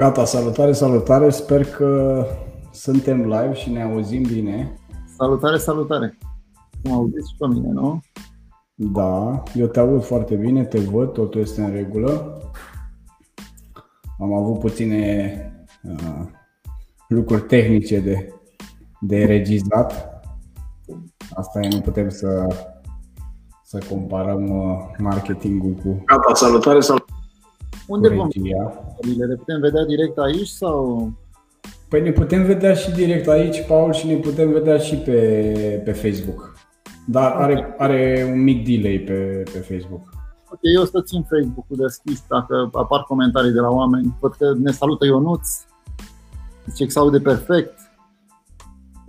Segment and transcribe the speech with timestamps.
[0.00, 2.24] Gata, salutare, salutare, sper că
[2.72, 4.78] suntem live și ne auzim bine.
[5.16, 6.18] Salutare, salutare!
[6.84, 8.00] Mă auziți și pe mine, nu?
[8.74, 12.40] Da, eu te aud foarte bine, te văd, totul este în regulă.
[14.18, 15.34] Am avut puține
[15.82, 16.26] uh,
[17.08, 18.34] lucruri tehnice de,
[19.00, 20.22] de regizat.
[21.34, 22.46] Asta e, nu putem să,
[23.62, 26.02] să comparăm uh, marketingul cu.
[26.04, 27.19] Gata, salutare, salutare!
[27.90, 28.28] Unde vom?
[29.18, 31.12] Le putem vedea direct aici sau?
[31.88, 35.92] Păi ne putem vedea și direct aici, Paul, și ne putem vedea și pe, pe
[35.92, 36.54] Facebook.
[37.06, 40.00] Dar are, are un mic delay pe, pe Facebook.
[40.50, 44.16] Ok, eu o să țin Facebook-ul deschis dacă apar comentarii de la oameni.
[44.20, 45.48] Văd că ne salută Ionuț,
[46.66, 47.74] zice că se aude perfect.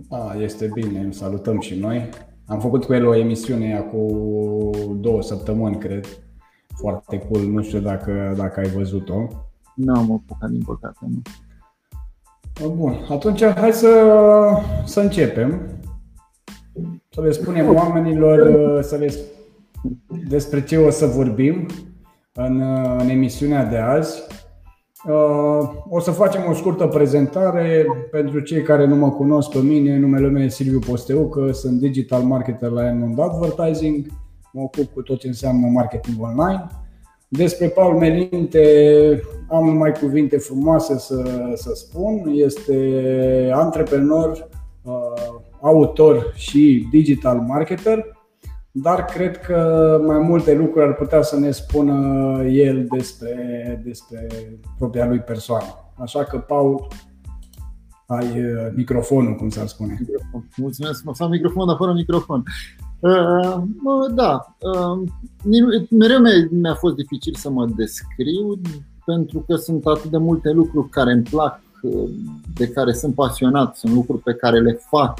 [0.08, 2.08] A, este bine, îl salutăm și noi.
[2.46, 6.06] Am făcut cu el o emisiune acum două săptămâni, cred.
[6.82, 9.26] Foarte cool, nu știu dacă, dacă ai văzut-o.
[9.74, 11.22] Nu am apucat, din păcate, nu.
[12.74, 13.88] Bun, atunci hai să,
[14.84, 15.60] să începem.
[17.08, 19.12] Să le spunem oamenilor să le,
[20.28, 21.66] despre ce o să vorbim
[22.32, 22.60] în,
[22.98, 24.22] în emisiunea de azi.
[25.88, 29.98] O să facem o scurtă prezentare pentru cei care nu mă cunosc pe mine.
[29.98, 34.06] Numele meu este Silviu Posteucă, sunt digital marketer la Enmond Advertising.
[34.52, 36.66] Mă ocup cu tot ce înseamnă marketing online.
[37.28, 42.22] Despre Paul Melinte am numai cuvinte frumoase să, să spun.
[42.34, 44.48] Este antreprenor,
[44.82, 44.92] uh,
[45.60, 48.04] autor și digital marketer,
[48.70, 51.94] dar cred că mai multe lucruri ar putea să ne spună
[52.44, 54.26] el despre, despre
[54.78, 55.92] propria lui persoană.
[55.98, 56.86] Așa că, Paul,
[58.06, 59.96] ai uh, microfonul, cum s-ar spune.
[59.98, 60.48] Microfon.
[60.56, 62.42] Mulțumesc, să am microfon, dar fără microfon.
[63.02, 63.62] Uh,
[64.14, 65.08] da, uh,
[65.90, 66.18] mereu
[66.50, 68.60] mi-a fost dificil să mă descriu
[69.04, 72.10] pentru că sunt atât de multe lucruri care îmi plac, uh,
[72.54, 75.18] de care sunt pasionat, sunt lucruri pe care le fac.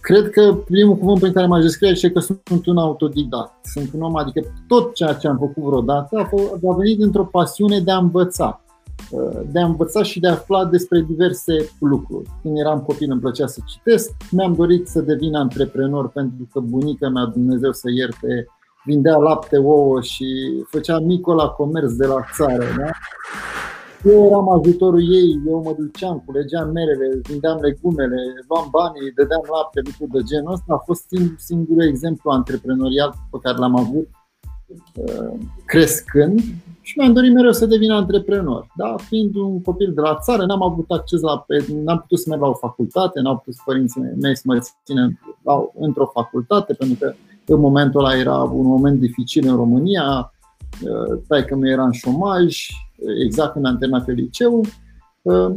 [0.00, 3.66] Cred că primul cuvânt prin care m-aș descrie este că sunt un autodidact.
[3.66, 6.28] Sunt un om, adică tot ceea ce am făcut vreodată
[6.70, 8.60] a venit dintr-o pasiune de a învăța
[9.52, 12.28] de a învăța și de a afla despre diverse lucruri.
[12.42, 17.08] Când eram copil îmi plăcea să citesc, mi-am dorit să devin antreprenor pentru că bunica
[17.08, 18.46] mea, Dumnezeu să ierte,
[18.84, 20.26] vindea lapte, ouă și
[20.68, 22.64] făcea micul la comerț de la țară.
[22.78, 22.90] Da?
[24.04, 28.16] Eu eram ajutorul ei, eu mă duceam, culegeam merele, vindeam legumele,
[28.48, 30.74] luam banii, dădeam lapte, lucruri de genul ăsta.
[30.74, 31.04] A fost
[31.36, 34.08] singurul exemplu antreprenorial pe care l-am avut
[34.94, 35.32] uh,
[35.64, 36.40] crescând
[36.90, 38.66] și mi-am dorit mereu să devin antreprenor.
[38.76, 38.94] Da?
[38.96, 41.46] Fiind un copil de la țară, n-am avut acces la,
[41.84, 45.18] n-am putut să merg la o facultate, n-au putut părinții mei să mă țină
[45.78, 47.14] într-o facultate, pentru că
[47.46, 50.32] în momentul ăla era un moment dificil în România,
[51.28, 52.66] tai că mi era în șomaj,
[53.24, 54.64] exact când am terminat liceu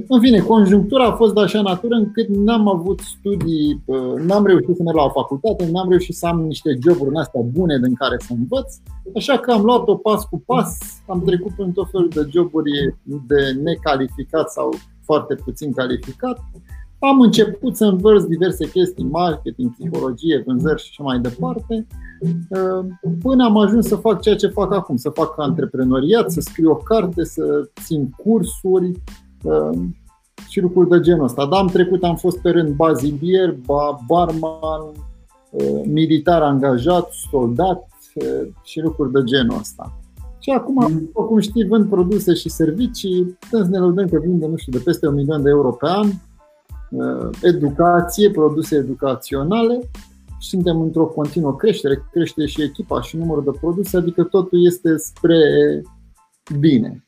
[0.07, 3.83] în fine, conjunctura a fost de așa natură încât n-am avut studii,
[4.25, 7.41] n-am reușit să merg la o facultate, n-am reușit să am niște joburi în astea
[7.41, 8.75] bune din care să învăț,
[9.15, 10.77] așa că am luat-o pas cu pas,
[11.07, 14.73] am trecut prin tot felul de joburi de necalificat sau
[15.03, 16.39] foarte puțin calificat.
[16.99, 21.87] Am început să învăț diverse chestii, marketing, psihologie, vânzări și așa mai departe,
[23.21, 26.75] până am ajuns să fac ceea ce fac acum, să fac antreprenoriat, să scriu o
[26.75, 29.22] carte, să țin cursuri, Ehm,
[30.47, 31.45] și lucruri de genul ăsta.
[31.45, 33.55] Dar am trecut, am fost pe rând bazibier,
[34.07, 34.81] barman,
[35.51, 39.97] ehm, militar angajat, soldat ehm, și lucruri de genul ăsta.
[40.39, 41.25] Și acum, mm.
[41.25, 45.07] cum știi, vând produse și servicii, să ne lăudăm că vinde, nu știu, de peste
[45.07, 46.07] un milion de euro pe an,
[47.41, 49.79] educație, produse educaționale
[50.39, 54.97] și suntem într-o continuă creștere, crește și echipa și numărul de produse, adică totul este
[54.97, 55.37] spre
[56.59, 57.07] bine.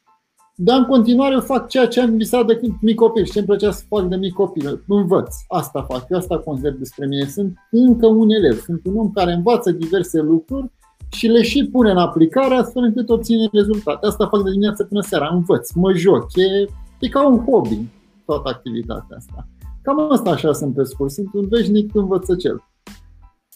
[0.58, 3.38] Dar în continuare eu fac ceea ce am visat de când mic copil și ce
[3.38, 4.84] îmi plăcea să fac de mic copil.
[4.88, 5.36] Învăț.
[5.48, 6.06] Asta fac.
[6.10, 7.26] Eu asta consider despre mine.
[7.26, 8.60] Sunt încă un elev.
[8.60, 10.72] Sunt un om care învață diverse lucruri
[11.10, 14.06] și le și pune în aplicare astfel încât obține rezultate.
[14.06, 15.30] Asta fac de dimineață până seara.
[15.34, 16.26] Învăț, mă joc.
[16.36, 16.66] E,
[17.00, 17.80] e ca un hobby
[18.26, 19.48] toată activitatea asta.
[19.82, 21.12] Cam asta așa sunt pe scurt.
[21.12, 22.64] Sunt un veșnic învățăcel.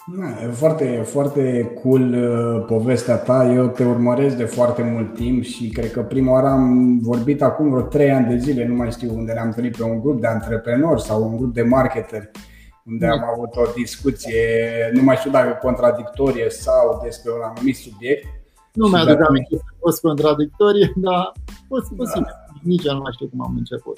[0.07, 3.45] Da, e foarte, foarte cool uh, povestea ta.
[3.45, 7.69] Eu te urmăresc de foarte mult timp și cred că prima oară am vorbit acum
[7.69, 10.27] vreo 3 ani de zile, nu mai știu unde ne-am întâlnit pe un grup de
[10.27, 12.31] antreprenori sau un grup de marketeri
[12.85, 14.41] unde am avut o discuție,
[14.93, 18.25] nu mai știu dacă contradictorie sau despre un anumit subiect.
[18.73, 21.31] Nu mi-aduc aminte că a fost contradictorie, dar
[21.67, 22.35] fost posibil.
[22.47, 22.59] Da.
[22.63, 23.97] Nici eu nu mai știu cum am început.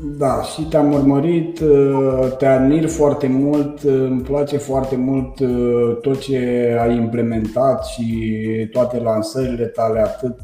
[0.00, 5.98] Da, și te-am urmărit, uh, te admir foarte mult, uh, îmi place foarte mult uh,
[6.00, 6.38] tot ce
[6.80, 8.36] ai implementat și
[8.72, 10.38] toate lansările tale, atât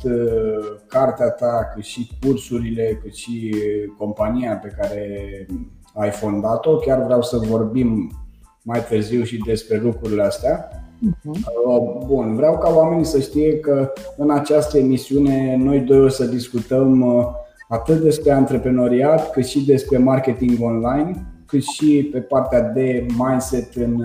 [0.86, 3.54] cartea ta, cât și cursurile, cât și
[3.98, 5.46] compania pe care
[5.94, 6.76] ai fondat-o.
[6.76, 8.10] Chiar vreau să vorbim
[8.62, 10.68] mai târziu și despre lucrurile astea.
[10.98, 12.06] Mhm.
[12.06, 17.04] Bun, vreau ca oamenii să știe că în această emisiune noi doi o să discutăm
[17.68, 24.02] atât despre antreprenoriat, cât și despre marketing online, cât și pe partea de mindset în,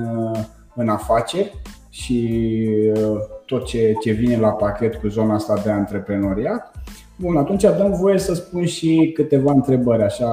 [0.75, 2.49] în afaceri și
[2.95, 6.71] uh, tot ce, ce vine la pachet cu zona asta de antreprenoriat.
[7.19, 10.03] Bun, atunci dăm voie să spun și câteva întrebări.
[10.03, 10.29] Așa,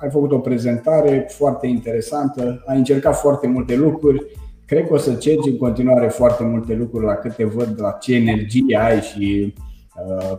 [0.00, 4.26] ai făcut o prezentare foarte interesantă, ai încercat foarte multe lucruri.
[4.66, 8.14] Cred că o să cerci în continuare foarte multe lucruri la câte văd, la ce
[8.14, 9.71] energie ai și Uh,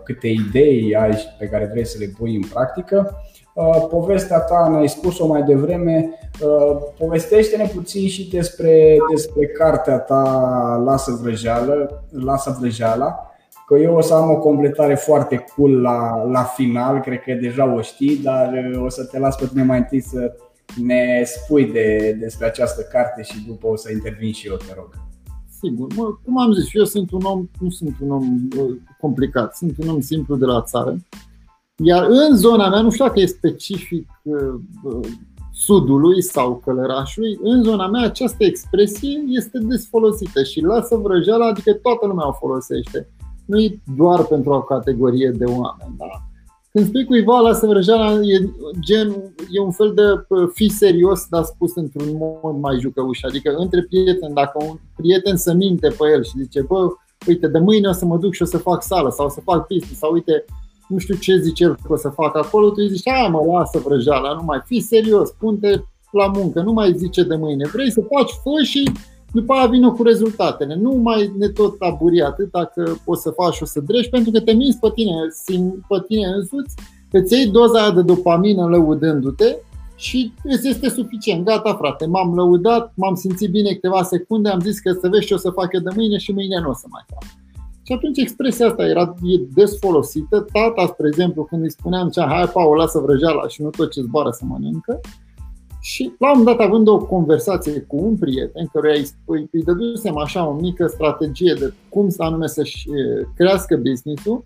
[0.03, 3.15] câte idei ai pe care vrei să le pui în practică.
[3.53, 6.09] Uh, povestea ta, ne-ai spus-o mai devreme,
[6.41, 13.31] uh, povestește-ne puțin și despre, despre cartea ta Lasă vrăjeală, Lasă vrăjeala,
[13.67, 17.73] că eu o să am o completare foarte cool la, la final, cred că deja
[17.73, 18.53] o știi, dar
[18.85, 20.33] o să te las pe tine mai întâi să
[20.85, 25.12] ne spui de, despre această carte și după o să intervin și eu, te rog
[25.63, 25.93] sigur.
[25.95, 29.77] Mă, cum am zis, eu sunt un om, nu sunt un om uh, complicat, sunt
[29.77, 30.95] un om simplu de la țară.
[31.75, 34.35] Iar în zona mea, nu știu dacă e specific uh,
[34.83, 35.07] uh,
[35.53, 42.05] sudului sau călărașului, în zona mea această expresie este desfolosită și lasă vrăjeala, adică toată
[42.07, 43.09] lumea o folosește.
[43.45, 45.95] Nu e doar pentru o categorie de oameni.
[45.97, 46.32] Da?
[46.73, 48.49] Când spui cuiva la săvrăjeala, e,
[48.79, 50.01] gen, e un fel de
[50.53, 53.23] fi serios, dar spus într-un mod mai jucăuș.
[53.23, 56.87] Adică între prieteni, dacă un prieten să minte pe el și zice, bă,
[57.27, 59.41] uite, de mâine o să mă duc și o să fac sală sau o să
[59.43, 60.45] fac business sau uite,
[60.87, 63.57] nu știu ce zice el că o să fac acolo, tu îi zici, hai mă,
[63.57, 67.67] lasă vrăjeala, nu mai fi serios, punte la muncă, nu mai zice de mâine.
[67.73, 68.91] Vrei să faci, fă și
[69.33, 70.75] după aia vină cu rezultatele.
[70.75, 74.31] Nu mai ne tot taburi atât dacă poți să faci și o să drești, pentru
[74.31, 75.13] că te minți pe tine,
[75.87, 76.75] pe tine însuți,
[77.11, 79.55] îți iei doza aia de dopamină lăudându-te
[79.95, 81.45] și îți este suficient.
[81.45, 85.33] Gata, frate, m-am lăudat, m-am simțit bine câteva secunde, am zis că să vezi ce
[85.33, 87.23] o să fac eu de mâine și mâine nu o să mai fac.
[87.85, 90.45] Și atunci expresia asta era e des folosită.
[90.51, 94.01] Tata, spre exemplu, când îi spuneam cea, hai, Paul, lasă vrăjeala și nu tot ce
[94.01, 94.99] zboară să mănâncă,
[95.83, 99.63] și la un moment dat, având o conversație cu un prieten, căruia îi, îi, îi
[99.63, 102.89] dădusem așa o mică strategie de cum să anume să-și
[103.35, 104.45] crească business-ul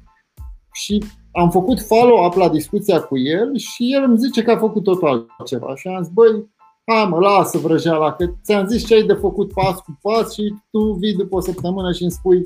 [0.74, 4.84] și am făcut follow-up la discuția cu el și el îmi zice că a făcut
[4.84, 5.76] totul altceva.
[5.76, 6.50] Și am zis, băi,
[6.86, 10.54] hai mă, lasă vrăjeala, că ți-am zis ce ai de făcut pas cu pas și
[10.72, 12.44] tu vii după o săptămână și îmi spui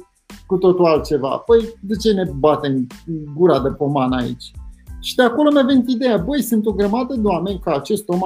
[0.48, 1.38] cu totul altceva.
[1.38, 2.88] Păi, de ce ne batem
[3.36, 4.52] gura de pomană aici?
[5.02, 8.20] Și de acolo mi-a venit ideea, băi, sunt o grămadă de oameni ca acest om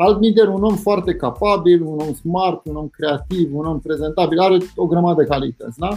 [0.00, 4.58] Altminteri, un om foarte capabil, un om smart, un om creativ, un om prezentabil, are
[4.76, 5.78] o grămadă de calități.
[5.78, 5.88] Da?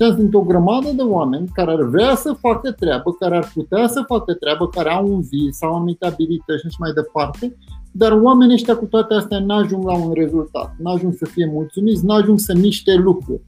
[0.00, 3.86] Și sunt o grămadă de oameni care ar vrea să facă treabă, care ar putea
[3.86, 7.56] să facă treabă, care au un vis, sau anumite abilități și așa mai departe,
[7.92, 11.50] dar oamenii ăștia cu toate astea nu ajung la un rezultat, nu ajung să fie
[11.52, 13.42] mulțumiți, nu ajung să miște lucruri,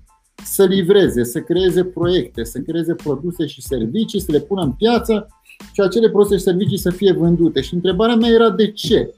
[0.44, 5.26] să livreze, să creeze proiecte, să creeze produse și servicii, să le pună în piață
[5.72, 7.60] și acele produse și servicii să fie vândute.
[7.60, 9.14] Și întrebarea mea era de ce?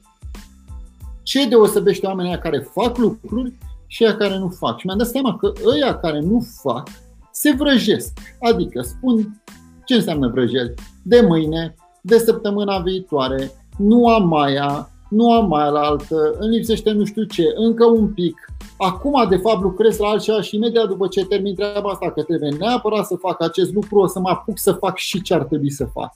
[1.23, 3.53] Ce deosebește oamenii care fac lucruri
[3.87, 4.79] și aia care nu fac.
[4.79, 6.87] Și mi-am dat seama că ăia care nu fac
[7.31, 8.19] se vrăjesc.
[8.39, 9.41] Adică spun
[9.85, 10.73] ce înseamnă vrăjeli.
[11.03, 16.91] De mâine, de săptămâna viitoare, nu am aia, nu am aia la altă, îmi lipsește
[16.91, 18.35] nu știu ce, încă un pic.
[18.77, 22.49] Acum, de fapt, lucrez la altceva și imediat după ce termin treaba asta, că trebuie
[22.49, 25.71] neapărat să fac acest lucru, o să mă apuc să fac și ce ar trebui
[25.71, 26.13] să fac.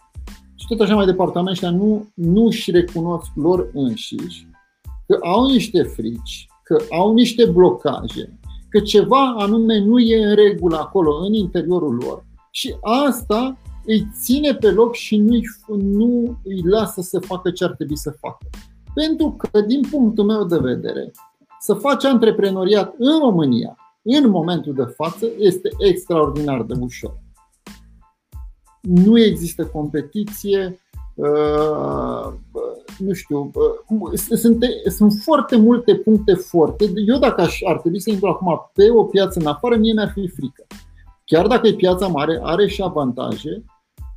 [0.56, 4.48] Și tot așa mai departe, oamenii ăștia nu, nu își recunosc lor înșiși
[5.08, 10.78] că au niște frici, că au niște blocaje, că ceva anume nu e în regulă
[10.78, 12.26] acolo, în interiorul lor.
[12.52, 15.44] Și asta îi ține pe loc și nu îi,
[15.82, 18.46] nu îi lasă să facă ce ar trebui să facă.
[18.94, 21.12] Pentru că, din punctul meu de vedere,
[21.60, 27.20] să faci antreprenoriat în România, în momentul de față, este extraordinar de ușor.
[28.82, 30.87] Nu există competiție, uh,
[32.98, 33.52] nu știu,
[34.36, 36.92] sunt, sunt foarte multe puncte forte.
[37.08, 40.12] Eu dacă aș, ar trebui să intru acum pe o piață în afară, mie mi-ar
[40.14, 40.66] fi frică.
[41.26, 43.64] Chiar dacă e piața mare, are și avantaje,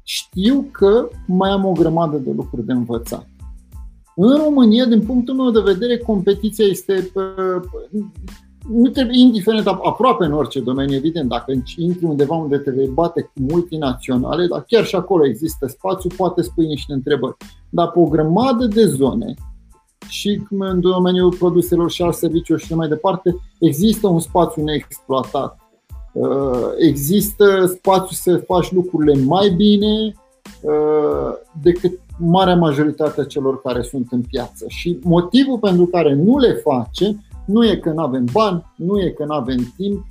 [0.02, 3.28] știu că mai am o grămadă de lucruri de învățat.
[4.16, 7.11] În România, din punctul meu de vedere, competiția este
[8.69, 13.23] nu trebuie, indiferent, aproape în orice domeniu, evident, dacă intri undeva unde te vei bate
[13.23, 17.37] cu multinaționale, dar chiar și acolo există spațiu, poate spui niște întrebări.
[17.69, 19.35] Dar pe o grămadă de zone,
[20.09, 25.59] și în domeniul produselor și al serviciilor și mai departe, există un spațiu neexploatat.
[26.12, 30.14] Uh, există spațiu să faci lucrurile mai bine
[30.62, 34.64] uh, decât marea majoritate a celor care sunt în piață.
[34.69, 39.11] Și motivul pentru care nu le face nu e că nu avem bani, nu e
[39.11, 40.07] că nu avem timp,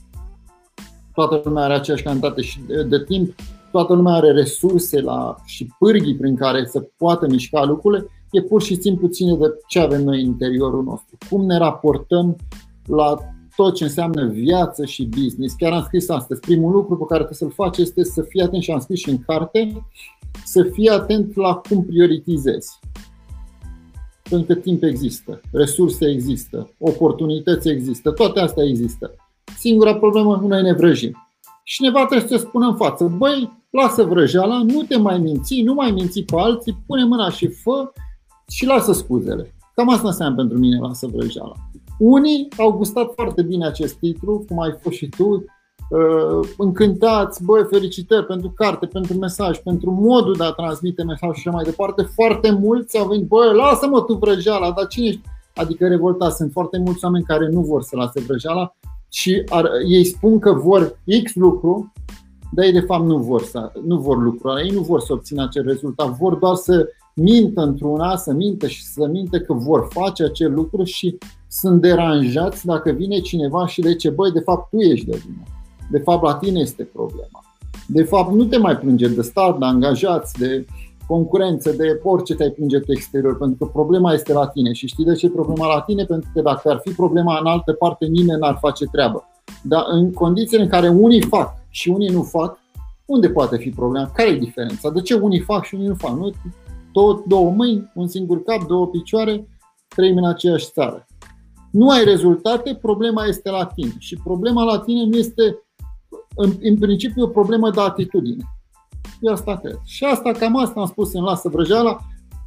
[1.13, 2.41] toată lumea are aceeași cantitate
[2.89, 3.35] de timp,
[3.71, 8.61] toată lumea are resurse la, și pârghii prin care să poată mișca lucrurile, e pur
[8.61, 11.17] și simplu ține de ce avem noi în interiorul nostru.
[11.29, 12.35] Cum ne raportăm
[12.85, 13.17] la
[13.55, 15.55] tot ce înseamnă viață și business.
[15.55, 16.39] Chiar am scris astăzi.
[16.39, 19.09] Primul lucru pe care trebuie să-l faci este să fii atent și am scris și
[19.09, 19.85] în carte,
[20.45, 22.79] să fii atent la cum prioritizezi.
[24.29, 29.11] Pentru că timp există, resurse există, oportunități există, toate astea există.
[29.57, 31.27] Singura problemă, noi ne vrăjim.
[31.63, 35.73] Și cineva trebuie să spună în față, băi, lasă vrăjeala, nu te mai minți, nu
[35.73, 37.91] mai minți pe alții, pune mâna și fă
[38.51, 39.53] și lasă scuzele.
[39.75, 41.53] Cam asta înseamnă pentru mine lasă vrăjeala.
[41.99, 45.41] Unii au gustat foarte bine acest titlu, cum ai fost și tu, uh,
[46.57, 51.51] încântați, băi, felicitări pentru carte, pentru mesaj, pentru modul de a transmite mesaj și așa
[51.51, 52.01] mai departe.
[52.01, 55.21] Foarte mulți au venit, băi, lasă-mă tu vrăjeala, dar cine ești?
[55.55, 56.35] Adică revoltați.
[56.35, 58.75] Sunt foarte mulți oameni care nu vor să lase vrăjeala
[59.09, 61.93] și ar, ei spun că vor X lucru,
[62.51, 65.43] dar ei de fapt nu vor, să, nu vor lucrul ei nu vor să obțină
[65.43, 70.23] acel rezultat, vor doar să mintă într-una, să mintă și să minte că vor face
[70.23, 71.17] acel lucru și
[71.47, 75.43] sunt deranjați dacă vine cineva și le zice, băi, de fapt tu ești de vină.
[75.91, 77.43] De fapt la tine este problema.
[77.87, 80.65] De fapt nu te mai plânge de stat, de angajați, de
[81.07, 84.73] concurență, de orice te-ai plânge pe exterior, pentru că problema este la tine.
[84.73, 86.03] Și știi de ce e problema la tine?
[86.03, 89.27] Pentru că dacă ar fi problema în altă parte, nimeni n-ar face treabă.
[89.63, 92.59] Dar în condițiile în care unii fac și unii nu fac,
[93.05, 94.09] unde poate fi problema?
[94.13, 94.89] Care e diferența?
[94.89, 96.17] De ce unii fac și unii nu fac?
[96.17, 96.31] Nu?
[96.91, 99.47] Două, două mâini, un singur cap, două picioare,
[99.87, 101.05] trăim în aceeași țară.
[101.71, 103.93] Nu ai rezultate, problema este la tine.
[103.97, 105.57] Și problema la tine nu este,
[106.41, 108.43] în, în principiu, o problemă de atitudine.
[109.19, 109.79] Eu asta cred.
[109.83, 111.99] Și asta, cam asta am spus în Lasă Vrăjeala,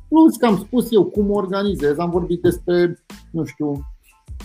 [0.09, 3.69] plus că am spus eu cum organizez, am vorbit despre, nu știu,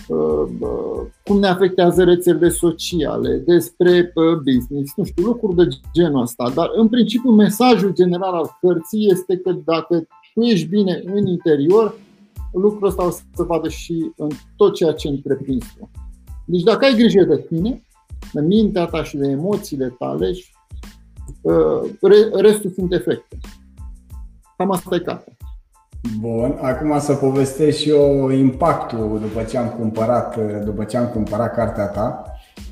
[0.08, 6.22] uh, uh, cum ne afectează rețelele sociale, despre uh, business, nu știu, lucruri de genul
[6.22, 6.50] ăsta.
[6.54, 11.94] Dar, în principiu, mesajul general al cărții este că dacă tu ești bine în interior,
[12.52, 15.90] lucrul ăsta o să se vadă și în tot ceea ce întreprinzi tu.
[16.44, 17.82] Deci dacă ai grijă de tine, de
[18.32, 20.30] mintea ta și de emoțiile tale,
[21.40, 21.90] uh,
[22.40, 23.38] restul sunt efecte.
[24.56, 25.32] Cam asta e cartea.
[26.20, 31.54] Bun, acum să povestesc și eu impactul după ce am cumpărat, după ce am cumpărat
[31.54, 32.22] cartea ta.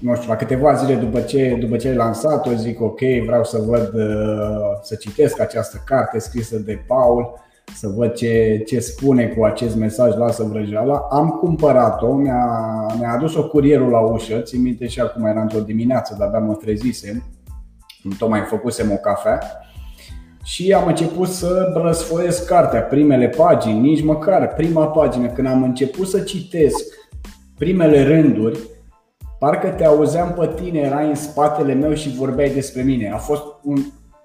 [0.00, 3.58] Nu știu, la câteva zile după ce, după ce ai lansat-o, zic ok, vreau să
[3.66, 7.34] văd, uh, să citesc această carte scrisă de Paul
[7.74, 11.06] să văd ce, ce spune cu acest mesaj Lasă vrăjeala.
[11.10, 12.46] Am cumpărat-o, mi-a,
[12.98, 16.54] mi-a adus-o curierul la ușă, țin minte și acum era într-o dimineață, dar abia mă
[16.54, 17.22] trezisem,
[18.18, 19.40] tocmai făcusem o cafea
[20.46, 25.26] și am început să răsfoiesc cartea, primele pagini, nici măcar prima pagină.
[25.26, 26.84] Când am început să citesc
[27.58, 28.58] primele rânduri,
[29.38, 33.10] parcă te auzeam pe tine, erai în spatele meu și vorbeai despre mine.
[33.10, 33.76] A fost un,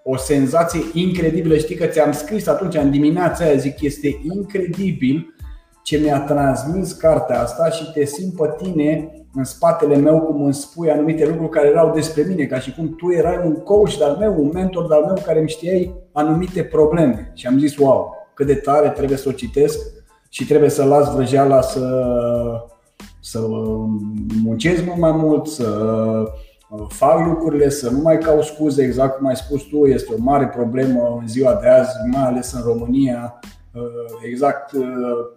[0.04, 1.58] o senzație incredibilă.
[1.58, 5.36] Știi că ți-am scris atunci, în dimineața aia, zic, este incredibil
[5.84, 10.54] ce mi-a transmis cartea asta și te simt pe tine în spatele meu cum îmi
[10.54, 14.16] spui anumite lucruri care erau despre mine, ca și cum tu erai un coach de-al
[14.20, 17.32] meu, un mentor de-al meu care îmi știai anumite probleme.
[17.36, 19.80] Și am zis, wow, cât de tare trebuie să o citesc
[20.30, 22.06] și trebuie să las vrăjeala să,
[23.20, 23.40] să
[24.44, 25.68] muncesc mult mai mult, să
[26.90, 30.48] fac lucrurile, să nu mai caut scuze, exact cum ai spus tu, este o mare
[30.48, 33.40] problemă în ziua de azi, mai ales în România.
[33.74, 33.82] Uh,
[34.30, 34.86] exact uh,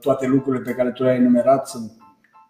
[0.01, 1.93] toate lucrurile pe care tu le-ai enumerat sunt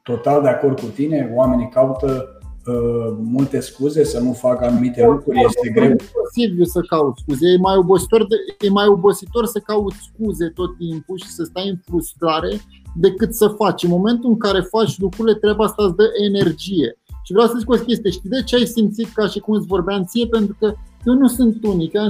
[0.03, 1.33] total de acord cu tine.
[1.35, 5.91] Oamenii caută uh, multe scuze să nu facă anumite lucruri, este greu.
[5.91, 10.53] E posibil să caut scuze, e mai, obositor de, e mai obositor să cauți scuze
[10.55, 12.61] tot timpul și să stai în frustrare
[12.95, 13.83] decât să faci.
[13.83, 16.99] În momentul în care faci lucrurile, treaba asta îți dă energie.
[17.27, 19.67] Și vreau să zic o chestie, știi de ce ai simțit ca și cum îți
[19.67, 20.27] vorbeam ție?
[20.27, 21.93] Pentru că eu nu sunt unic.
[21.93, 22.09] Eu,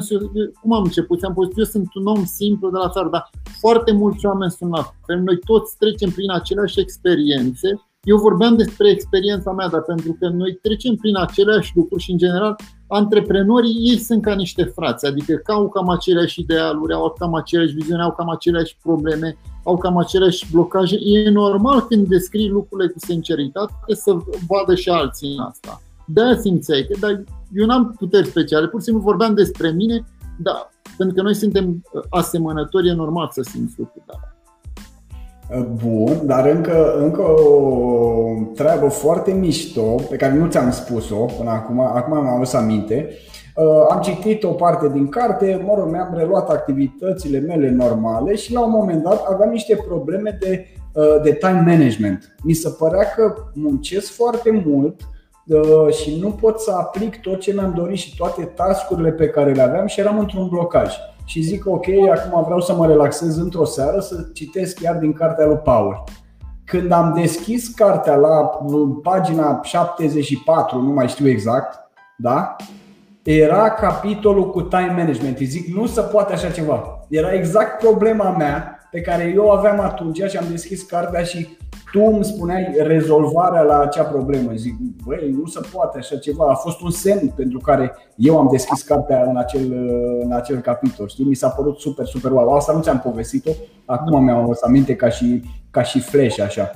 [0.61, 1.23] cum am început?
[1.23, 3.31] Am spus, eu sunt un om simplu de la țară, dar
[3.61, 5.21] foarte mulți oameni sunt la fel.
[5.21, 7.69] Noi toți trecem prin aceleași experiențe
[8.05, 12.19] Eu vorbeam despre experiența mea, dar pentru că noi trecem prin aceleași lucruri și, în
[12.19, 12.57] general,
[12.95, 18.03] antreprenorii ei sunt ca niște frați, adică au cam aceleași idealuri, au cam aceleași viziuni,
[18.03, 20.97] au cam aceleași probleme, au cam aceleași blocaje.
[21.03, 24.17] E normal când descrii lucrurile cu sinceritate să
[24.49, 25.83] vadă și alții în asta.
[26.07, 30.05] De-aia simțeai că dar eu n-am puteri speciale, pur și simplu vorbeam despre mine,
[30.39, 34.34] dar pentru că noi suntem asemănători, e normal să simți lucrurile
[35.85, 37.95] Bun, dar încă, încă o
[38.55, 43.09] treabă foarte mișto pe care nu ți-am spus-o până acum, acum am adus aminte.
[43.57, 48.53] Uh, am citit o parte din carte, mă rog, mi-am reluat activitățile mele normale și
[48.53, 52.35] la un moment dat aveam niște probleme de, uh, de time management.
[52.43, 55.01] Mi se părea că muncesc foarte mult
[55.47, 59.53] uh, și nu pot să aplic tot ce mi-am dorit și toate tascurile pe care
[59.53, 63.65] le aveam și eram într-un blocaj și zic ok, acum vreau să mă relaxez într-o
[63.65, 66.03] seară să citesc chiar din cartea lui Power.
[66.65, 68.51] Când am deschis cartea la
[69.03, 72.57] pagina 74, nu mai știu exact, da?
[73.23, 75.39] Era capitolul cu time management.
[75.39, 77.01] Îi zic, nu se poate așa ceva.
[77.09, 81.57] Era exact problema mea pe care eu aveam atunci și am deschis cartea și
[81.95, 84.51] tu îmi spuneai rezolvarea la acea problemă.
[84.55, 86.45] Zic, băi, nu se poate așa ceva.
[86.51, 89.73] A fost un semn pentru care eu am deschis cartea în acel,
[90.23, 91.09] în acel capitol.
[91.09, 91.25] Știi?
[91.25, 92.55] Mi s-a părut super, super wow.
[92.55, 93.51] Asta nu ți-am povestit-o.
[93.87, 96.71] Acum mi-am adus aminte ca și, ca și flash așa.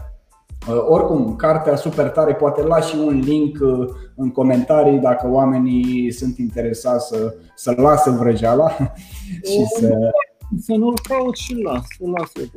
[0.69, 6.39] Uh, oricum, cartea super tare, poate lași un link uh, în comentarii dacă oamenii sunt
[6.39, 8.71] interesați să, să lasă vrăjeala
[9.51, 10.11] și să...
[10.59, 12.51] Să nu-l caut și las, să lasă,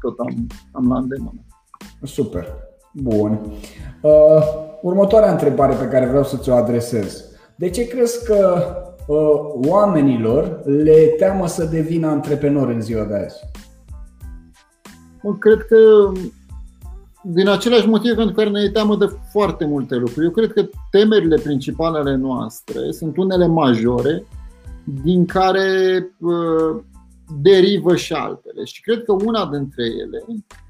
[0.00, 1.44] tot am, am la îndemână.
[2.02, 2.46] Super.
[2.92, 3.40] Bun.
[4.00, 4.42] Uh,
[4.82, 7.24] următoarea întrebare pe care vreau să ți-o adresez.
[7.56, 8.64] De ce crezi că
[9.06, 13.40] uh, oamenilor le teamă să devină antreprenori în ziua de azi?
[15.38, 15.76] Cred că
[17.22, 20.24] din același motiv pentru care ne teamă de foarte multe lucruri.
[20.24, 24.24] Eu cred că temerile principale ale noastre sunt unele majore,
[25.02, 25.68] din care
[26.18, 26.82] uh,
[27.40, 28.64] derivă și altele.
[28.64, 30.24] Și cred că una dintre ele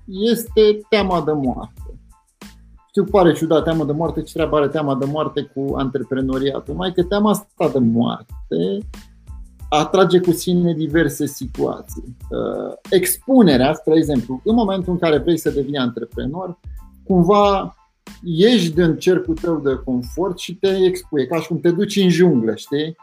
[0.06, 2.00] este teama de moarte.
[2.88, 6.74] Știu, pare ciudat, teama de moarte, ce treabă are teama de moarte cu antreprenoriatul?
[6.74, 8.78] Mai că teama asta de moarte
[9.68, 12.16] atrage cu sine diverse situații.
[12.30, 16.58] Uh, expunerea, spre exemplu, în momentul în care vrei să devii antreprenor,
[17.04, 17.76] cumva
[18.22, 22.08] ieși din cercul tău de confort și te expui, ca și cum te duci în
[22.08, 22.96] junglă, știi?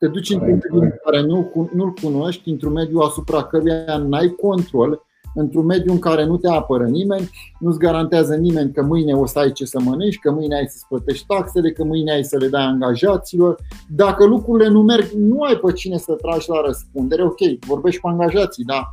[0.00, 5.02] Te duci într-un mediu în care nu, nu-l cunoști, într-un mediu asupra căruia n-ai control
[5.34, 9.38] într-un mediu în care nu te apără nimeni, nu-ți garantează nimeni că mâine o să
[9.38, 12.48] ai ce să mănânci, că mâine ai să-ți plătești taxele, că mâine ai să le
[12.48, 13.56] dai angajaților.
[13.88, 17.24] Dacă lucrurile nu merg, nu ai pe cine să tragi la răspundere.
[17.24, 18.88] Ok, vorbești cu angajații, da?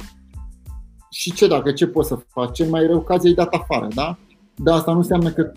[1.10, 2.56] Și ce dacă, ce poți să faci?
[2.56, 4.18] Cel mai rău caz e dat afară, da?
[4.56, 5.52] Dar asta nu înseamnă că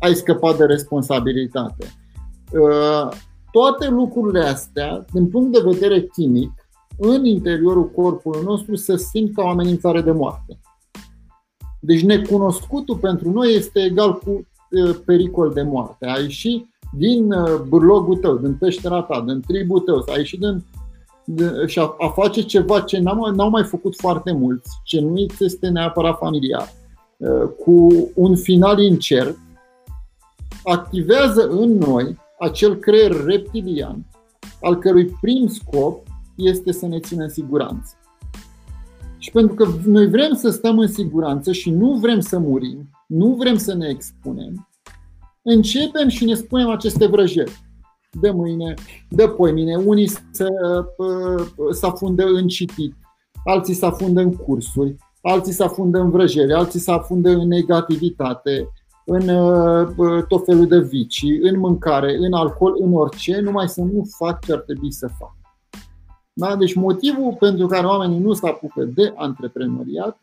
[0.00, 1.86] ai scăpat de responsabilitate.
[3.46, 6.50] Uh, toate lucrurile astea, din punct de vedere chimic,
[6.98, 10.58] în interiorul corpului nostru să simt ca o amenințare de moarte.
[11.80, 14.46] Deci necunoscutul pentru noi este egal cu
[15.04, 16.06] pericol de moarte.
[16.06, 17.34] A ieși din
[17.68, 20.64] burlogul tău, din peștera ta, din tribul tău, a ieși din
[21.66, 25.68] și a, a face ceva ce n-au, n-au mai făcut foarte mulți, ce nu este
[25.68, 26.72] neapărat familiar,
[27.64, 29.38] cu un final incert,
[30.64, 34.06] activează în noi acel creier reptilian,
[34.60, 37.94] al cărui prim scop este să ne țină în siguranță.
[39.18, 43.34] Și pentru că noi vrem să stăm în siguranță și nu vrem să murim, nu
[43.34, 44.68] vrem să ne expunem,
[45.42, 47.64] începem și ne spunem aceste vrăjeli.
[48.20, 48.74] De mâine,
[49.08, 50.48] de poimine, unii să,
[51.70, 52.94] să afundă în citit,
[53.44, 58.68] alții să afundă în cursuri, alții să afundă în vrăjeli, alții să afundă în negativitate,
[59.08, 59.26] în
[60.28, 64.52] tot felul de vicii, în mâncare, în alcool, în orice, numai să nu fac ce
[64.52, 65.34] ar trebui să fac.
[66.32, 66.56] Da?
[66.56, 70.20] Deci motivul pentru care oamenii nu se apucă de antreprenoriat,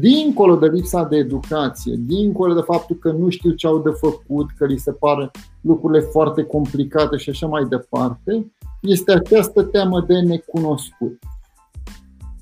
[0.00, 4.50] dincolo de lipsa de educație, dincolo de faptul că nu știu ce au de făcut,
[4.56, 10.20] că li se par lucrurile foarte complicate și așa mai departe, este această teamă de
[10.20, 11.18] necunoscut.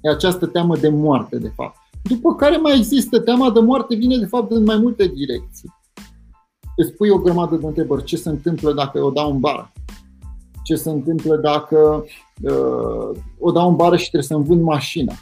[0.00, 1.76] E această teamă de moarte, de fapt.
[2.02, 5.70] După care mai există teama de moarte, vine de fapt în mai multe direcții.
[6.76, 8.04] Îți pui o grămadă de întrebări.
[8.04, 9.72] Ce se întâmplă dacă o dau în bar?
[10.64, 12.04] Ce se întâmplă dacă
[12.42, 15.12] uh, o dau în bară și trebuie să-mi vând mașina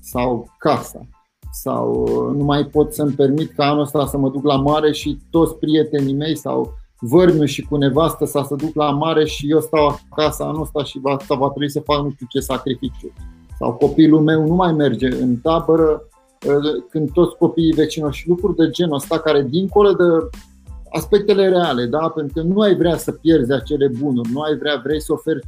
[0.00, 1.06] sau casa
[1.52, 4.92] sau uh, nu mai pot să-mi permit ca anul ăsta să mă duc la mare
[4.92, 9.50] și toți prietenii mei sau vărmiu și cu nevastă să se duc la mare și
[9.50, 13.12] eu stau acasă anul ăsta și va, va trebui să fac nu știu ce sacrificiu.
[13.58, 16.02] Sau copilul meu nu mai merge în tabără
[16.90, 20.04] când toți copiii vecinilor și lucruri de genul ăsta care dincolo de
[20.90, 22.08] aspectele reale, da?
[22.08, 25.46] pentru că nu ai vrea să pierzi acele bunuri, nu ai vrea, vrei să oferi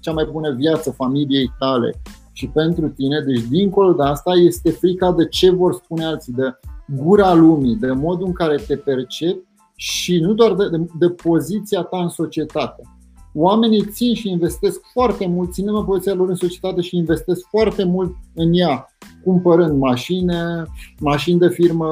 [0.00, 2.00] cea mai bună viață familiei tale
[2.32, 6.58] și pentru tine, deci dincolo de asta este frica de ce vor spune alții, de
[6.86, 11.82] gura lumii, de modul în care te percepi și nu doar de, de, de poziția
[11.82, 12.82] ta în societate.
[13.34, 17.84] Oamenii țin și investesc foarte mult, ținem în poziția lor în societate și investesc foarte
[17.84, 18.88] mult în ea,
[19.28, 20.34] cumpărând mașini,
[21.00, 21.88] mașini de firmă,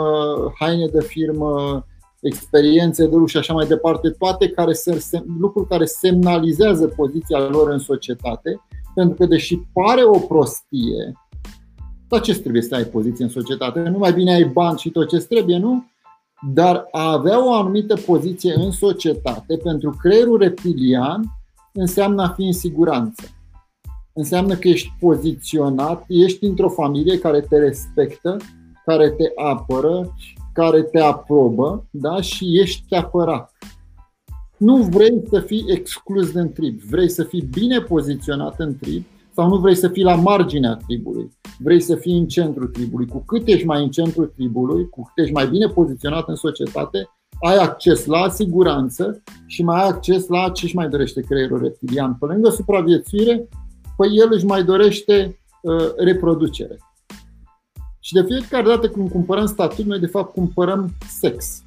[0.59, 1.85] haine de firmă,
[2.21, 7.71] experiențe de lucru și așa mai departe, toate care se, lucruri care semnalizează poziția lor
[7.71, 8.61] în societate,
[8.95, 11.13] pentru că deși pare o prostie,
[12.09, 13.81] dar ce trebuie să ai poziție în societate?
[13.81, 15.85] Nu mai bine ai bani și tot ce trebuie, nu?
[16.53, 21.25] Dar a avea o anumită poziție în societate pentru creierul reptilian
[21.73, 23.36] înseamnă a fi în siguranță.
[24.19, 28.37] Înseamnă că ești poziționat, ești într-o familie care te respectă,
[28.85, 30.15] care te apără,
[30.53, 32.21] care te aprobă da?
[32.21, 33.53] și ești apărat.
[34.57, 39.49] Nu vrei să fii exclus din trib, vrei să fii bine poziționat în trib sau
[39.49, 43.07] nu vrei să fii la marginea tribului, vrei să fii în centrul tribului.
[43.07, 47.09] Cu cât ești mai în centrul tribului, cu cât ești mai bine poziționat în societate,
[47.41, 52.17] ai acces la siguranță și mai ai acces la ce își mai dorește creierul reptilian.
[52.21, 53.49] Pe lângă supraviețuire,
[53.97, 56.79] păi el își mai dorește uh, reproducere.
[58.01, 61.63] Și de fiecare dată când cumpărăm statut, noi de fapt cumpărăm sex.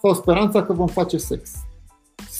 [0.00, 1.50] Sau speranța că vom face sex.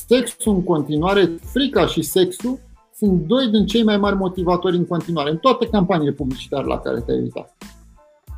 [0.07, 2.59] Sexul în continuare, frica și sexul
[2.95, 7.01] sunt doi din cei mai mari motivatori în continuare, în toate campaniile publicitare la care
[7.01, 7.57] te-ai uitat.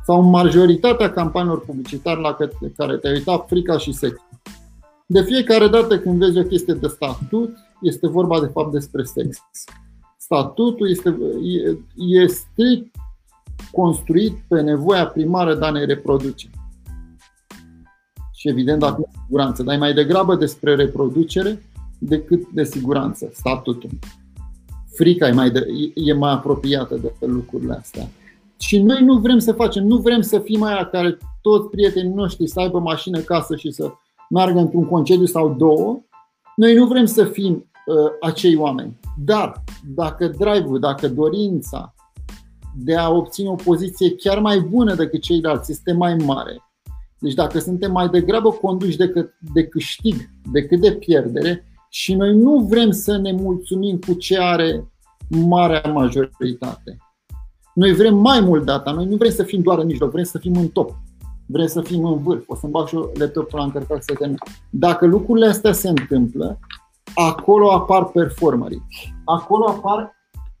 [0.05, 2.37] Sau în majoritatea campaniilor publicitare la
[2.77, 4.13] care te-ai uitat, frica și sex.
[5.05, 9.37] De fiecare dată când vezi o chestie de statut, este vorba de fapt despre sex.
[10.25, 11.77] Statutul este, e,
[12.21, 12.95] e strict
[13.71, 16.49] construit pe nevoia primară de a ne reproduce.
[18.33, 21.63] Și evident, dacă de siguranță, dar e mai degrabă despre reproducere
[21.99, 23.89] decât de siguranță, statutul.
[24.95, 28.07] Frica e mai, de, e mai apropiată de lucrurile astea.
[28.59, 32.47] Și noi nu vrem să facem, nu vrem să fim aia care toți prietenii noștri
[32.47, 33.91] să aibă mașină, casă și să
[34.29, 36.01] meargă într-un concediu sau două.
[36.55, 37.74] Noi nu vrem să fim uh,
[38.21, 38.99] acei oameni.
[39.17, 39.63] Dar
[39.95, 41.93] dacă drive-ul, dacă dorința
[42.77, 46.63] de a obține o poziție chiar mai bună decât ceilalți este mai mare.
[47.19, 50.15] Deci dacă suntem mai degrabă conduși de, de câștig
[50.51, 54.91] decât de pierdere și noi nu vrem să ne mulțumim cu ce are
[55.27, 56.97] marea majoritate.
[57.73, 60.37] Noi vrem mai mult data, noi nu vrem să fim doar în mijloc, vrem să
[60.37, 60.91] fim în top.
[61.45, 62.43] Vrem să fim în vârf.
[62.47, 64.37] O să-mi bag și laptopul la încărcat să termin.
[64.69, 66.59] Dacă lucrurile astea se întâmplă,
[67.15, 68.83] acolo apar performerii.
[69.25, 70.11] Acolo apar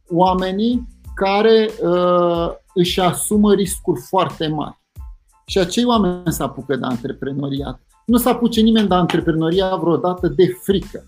[0.09, 4.77] oamenii care uh, își asumă riscuri foarte mari.
[5.45, 7.79] Și acei oameni se apucă de antreprenoriat.
[8.05, 11.03] Nu se apuce nimeni de antreprenoriat vreodată de frică.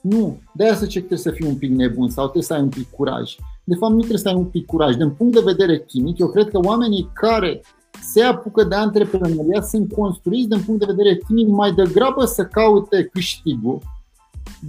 [0.00, 0.40] Nu.
[0.52, 2.68] De aia să ce trebuie să fii un pic nebun sau trebuie să ai un
[2.68, 3.34] pic curaj.
[3.64, 4.94] De fapt, nu trebuie să ai un pic curaj.
[4.94, 7.62] Din punct de vedere chimic, eu cred că oamenii care
[8.00, 13.04] se apucă de antreprenoriat sunt construiți din punct de vedere chimic mai degrabă să caute
[13.12, 13.78] câștigul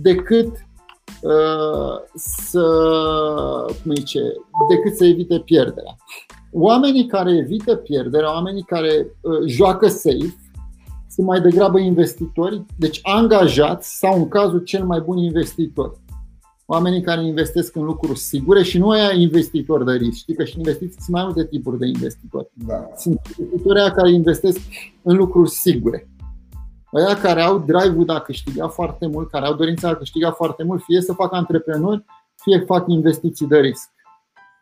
[0.01, 0.65] decât
[1.21, 2.65] Uh, să,
[3.83, 4.19] cum zice,
[4.69, 5.95] decât să evite pierderea.
[6.51, 10.35] Oamenii care evită pierderea, oamenii care uh, joacă safe,
[11.09, 16.03] sunt mai degrabă investitori, deci angajați sau în cazul cel mai bun investitori.
[16.65, 20.17] Oamenii care investesc în lucruri sigure și nu aia investitori de risc.
[20.17, 22.47] Știi că și investiții sunt mai multe tipuri de investitori.
[22.53, 22.89] Da.
[22.97, 24.59] Sunt investitori care investesc
[25.01, 26.09] în lucruri sigure.
[26.95, 30.31] Aia care au drive-ul de a câștiga foarte mult, care au dorința de a câștiga
[30.31, 32.05] foarte mult, fie să facă antreprenori,
[32.35, 33.89] fie fac investiții de risc.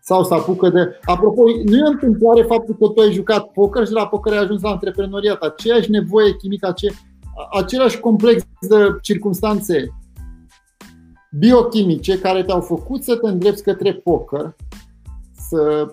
[0.02, 1.00] Sau să apucă de.
[1.04, 4.62] Apropo, nu e întâmplare faptul că tu ai jucat poker și la poker ai ajuns
[4.62, 5.42] la antreprenoriat.
[5.42, 6.88] Aceeași nevoie chimică, ace,
[7.52, 9.94] același complex de circunstanțe
[11.32, 14.56] biochimice care te-au făcut să te îndrepți către poker,
[15.50, 15.88] să,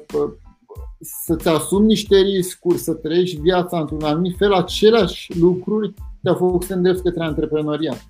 [1.00, 6.74] să-ți asumi niște riscuri, să trăiești viața într-un anumit fel, aceleași lucruri te-a făcut să
[6.74, 8.04] îndrepți către antreprenoriat.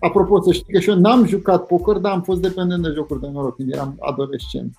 [0.00, 3.20] Apropo, să știi că și eu n-am jucat poker, dar am fost dependent de jocuri
[3.20, 4.72] de noroc când eram adolescent.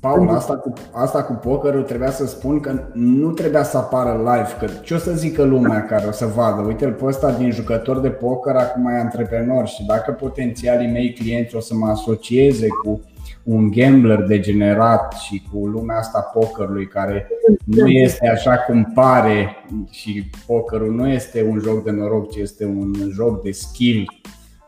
[0.00, 4.56] Paul, asta cu, asta cu pokerul trebuia să spun că nu trebuia să apară live,
[4.58, 6.60] că ce o să zică lumea care o să vadă?
[6.66, 11.56] Uite-l pe ăsta din jucător de poker, acum e antreprenor și dacă potențialii mei clienți
[11.56, 13.00] o să mă asocieze cu
[13.44, 17.28] un gambler degenerat și cu lumea asta pokerului care
[17.64, 19.56] nu este așa cum pare
[19.90, 24.04] și pokerul nu este un joc de noroc, ci este un joc de skill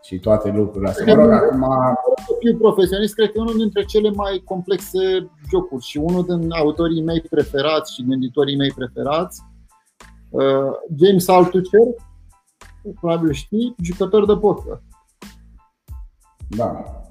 [0.03, 1.15] și toate lucrurile astea.
[1.15, 1.65] Mă rog, acum...
[2.39, 7.03] Fiu profesionist, cred că e unul dintre cele mai complexe jocuri și unul din autorii
[7.03, 9.43] mei preferați și gânditorii mei preferați,
[10.31, 11.87] uh, James Altucher,
[13.01, 14.83] probabil știi, jucător de poker.
[16.49, 17.04] Da.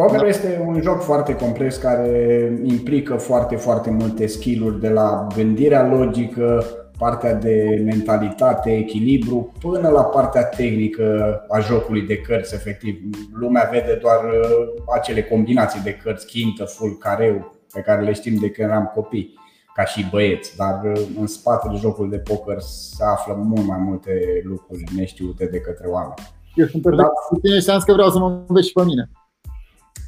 [0.00, 0.26] Poker da.
[0.26, 6.64] este un joc foarte complex care implică foarte, foarte multe skill-uri de la gândirea logică,
[6.98, 11.04] partea de mentalitate, echilibru, până la partea tehnică
[11.48, 13.00] a jocului de cărți, efectiv.
[13.32, 18.36] Lumea vede doar uh, acele combinații de cărți, chintă, full, careu, pe care le știm
[18.40, 19.34] de când eram copii,
[19.74, 24.10] ca și băieți, dar uh, în spatele jocului de poker se află mult mai multe
[24.44, 26.14] lucruri neștiute de către oameni.
[26.54, 27.12] Eu sunt perfect da.
[27.28, 29.10] cu tine și că vreau să mă înveți și pe mine.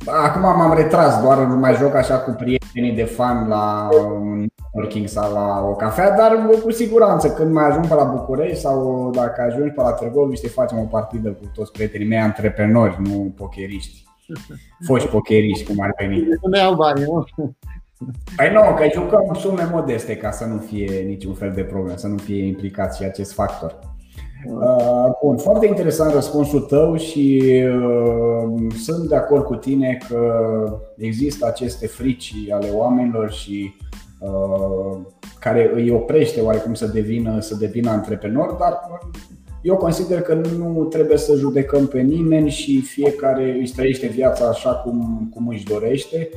[0.06, 3.88] Acum m-am retras, doar mai joc așa cu prietenii de fan la
[4.20, 8.60] un networking sau la o cafea, dar cu siguranță când mai ajung pe la București
[8.60, 13.34] sau dacă ajungi pe la Târgoviște facem o partidă cu toți prietenii mei antreprenori, nu
[13.36, 14.04] pokeriști.
[14.86, 16.16] Foști pokeriști, cum ar veni.
[16.42, 17.24] Nu ne iau bani, nu?
[18.36, 22.06] Păi nu, că jucăm sume modeste ca să nu fie niciun fel de problemă, să
[22.06, 23.78] nu fie implicat și acest factor.
[24.46, 30.32] Uh, bun, foarte interesant răspunsul tău și uh, sunt de acord cu tine că
[30.96, 33.74] există aceste frici ale oamenilor și
[34.20, 34.98] uh,
[35.38, 38.80] care îi oprește oarecum să devină, să devină antreprenor, dar
[39.62, 44.74] eu consider că nu trebuie să judecăm pe nimeni și fiecare își trăiește viața așa
[44.74, 46.28] cum, cum își dorește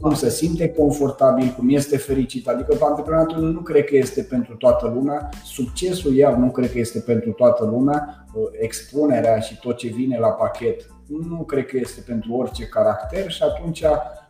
[0.00, 2.48] cum se simte confortabil, cum este fericit.
[2.48, 6.98] Adică antreprenatul nu cred că este pentru toată lumea, succesul iar nu cred că este
[6.98, 8.26] pentru toată lumea,
[8.60, 10.86] expunerea și tot ce vine la pachet
[11.28, 13.82] nu cred că este pentru orice caracter și atunci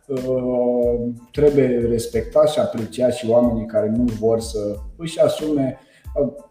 [0.05, 0.17] uh,
[1.31, 5.86] trebuie respectat și apreciat și oamenii care nu vor să își asume uh,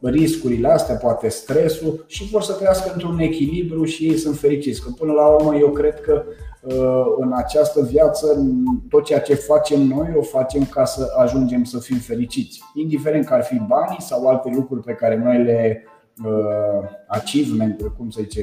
[0.00, 4.82] riscurile astea, poate stresul și vor să trăiască într-un echilibru și ei sunt fericiți.
[4.82, 6.22] Că până la urmă eu cred că
[6.66, 8.46] Uh, în această viață,
[8.88, 12.60] tot ceea ce facem noi, o facem ca să ajungem să fim fericiți.
[12.74, 15.84] Indiferent că ar fi banii sau alte lucruri pe care noi le
[16.24, 18.40] uh, achievement, cum să zice,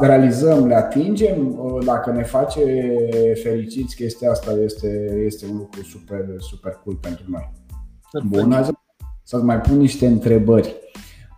[0.00, 2.94] realizăm, le atingem, uh, dacă ne face
[3.42, 7.52] fericiți, chestia asta este, este un lucru super, super cool pentru noi.
[8.26, 8.64] Bun,
[9.22, 10.74] să-ți mai pun niște întrebări.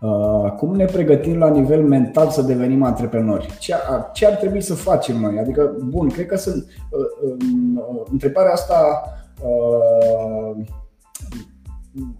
[0.01, 3.57] Uh, cum ne pregătim la nivel mental să devenim antreprenori?
[3.59, 3.73] Ce,
[4.13, 5.39] ce ar trebui să facem noi?
[5.39, 6.65] Adică, bun, cred că sunt.
[6.89, 9.03] Uh, um, uh, întrebarea asta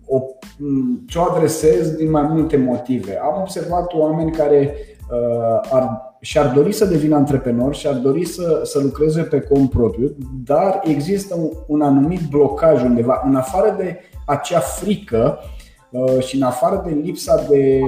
[0.06, 0.22] o,
[1.08, 3.20] ce o adresez din mai multe motive.
[3.24, 4.76] Am observat oameni care
[5.70, 10.82] ar, și-ar dori să devină antreprenori și-ar dori să, să lucreze pe cont propriu, dar
[10.84, 15.40] există un, un anumit blocaj undeva, în afară de acea frică
[15.96, 17.82] Uh, și în afară de lipsa de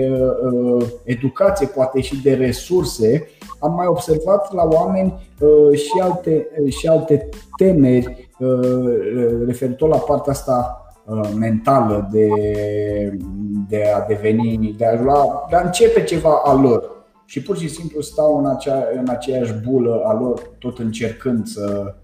[0.51, 6.87] uh, educație, poate și de resurse, am mai observat la oameni uh, și alte, și
[6.87, 8.29] alte temeri
[9.45, 10.81] referitor la partea asta
[11.39, 12.27] mentală de,
[13.69, 16.96] de a deveni, de a, lua, de a începe ceva al lor.
[17.29, 21.95] Și pur și simplu stau în, acea, în aceeași bulă a lor, tot încercând să,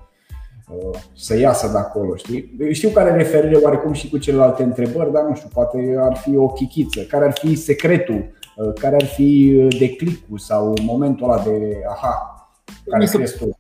[1.16, 2.56] să iasă de acolo, știi?
[2.72, 6.38] Știu care are referire oarecum și cu celelalte întrebări, dar nu știu, poate ar fi
[6.38, 7.02] o chichiță.
[7.02, 8.32] Care ar fi secretul?
[8.56, 12.48] Uh, care ar fi uh, declicul sau momentul ăla de aha?
[12.86, 13.58] Care crezi tu?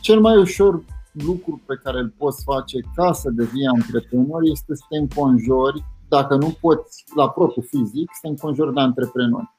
[0.00, 4.82] Cel mai ușor lucru pe care îl poți face ca să devii antreprenor este să
[4.88, 9.53] te înconjori, dacă nu poți la propriu fizic, să te înconjori de antreprenori.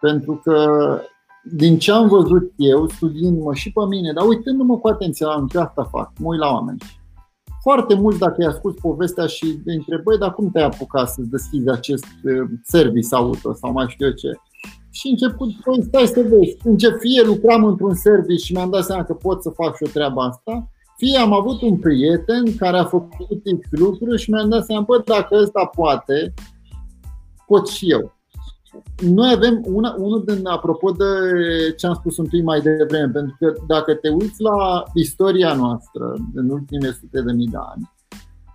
[0.00, 0.98] Pentru că
[1.42, 5.58] din ce am văzut eu, studiindu-mă și pe mine, dar uitându-mă cu atenție la ce
[5.58, 6.78] asta fac, mă uit la oameni.
[7.62, 11.20] Foarte mulți, dacă îi ascult povestea și îi întreb, băi, dar cum te-ai apucat să
[11.30, 14.30] deschizi acest uh, service auto sau mai știu eu ce?
[14.90, 19.04] Și început, păi stai să vezi, încep fie lucram într-un service și mi-am dat seama
[19.04, 22.84] că pot să fac și o treabă asta, fie am avut un prieten care a
[22.84, 26.34] făcut X lucruri și mi-am dat seama, bă, dacă ăsta poate,
[27.46, 28.19] pot și eu
[29.00, 31.04] noi avem una, unul din, apropo de
[31.76, 36.14] ce am spus un pic mai devreme, pentru că dacă te uiți la istoria noastră
[36.34, 37.90] în ultimele sute de mii de ani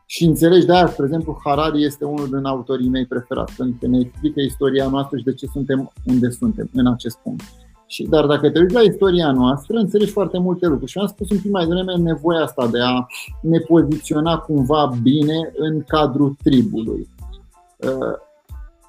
[0.05, 3.87] și înțelegi de aia, spre exemplu, Harari este unul din autorii mei preferați, pentru că
[3.87, 7.43] ne explică istoria noastră și de ce suntem unde suntem în acest punct.
[7.87, 10.91] Și, dar dacă te uiți la istoria noastră, înțelegi foarte multe lucruri.
[10.91, 13.05] Și am spus un pic mai devreme nevoia asta de a
[13.41, 17.07] ne poziționa cumva bine în cadrul tribului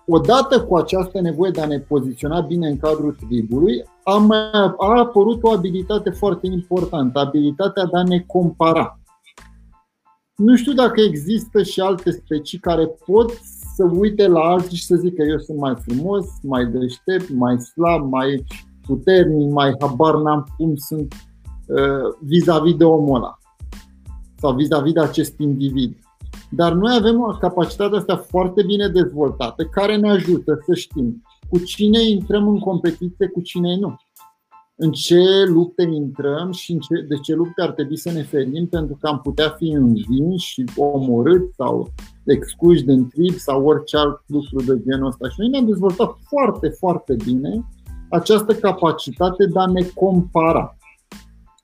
[0.06, 4.98] odată cu această nevoie de a ne poziționa bine în cadrul tribului, a, mai, a
[4.98, 9.00] apărut o abilitate foarte importantă, abilitatea de a ne compara.
[10.36, 13.30] Nu știu dacă există și alte specii care pot
[13.74, 18.10] să uite la alții și să zică eu sunt mai frumos, mai deștept, mai slab,
[18.10, 18.44] mai
[18.86, 21.14] puternic, mai habar n-am cum sunt
[21.66, 23.38] uh, vis-a-vis de omul ăla
[24.38, 25.96] sau vis-a-vis de acest individ.
[26.50, 31.58] Dar noi avem o capacitate asta foarte bine dezvoltată care ne ajută să știm cu
[31.58, 33.96] cine intrăm în competiție, cu cine nu.
[34.78, 38.66] În ce lupte intrăm și în ce, de ce lupte ar trebui să ne ferim
[38.66, 41.92] pentru că am putea fi învinși și omorât sau
[42.24, 45.28] excuși de trib sau orice alt lucru de genul ăsta.
[45.28, 47.64] Și noi ne-am dezvoltat foarte, foarte bine
[48.10, 50.76] această capacitate de a ne compara.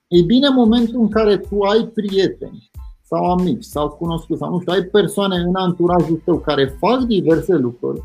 [0.09, 2.71] E bine, în momentul în care tu ai prieteni
[3.13, 7.55] sau amici sau cunoscuți sau nu știu, ai persoane în anturajul tău care fac diverse
[7.55, 8.03] lucruri,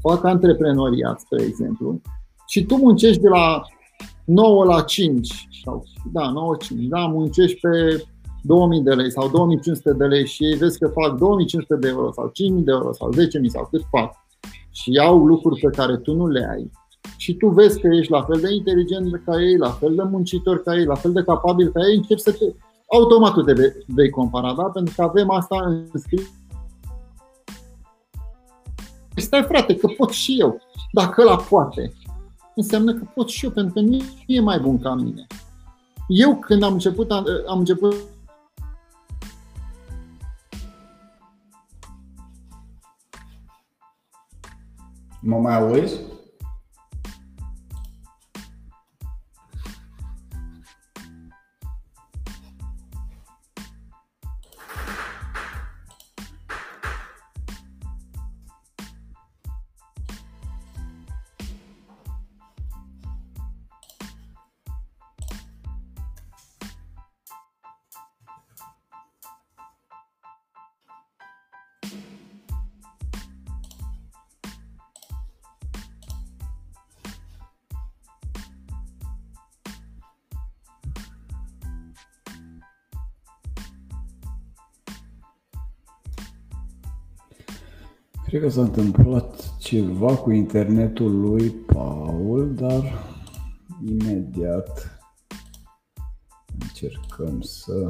[0.00, 2.00] fac antreprenoriat, spre exemplu,
[2.46, 3.62] și tu muncești de la
[4.24, 8.04] 9 la 5 sau da, 9 5, da, muncești pe
[8.42, 12.12] 2000 de lei sau 2500 de lei și ei vezi că fac 2500 de euro
[12.12, 14.12] sau 5000 de euro sau 10.000 sau cât fac
[14.70, 16.70] și au lucruri pe care tu nu le ai
[17.16, 20.62] și tu vezi că ești la fel de inteligent ca ei, la fel de muncitor
[20.62, 22.44] ca ei, la fel de capabil ca ei, începi să te...
[22.92, 23.52] Automat tu te
[23.86, 24.62] vei compara, da?
[24.62, 26.30] Pentru că avem asta în scris.
[29.16, 30.60] Stai frate, că pot și eu.
[30.92, 31.92] Dacă ăla poate,
[32.54, 35.26] înseamnă că pot și eu, pentru că nu e mai bun ca mine.
[36.08, 37.10] Eu când am început,
[37.46, 37.94] am început
[45.22, 46.09] Mă mai auzi?
[88.30, 93.04] Cred că s-a întâmplat ceva cu internetul lui Paul, dar
[93.84, 95.00] imediat
[96.58, 97.88] încercăm să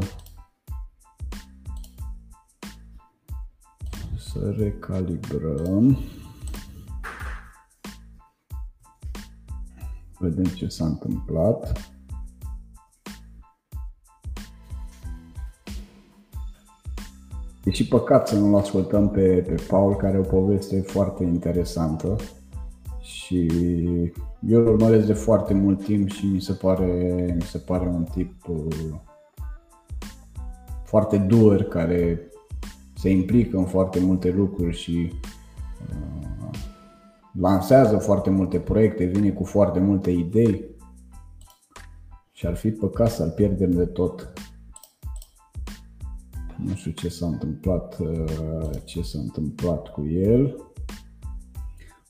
[4.19, 5.99] să recalibrăm.
[10.19, 11.90] Vedem ce s-a întâmplat.
[17.65, 22.17] E și păcat să nu-l ascultăm pe, pe Paul, care are o poveste foarte interesantă
[23.01, 23.51] și
[24.47, 28.05] eu îl urmăresc de foarte mult timp și mi se pare, mi se pare un
[28.05, 28.95] tip uh,
[30.85, 32.31] foarte dur, care
[32.95, 35.13] se implică în foarte multe lucruri și
[35.89, 36.59] uh,
[37.33, 40.65] lansează foarte multe proiecte, vine cu foarte multe idei
[42.33, 44.33] și ar fi păcat să-l pierdem de tot.
[46.65, 50.57] Nu știu ce s-a întâmplat, uh, ce s-a întâmplat cu el.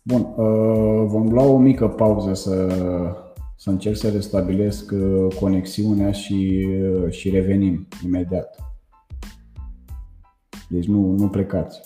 [0.02, 2.74] Bun, uh, vom lua o mică pauză să,
[3.56, 6.66] să încerc să restabilesc uh, conexiunea și,
[7.08, 8.58] și revenim imediat.
[10.68, 11.80] Deci nu, nu plecați.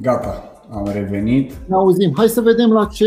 [0.00, 1.52] Gata, am revenit.
[1.66, 2.12] Ne auzim.
[2.16, 3.06] Hai să vedem la ce,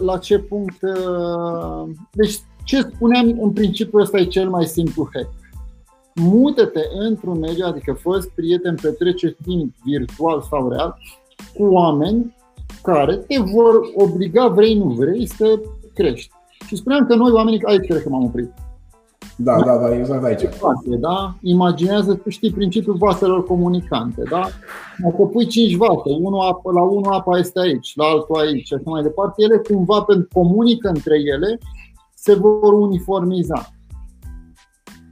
[0.00, 0.82] la ce punct.
[0.82, 5.28] Uh, deci, ce spuneam, în principiu ăsta e cel mai simplu hack.
[6.14, 10.98] Mută-te într-un mediu, adică fă prieten, petrece timp virtual sau real
[11.54, 12.36] cu oameni
[12.82, 15.60] care te vor obliga, vrei nu vrei, să
[15.94, 16.30] crești.
[16.66, 18.52] Și spuneam că noi oamenii, aici cred că m-am oprit.
[19.36, 20.42] Da, da, da, exact aici.
[21.00, 21.34] Da?
[21.40, 24.22] Imaginează, tu știi principiul vaselor comunicante.
[24.30, 24.48] Da?
[24.98, 28.74] Dacă pui 5 vase, unul apă, la unul apa este aici, la altul aici și
[28.74, 31.58] așa mai departe, ele cumva pentru comunică între ele,
[32.14, 33.70] se vor uniformiza.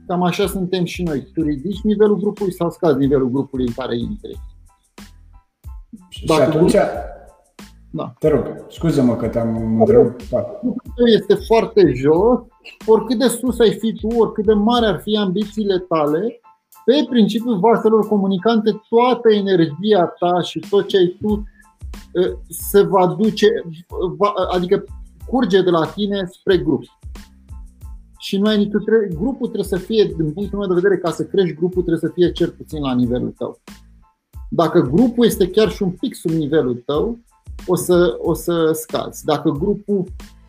[0.07, 1.27] Cam așa suntem și noi.
[1.33, 4.39] Tu ridici nivelul grupului sau scazi nivelul grupului în care intri.
[6.09, 6.75] Și Dacă atunci,
[7.91, 8.13] da.
[8.19, 10.21] Te rog, scuze-mă că te-am întrerupt.
[11.19, 12.39] Este foarte jos,
[12.85, 16.39] oricât de sus ai fi tu, oricât de mare ar fi ambițiile tale,
[16.85, 21.43] pe principiul vaselor comunicante, toată energia ta și tot ce ai tu
[22.15, 23.47] ă, se va duce,
[24.51, 24.83] adică
[25.27, 26.83] curge de la tine spre grup.
[28.19, 28.71] Și nu ai nici
[29.09, 32.15] grupul trebuie să fie, din punctul meu de vedere, ca să crești grupul trebuie să
[32.15, 33.61] fie cel puțin la nivelul tău.
[34.49, 37.19] Dacă grupul este chiar și un pic sub nivelul tău,
[37.67, 39.25] o să, o să scazi.
[39.25, 40.03] Dacă grupul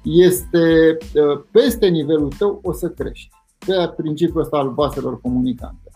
[0.06, 3.28] este uh, peste nivelul tău, o să crești.
[3.66, 5.90] Pe principiul ăsta al vaselor comunicante.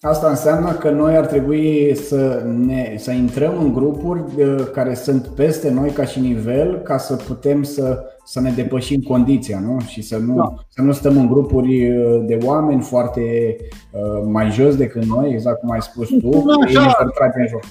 [0.00, 5.26] Asta înseamnă că noi ar trebui să, ne, să intrăm în grupuri uh, care sunt
[5.26, 9.80] peste noi ca și nivel ca să putem să, să ne depășim condiția nu?
[9.80, 10.54] și să nu, da.
[10.68, 13.56] să nu stăm în grupuri uh, de oameni foarte
[13.92, 16.28] uh, mai jos decât noi, exact cum ai spus tu,
[16.66, 17.64] ei ne în joc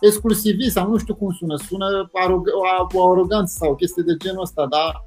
[0.00, 2.10] exclusivist sau nu știu cum sună, sună
[2.92, 5.04] o aroganță sau o chestie de genul ăsta, dar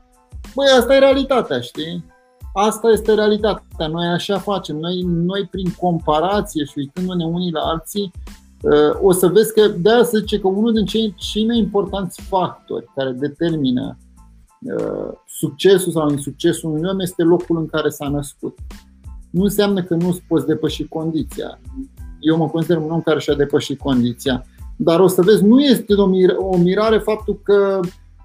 [0.55, 2.05] băi, asta e realitatea, știi?
[2.53, 3.87] Asta este realitatea.
[3.87, 4.77] Noi așa facem.
[4.77, 8.11] Noi, noi prin comparație și uitându-ne unii la alții,
[8.61, 11.57] uh, o să vezi că de aia se zice că unul din cei, cei mai
[11.57, 13.97] importanți factori care determină
[14.61, 18.57] uh, succesul sau insuccesul unui om este locul în care s-a născut.
[19.29, 21.59] Nu înseamnă că nu-ți poți depăși condiția.
[22.19, 24.45] Eu mă consider un om care și-a depășit condiția.
[24.81, 25.93] Dar o să vezi, nu este
[26.37, 27.79] o mirare faptul că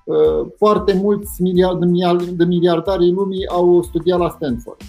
[0.05, 1.43] uh, foarte mulți
[2.37, 4.81] de miliardari lumii au studiat la Stanford.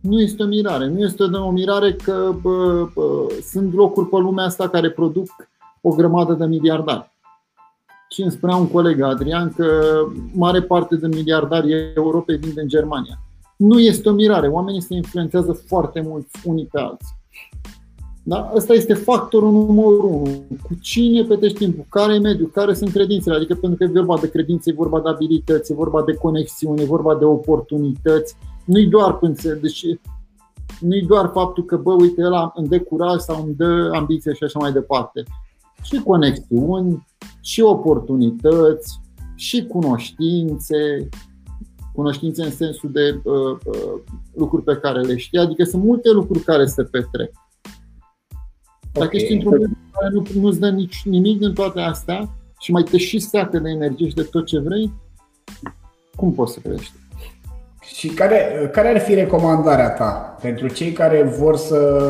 [0.00, 0.88] Nu este o mirare.
[0.88, 5.28] Nu este o mirare că bă, bă, sunt locuri pe lumea asta care produc
[5.80, 7.10] o grămadă de miliardari.
[8.08, 9.80] Și îmi spunea un coleg, Adrian, că
[10.34, 13.18] mare parte de miliardari Europei vin din Germania.
[13.56, 14.48] Nu este o mirare.
[14.48, 17.20] Oamenii se influențează foarte mult unii pe alții.
[18.24, 18.52] Da?
[18.54, 20.44] Ăsta este factorul numărul unu.
[20.62, 21.84] Cu cine petești timpul?
[21.88, 22.48] Care e mediul?
[22.48, 23.36] Care sunt credințele?
[23.36, 26.82] Adică pentru că e vorba de credințe, e vorba de abilități, e vorba de conexiune,
[26.82, 28.36] e vorba de oportunități.
[28.64, 29.84] Nu-i doar pânțe, deci
[30.80, 34.44] nu-i doar faptul că, bă, uite, ăla îmi dă curaj sau îmi dă ambiție și
[34.44, 35.22] așa mai departe.
[35.82, 37.06] Și conexiuni,
[37.40, 39.00] și oportunități,
[39.34, 41.08] și cunoștințe,
[41.94, 44.00] cunoștințe în sensul de uh, uh,
[44.34, 47.30] lucruri pe care le știi, adică sunt multe lucruri care se petrec.
[48.92, 49.20] Dacă okay.
[49.20, 52.28] ești într-un mediu care nu, nu-ți dă nici, nimic din toate astea
[52.58, 54.92] și mai te și seacă de energie și de tot ce vrei,
[56.16, 56.92] cum poți să crești?
[57.80, 62.00] Și care, care ar fi recomandarea ta pentru cei care vor să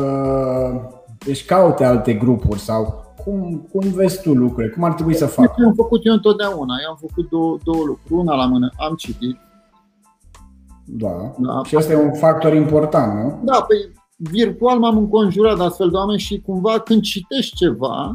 [1.25, 4.73] își caute alte grupuri sau cum, cum vezi tu lucrurile?
[4.73, 5.55] Cum ar trebui să facă?
[5.59, 6.75] Eu am făcut eu întotdeauna.
[6.83, 8.13] Eu am făcut două, două lucruri.
[8.13, 9.37] Una la mână, am citit.
[10.85, 11.33] Da.
[11.37, 11.61] da.
[11.65, 13.41] Și asta e un factor important, nu?
[13.43, 13.91] Da, păi
[14.31, 18.13] virtual m-am înconjurat de astfel de oameni și cumva când citești ceva,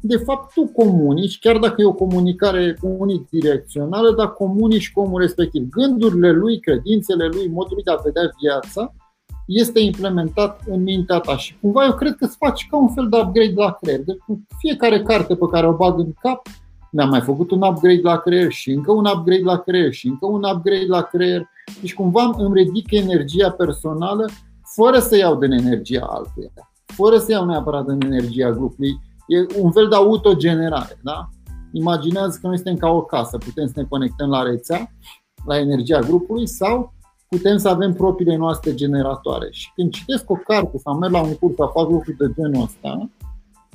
[0.00, 5.68] de fapt tu comunici, chiar dacă e o comunicare unidirecțională, dar comunici cu omul respectiv.
[5.68, 8.94] Gândurile lui, credințele lui, modul de a vedea viața,
[9.46, 13.08] este implementat în mintea ta și cumva eu cred că îți faci ca un fel
[13.08, 14.00] de upgrade la creier.
[14.04, 14.16] De
[14.58, 16.46] fiecare carte pe care o bag în cap,
[16.90, 20.26] mi-am mai făcut un upgrade la creier și încă un upgrade la creier și încă
[20.26, 21.48] un upgrade la creier.
[21.80, 24.26] Deci cumva îmi ridic energia personală
[24.76, 26.50] fără să iau din energia altuia,
[26.86, 29.00] fără să iau neapărat din energia grupului.
[29.26, 30.98] E un fel de autogenerare.
[31.02, 31.28] Da?
[31.72, 34.90] Imaginează că noi suntem ca o casă, putem să ne conectăm la rețea,
[35.46, 36.92] la energia grupului sau
[37.28, 39.48] putem să avem propriile noastre generatoare.
[39.50, 42.62] Și când citesc o carte sau merg la un curs sau fac lucruri de genul
[42.62, 43.10] ăsta,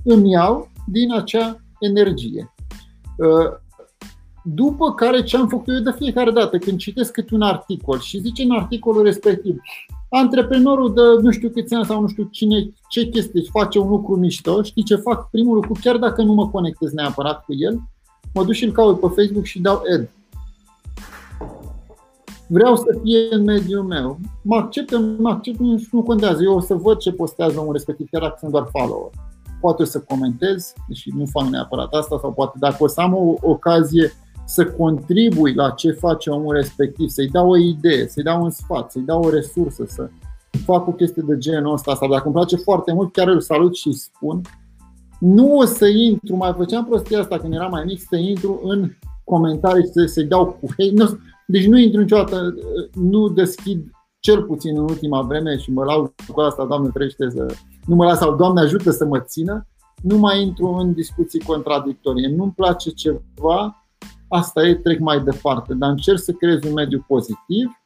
[0.04, 2.54] îmi iau din acea energie.
[4.44, 8.20] După care ce am făcut eu de fiecare dată, când citesc câte un articol și
[8.20, 9.58] zice în articolul respectiv,
[10.14, 14.16] antreprenorul de nu știu câți ani sau nu știu cine, ce chestii face un lucru
[14.16, 15.30] mișto, știi ce fac?
[15.30, 17.80] Primul lucru, chiar dacă nu mă conectez neapărat cu el,
[18.34, 20.10] mă duc și îl caut pe Facebook și dau ad.
[22.48, 24.20] Vreau să fie în mediul meu.
[24.42, 26.44] Mă accept, mă accept, nu, nu contează.
[26.44, 29.12] Eu o să văd ce postează un respectiv, chiar dacă sunt doar follower.
[29.62, 33.14] poate o să comentez, deși nu fac neapărat asta, sau poate dacă o să am
[33.14, 34.12] o ocazie
[34.46, 38.92] să contribui la ce face omul respectiv, să-i dau o idee, să-i dau un sfat,
[38.92, 40.10] să-i dau o resursă, să
[40.66, 43.76] fac o chestie de genul ăsta, sau dacă îmi place foarte mult, chiar îl salut
[43.76, 44.42] și spun.
[45.20, 48.92] Nu o să intru, mai făceam prostia asta când eram mai mic, să intru în
[49.24, 50.92] comentarii să, să-i dau cu hate.
[50.94, 52.54] Nu, deci nu intru niciodată,
[52.94, 57.56] nu deschid cel puțin în ultima vreme și mă laud cu asta, Doamne trește să
[57.86, 59.68] nu mă las sau Doamne ajută să mă țină,
[60.02, 62.34] nu mai intru în discuții contradictorie.
[62.36, 63.81] Nu-mi place ceva,
[64.32, 67.82] asta e, trec mai departe, dar încerc să creez un mediu pozitiv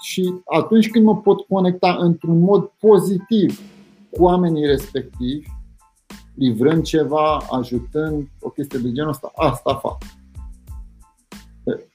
[0.00, 3.60] și atunci când mă pot conecta într-un mod pozitiv
[4.10, 5.46] cu oamenii respectivi,
[6.34, 9.96] livrând ceva, ajutând, o chestie de genul ăsta, asta fac.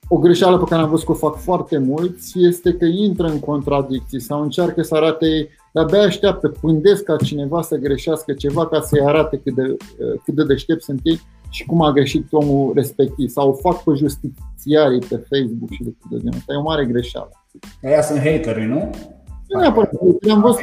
[0.08, 3.40] O greșeală pe care am văzut că o fac foarte mulți este că intră în
[3.40, 9.06] contradicții sau încearcă să arate, de-abia așteaptă, pândesc ca cineva să greșească ceva ca să-i
[9.06, 9.78] arate cât de,
[10.24, 11.20] cât de deștept sunt ei
[11.52, 13.30] și cum a greșit omul respectiv.
[13.30, 16.54] Sau o fac pe justițiarii pe Facebook și lucruri de genul ăsta.
[16.54, 17.32] E o mare greșeală.
[17.84, 18.90] Aia sunt hateri, nu?
[19.48, 19.92] Nu neapărat.
[20.32, 20.62] Am văzut,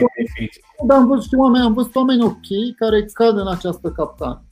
[0.89, 4.43] am văzut oameni, am văzut oameni ok care cad în această capcană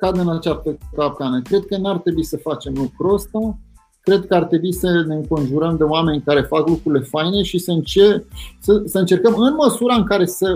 [0.00, 1.42] cad în această capcană.
[1.42, 3.58] Cred că n-ar trebui să facem lucrul ăsta.
[4.00, 7.72] Cred că ar trebui să ne înconjurăm de oameni care fac lucrurile faine și să,
[7.72, 8.24] încer-
[8.60, 10.54] să, să încercăm în măsura în care să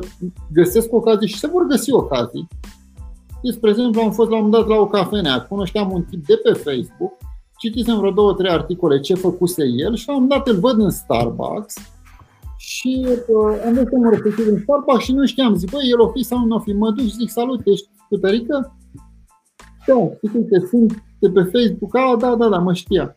[0.53, 2.49] găsesc ocazii și să vor găsi ocazii.
[3.53, 6.41] Spre exemplu, am fost la un moment dat la o cafenea, cunoșteam un tip de
[6.43, 7.13] pe Facebook,
[7.59, 10.79] citisem vreo două, trei articole ce făcuse el și la un moment dat îl văd
[10.79, 11.75] în Starbucks
[12.57, 16.09] și uh, am văzut omul respectiv în Starbucks și nu știam, zic, băi, el o
[16.09, 17.89] fi sau nu o fi, mă duc și zic, salut, ești
[18.21, 18.77] Tărică?
[19.87, 23.17] Da, uite, sunt de pe Facebook, a, da, da, da, mă știa.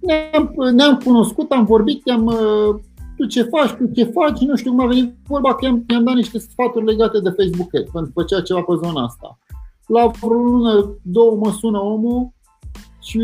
[0.00, 2.74] Ne-am, ne-am cunoscut, am vorbit, am uh,
[3.16, 6.04] tu ce faci, tu ce faci, nu știu cum a venit vorba, că i-am, i-am
[6.04, 9.38] dat niște sfaturi legate de Facebook Ads, pentru că făcea ceva pe zona asta.
[9.86, 12.32] La vreo lună, două mă sună omul
[13.00, 13.20] și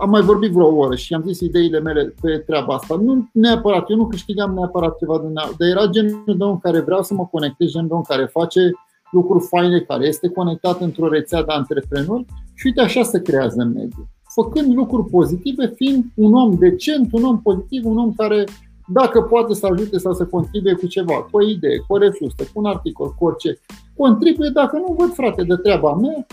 [0.00, 2.96] am mai vorbit vreo oră și am zis ideile mele pe treaba asta.
[2.96, 7.02] Nu neapărat, eu nu câștigam neapărat ceva din dar era genul de om care vreau
[7.02, 8.70] să mă conectez, genul de om care face
[9.10, 12.24] lucruri faine, care este conectat într-o rețea de antreprenori
[12.54, 14.08] și uite așa se creează în mediu.
[14.34, 18.44] Făcând lucruri pozitive, fiind un om decent, un om pozitiv, un om care
[18.92, 22.42] dacă poate să ajute sau să contribuie cu ceva, cu o idee, cu o refustă,
[22.42, 23.60] cu un articol, cu orice,
[23.96, 26.26] contribuie, dacă nu văd frate de treaba mea,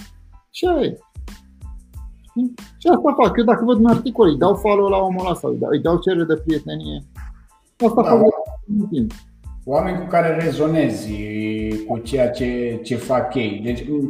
[0.49, 0.97] ce e?
[2.77, 3.37] Și asta fac.
[3.37, 6.23] Eu dacă văd un articol, îi dau follow la omul ăla sau îi dau cerere
[6.23, 7.03] de prietenie.
[7.77, 8.19] Asta da, fac
[8.65, 9.11] de timp
[9.69, 11.13] oameni cu care rezonezi
[11.87, 13.61] cu ceea ce, ce fac ei.
[13.63, 14.09] Deci uh,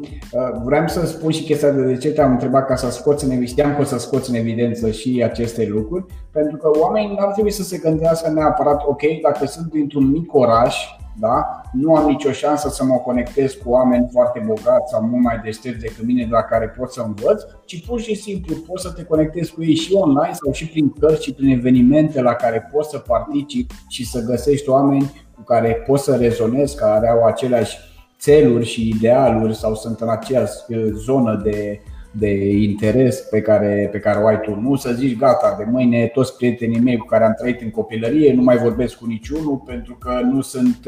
[0.64, 3.51] vreau să spun și chestia de, de ce te-am întrebat ca să scoți în evidență,
[3.51, 7.32] știam că o să scoți în evidență și aceste lucruri, pentru că oamenii nu ar
[7.32, 10.76] trebui să se gândească neapărat, ok, dacă sunt dintr-un mic oraș,
[11.20, 11.62] da?
[11.74, 15.80] nu am nicio șansă să mă conectez cu oameni foarte bogați sau mult mai deștepți
[15.80, 19.53] decât mine la care pot să învăț, ci pur și simplu poți să te conectezi
[19.53, 22.97] cu ei și online sau și prin cărți și prin evenimente la care poți să
[22.97, 27.78] participi și să găsești oameni cu care poți să rezonezi, care au aceleași
[28.20, 30.54] țeluri și idealuri sau sunt în aceeași
[30.94, 31.82] zonă de,
[32.12, 34.56] de interes pe care, pe care o ai tu.
[34.56, 38.34] Nu să zici gata, de mâine toți prietenii mei cu care am trăit în copilărie
[38.34, 40.80] nu mai vorbesc cu niciunul pentru că nu sunt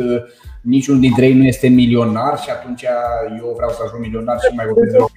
[0.61, 2.83] niciunul dintre ei nu este milionar și atunci
[3.41, 5.11] eu vreau să ajung milionar și nu mai vorbesc deloc.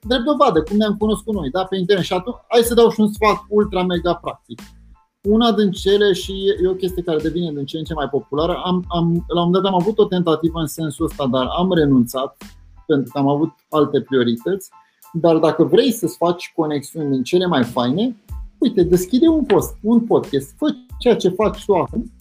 [0.00, 2.04] Drept dovadă, cum ne-am cunoscut noi, da, pe internet.
[2.04, 4.60] Și atunci, hai să dau și un sfat ultra mega practic
[5.26, 8.60] una din cele și e o chestie care devine din ce în ce mai populară.
[8.64, 11.72] Am, am, la un moment dat am avut o tentativă în sensul ăsta, dar am
[11.72, 12.36] renunțat
[12.86, 14.70] pentru că am avut alte priorități.
[15.12, 18.16] Dar dacă vrei să-ți faci conexiuni din cele mai faine,
[18.58, 20.66] uite, deschide un post, un podcast, fă
[20.98, 22.12] ceea ce faci tu acum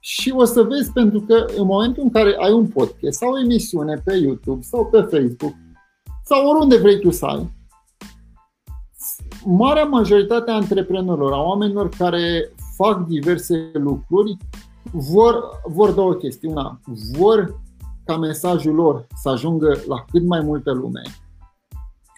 [0.00, 3.38] și o să vezi pentru că în momentul în care ai un podcast sau o
[3.38, 5.54] emisiune pe YouTube sau pe Facebook
[6.24, 7.50] sau oriunde vrei tu să ai,
[9.44, 14.36] marea majoritate a antreprenorilor, a oamenilor care fac diverse lucruri,
[14.92, 16.48] vor, vor două chestii.
[16.48, 16.80] Una,
[17.18, 17.60] vor
[18.04, 21.02] ca mesajul lor să ajungă la cât mai multă lume.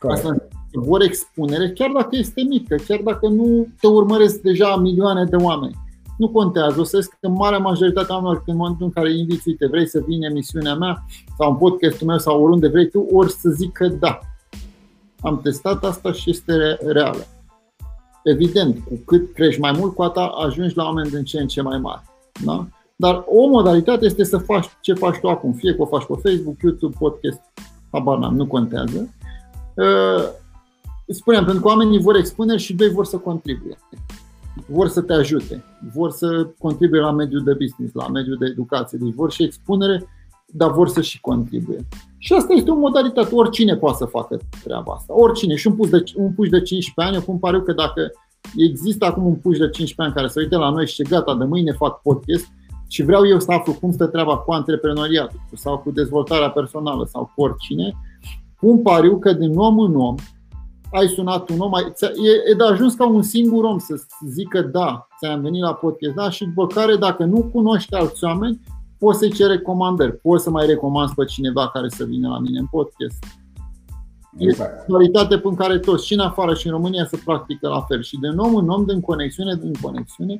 [0.08, 0.36] Asta
[0.72, 5.76] vor expunere, chiar dacă este mică, chiar dacă nu te urmăresc deja milioane de oameni.
[6.18, 9.66] Nu contează, o să că marea majoritate a oamenilor, în momentul în care inviți, uite,
[9.66, 11.04] vrei să vii în emisiunea mea
[11.38, 14.18] sau în podcastul meu sau oriunde vrei tu, ori să zic că da.
[15.22, 17.26] Am testat asta și este reală.
[18.24, 21.62] Evident, cu cât crești mai mult, cu atât ajungi la oameni din ce în ce
[21.62, 22.02] mai mari.
[22.44, 22.66] Da?
[22.96, 26.28] Dar o modalitate este să faci ce faci tu acum, fie că o faci pe
[26.28, 27.40] Facebook, YouTube, podcast,
[27.90, 29.14] habar n-am, nu contează.
[29.74, 30.28] Uh,
[31.06, 33.78] spuneam, pentru că oamenii vor expune și doi vor să contribuie.
[34.66, 35.64] Vor să te ajute,
[35.94, 40.06] vor să contribuie la mediul de business, la mediul de educație, deci vor și expunere
[40.52, 41.86] dar vor să și contribuie.
[42.18, 45.14] Și asta este o modalitate, oricine poate să facă treaba asta.
[45.16, 45.54] Oricine.
[45.54, 48.10] Și un puș de, un puș de 15 ani, eu cum pariu că dacă
[48.56, 51.34] există acum un puș de 15 ani care se uită la noi și ce gata,
[51.34, 52.46] de mâine fac podcast
[52.88, 57.30] și vreau eu să aflu cum stă treaba cu antreprenoriatul sau cu dezvoltarea personală sau
[57.34, 57.92] cu oricine,
[58.60, 60.14] cum pariu că din om în om
[60.92, 63.94] ai sunat un om, ai, e, e de ajuns ca un singur om să
[64.28, 68.60] zică da, ți-am venit la podcast, da, și după care dacă nu cunoști alți oameni,
[69.02, 72.58] poți să-i ceri recomandări, poți să mai recomanzi pe cineva care să vină la mine
[72.58, 73.24] în podcast.
[74.38, 74.88] Exact.
[74.88, 78.02] E o prin care toți, și în afară și în România, să practică la fel.
[78.02, 80.36] Și de om în om, din conexiune, din conexiune,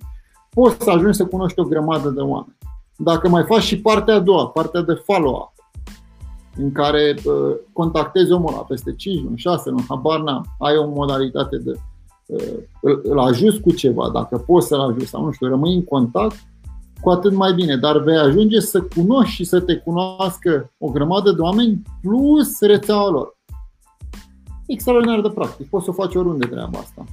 [0.51, 2.57] poți să ajungi să cunoști o grămadă de oameni.
[2.97, 5.53] Dacă mai faci și partea a doua, partea de follow-up,
[6.57, 10.89] în care uh, contactezi omul ăla peste 5 luni, 6 luni, habar n-am, ai o
[10.89, 11.73] modalitate de
[12.27, 15.85] uh, îl, îl ajuți cu ceva, dacă poți să-l ajuți sau nu știu, rămâi în
[15.85, 16.37] contact,
[17.03, 21.33] cu atât mai bine, dar vei ajunge să cunoști și să te cunoască o grămadă
[21.33, 23.37] de oameni plus rețeaua lor.
[24.67, 27.05] Extraordinar de practic, poți să o faci oriunde treaba asta.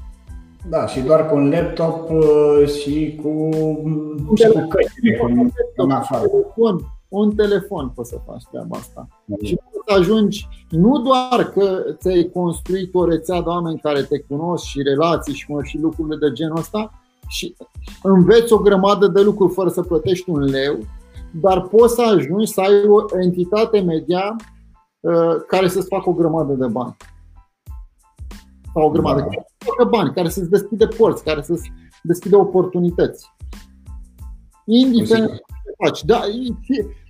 [0.69, 3.49] Da, și doar cu un laptop uh, și cu,
[4.35, 5.19] și cu căștile,
[5.75, 6.27] în afară.
[6.27, 9.07] Telefon, un telefon poți să faci treaba asta.
[9.25, 9.37] Mm.
[9.43, 14.19] Și poți să ajungi nu doar că ți-ai construit o rețea de oameni care te
[14.19, 16.91] cunosc și relații și, și lucrurile de genul ăsta,
[17.29, 17.55] și
[18.03, 20.77] înveți o grămadă de lucruri fără să plătești un leu,
[21.31, 24.35] dar poți să ajungi să ai o entitate media
[24.99, 26.95] uh, care să-ți facă o grămadă de bani.
[28.73, 29.25] Sau o grămadă, da.
[29.25, 31.71] care să facă bani, care să-ți deschide porți, care să-ți
[32.03, 33.33] deschide oportunități.
[34.65, 35.41] Indiferent ce
[35.83, 36.03] faci.
[36.03, 36.21] Da,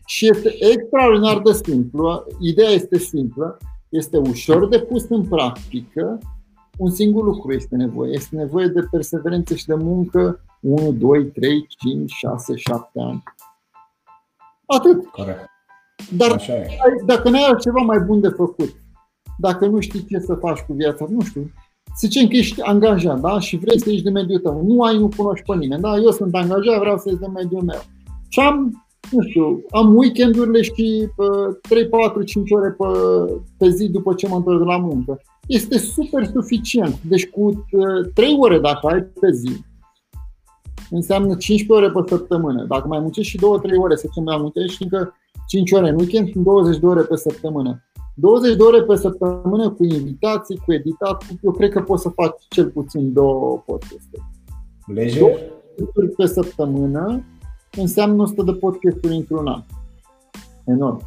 [0.05, 2.23] și este extraordinar de simplu.
[2.39, 3.57] Ideea este simplă,
[3.89, 6.19] este ușor de pus în practică
[6.79, 8.13] un singur lucru este nevoie.
[8.13, 13.23] Este nevoie de perseverență și de muncă 1, 2, 3, 5, 6, 7 ani.
[14.65, 15.05] Atât.
[15.05, 15.49] Corect.
[16.17, 16.67] Dar Așa e.
[17.05, 18.69] dacă nu ai altceva mai bun de făcut,
[19.37, 21.51] dacă nu știi ce să faci cu viața, nu știu,
[21.83, 23.39] să zicem că ești angajat da?
[23.39, 25.97] și vrei să ieși de mediul tău, nu ai, nu cunoști pe nimeni, da?
[25.97, 27.79] eu sunt angajat, vreau să ies de mediul meu.
[28.27, 31.07] Și am, nu știu, am weekendurile și
[31.61, 32.85] 3, 4, 5 ore pe,
[33.57, 37.01] pe zi după ce mă întorc de la muncă este super suficient.
[37.01, 37.65] Deci cu
[38.13, 39.65] 3 uh, ore dacă ai pe zi,
[40.89, 42.65] înseamnă 15 ore pe săptămână.
[42.65, 43.41] Dacă mai muncești și 2-3
[43.77, 45.13] ore, să zicem, mai muncești încă
[45.47, 47.83] 5 ore în weekend, sunt 20 de ore pe săptămână.
[48.15, 52.35] 20 de ore pe săptămână cu invitații, cu editat, eu cred că poți să faci
[52.49, 54.23] cel puțin două podcasturi.
[54.85, 55.39] Lejer?
[56.17, 57.23] pe săptămână
[57.77, 59.63] înseamnă 100 de podcasturi într-un an.
[60.65, 61.01] Enorm.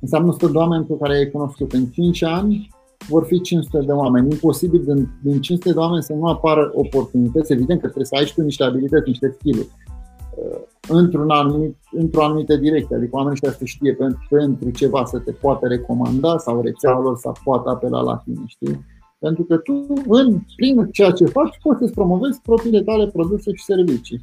[0.00, 2.73] Înseamnă 100 de oameni pe care ai cunoscut în 5 ani
[3.08, 4.30] vor fi 500 de oameni.
[4.30, 7.52] Imposibil din, din 500 de oameni să nu apară oportunități.
[7.52, 12.24] Evident că trebuie să ai și tu niște abilități, niște skill uh, într-un anumit, într-o
[12.24, 12.96] anumită direcție.
[12.96, 17.16] Adică oamenii ăștia să știe pentru, pentru ceva să te poată recomanda sau rețeaua lor
[17.16, 18.84] să poată apela la tine, știi?
[19.18, 23.64] Pentru că tu, în, prin ceea ce faci, poți să-ți promovezi propriile tale produse și
[23.64, 24.20] servicii.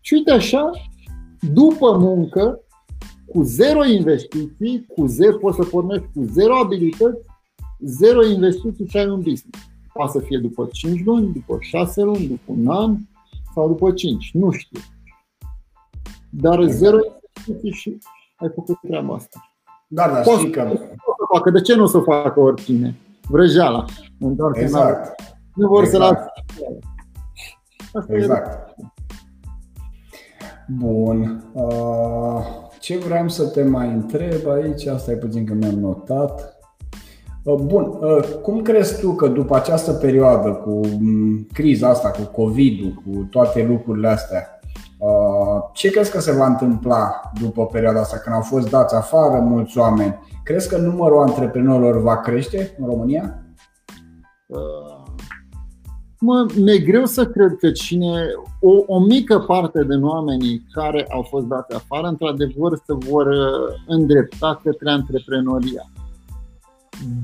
[0.00, 0.70] Și uite așa,
[1.52, 2.60] după muncă,
[3.26, 7.18] cu zero investiții, cu zero, poți să pornești cu zero abilități,
[7.78, 9.68] zero investiții și ai un business.
[9.92, 12.96] Poate să fie după 5 luni, după 6 luni, după un an
[13.54, 14.80] sau după 5, nu știu.
[16.30, 16.96] Dar zero
[17.46, 17.98] investiții și
[18.36, 19.50] ai făcut treaba asta.
[19.88, 20.72] Da, da, știi că...
[20.74, 21.50] să facă.
[21.50, 22.96] De ce nu o să facă oricine?
[23.28, 23.84] Vrăjeala.
[24.52, 25.22] Exact.
[25.54, 26.32] Nu vor exact.
[26.52, 26.62] să
[27.92, 28.06] lasă.
[28.08, 28.74] Exact.
[30.68, 31.44] Bun.
[31.52, 32.44] Uh,
[32.80, 36.55] ce vreau să te mai întreb aici, asta e puțin că mi-am notat.
[37.46, 42.42] Uh, bun, uh, cum crezi tu că după această perioadă cu mm, criza asta, cu
[42.42, 44.60] COVID-ul, cu toate lucrurile astea,
[44.98, 49.40] uh, ce crezi că se va întâmpla după perioada asta, când au fost dați afară
[49.40, 50.18] mulți oameni?
[50.44, 53.42] Crezi că numărul antreprenorilor va crește în România?
[56.20, 58.26] Mă, mi-e greu să cred că cine,
[58.60, 63.28] o, o mică parte din oamenii care au fost dați afară, într-adevăr, se vor
[63.86, 65.90] îndrepta către antreprenoria.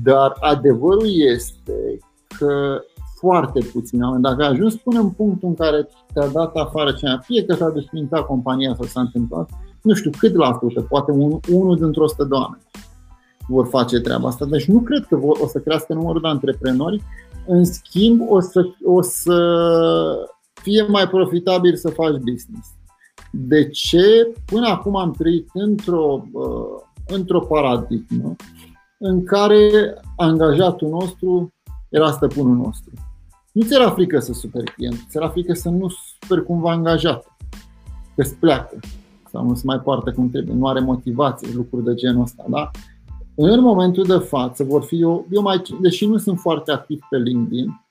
[0.03, 1.97] Dar adevărul este
[2.37, 2.81] că
[3.19, 7.45] foarte puțini oameni, dacă ajungi până în punctul în care te-a dat afară cineva, fie
[7.45, 9.49] că s-a desfințat compania sau s-a întâmplat,
[9.81, 12.63] nu știu cât la sută, poate un, unul dintr-o sută de oameni
[13.47, 14.45] vor face treaba asta.
[14.45, 17.03] Deci nu cred că vor, o să crească numărul de antreprenori,
[17.47, 19.37] în schimb o să, o să
[20.53, 22.67] fie mai profitabil să faci business.
[23.31, 24.33] De ce?
[24.45, 28.35] Până acum am trăit într-o, uh, într-o paradigmă
[29.05, 31.53] în care angajatul nostru
[31.89, 32.91] era stăpânul nostru.
[33.51, 35.87] Nu ți era frică să superi client, ți era frică să nu
[36.19, 37.25] superi cumva angajat,
[38.15, 38.79] că îți pleacă
[39.31, 42.45] sau nu se mai poartă cum trebuie, nu are motivație, lucruri de genul ăsta.
[42.49, 42.71] Da?
[43.35, 47.17] În momentul de față vor fi eu, eu mai, deși nu sunt foarte activ pe
[47.17, 47.81] LinkedIn,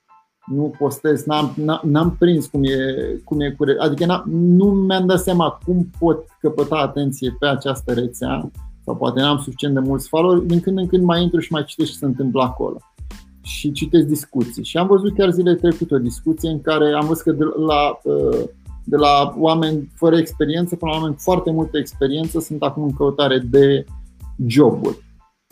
[0.45, 5.59] nu postez, n-am, n-am prins cum e, cum e cu, adică nu mi-am dat seama
[5.65, 8.51] cum pot căpăta atenție pe această rețea
[8.85, 11.63] sau poate n-am suficient de mulți followeri, din când în când mai intru și mai
[11.63, 12.77] citesc ce se întâmplă acolo
[13.43, 14.63] și citesc discuții.
[14.63, 17.99] Și am văzut chiar zilele trecute o discuție în care am văzut că de la,
[18.03, 18.43] uh,
[18.83, 23.37] de la oameni fără experiență până la oameni foarte multă experiență sunt acum în căutare
[23.37, 23.85] de
[24.45, 25.03] joburi.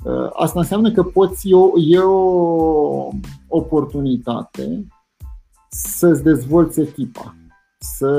[0.03, 3.07] Uh, asta înseamnă că poți, e o, e o
[3.47, 4.87] oportunitate
[5.69, 7.35] să-ți dezvolți echipa.
[7.83, 8.09] Să,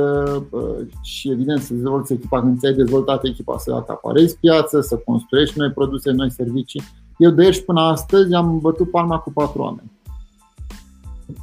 [0.50, 5.58] uh, și evident să dezvolți echipa când ți-ai dezvoltat echipa, să acaparezi piață, să construiești
[5.58, 6.82] noi produse, noi servicii.
[7.18, 9.90] Eu de aici până astăzi am bătut palma cu patru oameni.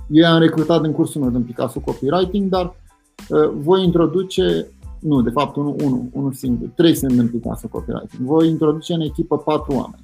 [0.07, 4.67] Eu am recrutat în cursul meu din Picasso Copywriting, dar uh, voi introduce,
[4.99, 8.27] nu, de fapt unul, unul, unul singur, trei sunt în Picasso Copywriting.
[8.27, 10.01] Voi introduce în echipă patru oameni.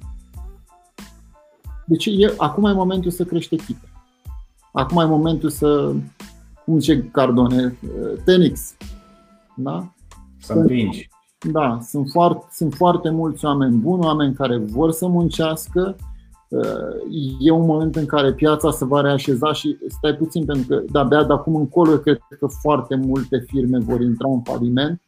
[1.86, 3.88] Deci e, acum e momentul să crești echipe.
[4.72, 5.94] Acum e momentul să,
[6.66, 7.78] cum zice Cardone,
[8.24, 8.76] Tenix.
[9.56, 9.92] Da?
[10.38, 11.08] Să împingi.
[11.52, 15.96] Da, sunt foarte, sunt foarte mulți oameni buni, oameni care vor să muncească.
[17.40, 21.24] E un moment în care piața se va reașeza și stai puțin pentru că de-abia
[21.24, 25.00] de acum încolo cred că foarte multe firme vor intra în faliment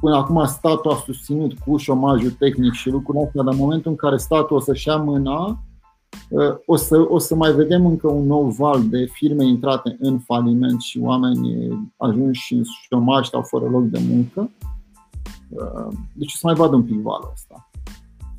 [0.00, 3.96] Până acum statul a susținut cu șomajul tehnic și lucrurile astea, dar în momentul în
[3.96, 5.54] care statul o să-și ia mâna, uh,
[6.66, 10.80] o să, o să mai vedem încă un nou val de firme intrate în faliment
[10.80, 14.50] și oameni ajunși în șomaj sau fără loc de muncă.
[15.48, 17.70] Uh, deci o să mai vadă un pic valul ăsta.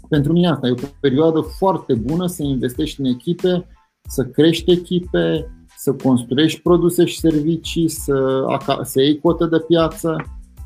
[0.10, 3.68] Pentru mine asta e o perioadă foarte bună să investești în echipe,
[4.02, 8.46] să crești echipe, să construiești produse și servicii, să,
[8.84, 10.16] să iei cotă de piață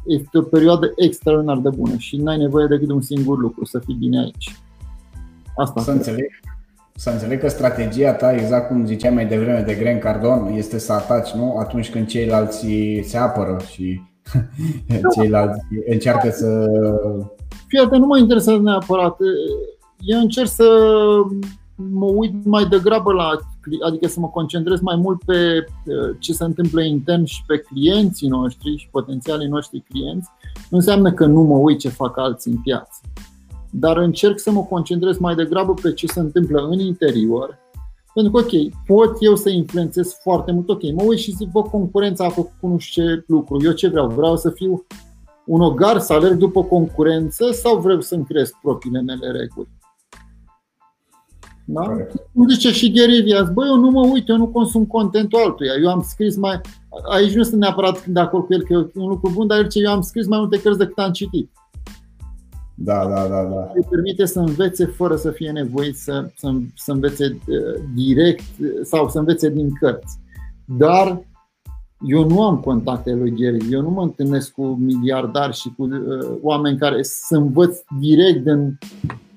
[0.06, 3.80] este o perioadă extraordinar de bună și n-ai nevoie decât de un singur lucru, să
[3.80, 4.56] fii bine aici.
[5.58, 6.30] Asta să înțeleg.
[6.98, 10.94] Să înțeleg că strategia ta, exact cum ziceai mai devreme de Grant Cardon, este să
[10.94, 11.56] ataci, nu?
[11.60, 12.68] Atunci când ceilalți
[13.04, 14.02] se apără și
[15.16, 16.66] ceilalți încearcă să...
[17.68, 19.18] Fii nu mă interesează neapărat.
[20.00, 20.68] Eu încerc să
[21.76, 23.30] mă uit mai degrabă la,
[23.86, 25.66] adică să mă concentrez mai mult pe
[26.20, 30.30] ce se întâmplă intern și pe clienții noștri și potențialii noștri clienți,
[30.70, 33.00] nu înseamnă că nu mă uit ce fac alții în piață.
[33.80, 37.60] Dar încerc să mă concentrez mai degrabă pe ce se întâmplă în interior,
[38.14, 41.62] pentru că, ok, pot eu să influențez foarte mult, ok, mă uit și zic, bă,
[41.62, 44.08] concurența a făcut nu știu ce lucru, eu ce vreau?
[44.08, 44.86] Vreau să fiu
[45.46, 49.68] un ogar, să alerg după concurență sau vreau să-mi cresc propriile mele reguli?
[51.66, 51.82] Da?
[52.34, 55.74] Cum zice și Gary Vias, băi, eu nu mă uit, eu nu consum contentul altuia.
[55.84, 56.62] Eu am scris mai.
[57.10, 59.68] Aici nu sunt neapărat de acord cu el că e un lucru bun, dar el
[59.68, 61.52] ce eu am scris mai multe cărți decât am citit.
[62.78, 63.72] Da, da, da, da.
[63.74, 68.68] Îi permite să învețe fără să fie nevoit să, să, să învețe uh, direct uh,
[68.84, 70.20] sau să învețe din cărți.
[70.66, 71.26] Dar
[72.08, 76.38] eu nu am contacte lui Gary, eu nu mă întâlnesc cu miliardari și cu uh,
[76.42, 78.78] oameni care să învăț direct din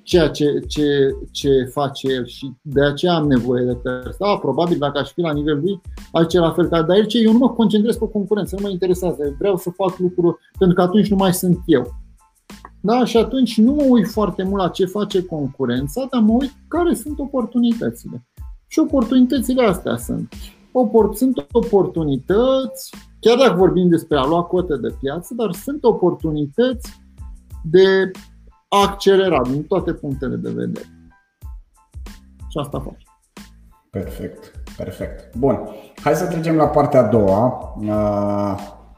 [0.03, 4.19] ceea ce, ce, ce face el și de aceea am nevoie de cărți.
[4.19, 5.81] Da, probabil dacă aș fi la nivelul lui,
[6.13, 8.71] aș la fel ca dar el ce eu nu mă concentrez pe concurență, nu mă
[8.71, 11.95] interesează, vreau să fac lucruri pentru că atunci nu mai sunt eu.
[12.81, 16.53] Da, și atunci nu mă uit foarte mult la ce face concurența, dar mă uit
[16.69, 18.27] care sunt oportunitățile.
[18.67, 20.33] Și oportunitățile astea sunt.
[21.15, 27.01] Sunt oportunități, chiar dacă vorbim despre a lua cote de piață, dar sunt oportunități
[27.65, 28.11] de
[28.69, 30.87] accelerat din toate punctele de vedere.
[32.49, 33.03] Și asta faci.
[33.91, 35.37] Perfect, perfect.
[35.37, 35.59] Bun,
[36.03, 37.75] hai să trecem la partea a doua,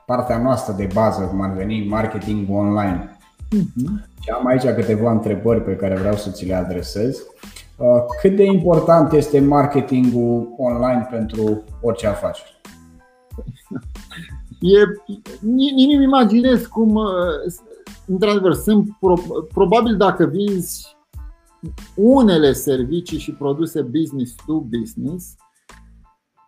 [0.06, 3.09] partea noastră de bază, cum ar veni marketing online.
[3.56, 4.08] Uh-huh.
[4.20, 7.26] Și am aici câteva întrebări pe care vreau să ți le adresez.
[8.20, 12.60] Cât de important este marketingul online pentru orice afaceri?
[14.60, 14.78] E,
[15.40, 16.98] nici nu imaginez cum
[18.06, 19.14] într-adevăr, sunt pro,
[19.52, 20.96] probabil dacă vinzi
[21.94, 25.34] unele servicii și produse business to business,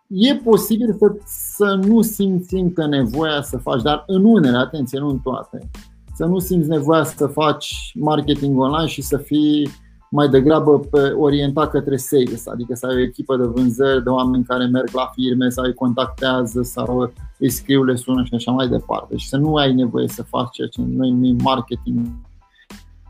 [0.07, 5.09] e posibil să, să nu simți încă nevoia să faci, dar în unele, atenție, nu
[5.09, 5.69] în toate,
[6.15, 9.69] să nu simți nevoia să faci marketing online și să fii
[10.09, 14.43] mai degrabă pe, orientat către sales, adică să ai o echipă de vânzări, de oameni
[14.43, 18.67] care merg la firme, sau îi contactează sau îi scriu, le sună și așa mai
[18.67, 19.17] departe.
[19.17, 22.07] Și să nu ai nevoie să faci ceea ce noi numim marketing.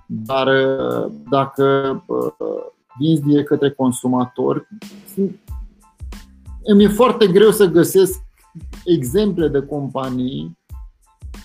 [0.06, 0.48] Dar
[1.30, 2.04] dacă
[3.00, 4.68] vinzi direct către consumatori,
[6.64, 8.22] îmi e foarte greu să găsesc
[8.86, 10.58] exemple de companii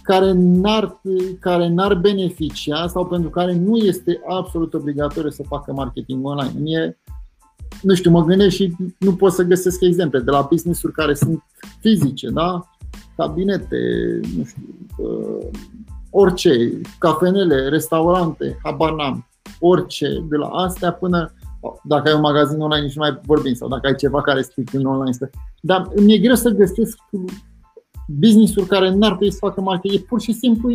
[0.02, 1.00] care n-ar,
[1.40, 6.60] care n-ar beneficia sau pentru care nu este absolut obligatoriu să facă marketing online.
[6.60, 6.98] Mie,
[7.82, 11.42] nu știu, mă gândesc și nu pot să găsesc exemple de la business-uri care sunt
[11.80, 12.68] fizice, da?
[13.16, 13.76] cabinete,
[14.36, 14.62] nu știu,
[14.96, 15.46] uh,
[16.10, 19.26] orice, cafenele, restaurante, habar n-am,
[19.60, 21.32] orice, de la astea până
[21.84, 24.74] dacă ai un magazin online nici nu mai vorbim sau dacă ai ceva care strict
[24.74, 25.16] în online.
[25.60, 26.98] Dar mi-e greu să găsesc
[28.20, 30.00] business-uri care n-ar trebui să facă marketing.
[30.00, 30.70] E pur și simplu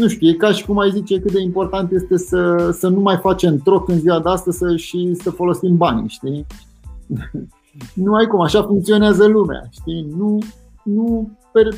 [0.00, 3.00] nu știu, e ca și cum ai zice cât de important este să, să nu
[3.00, 6.46] mai facem troc în ziua de astăzi să, și să folosim bani, știi?
[8.04, 10.06] nu ai cum, așa funcționează lumea, știi?
[10.16, 10.38] Nu,
[10.82, 11.30] nu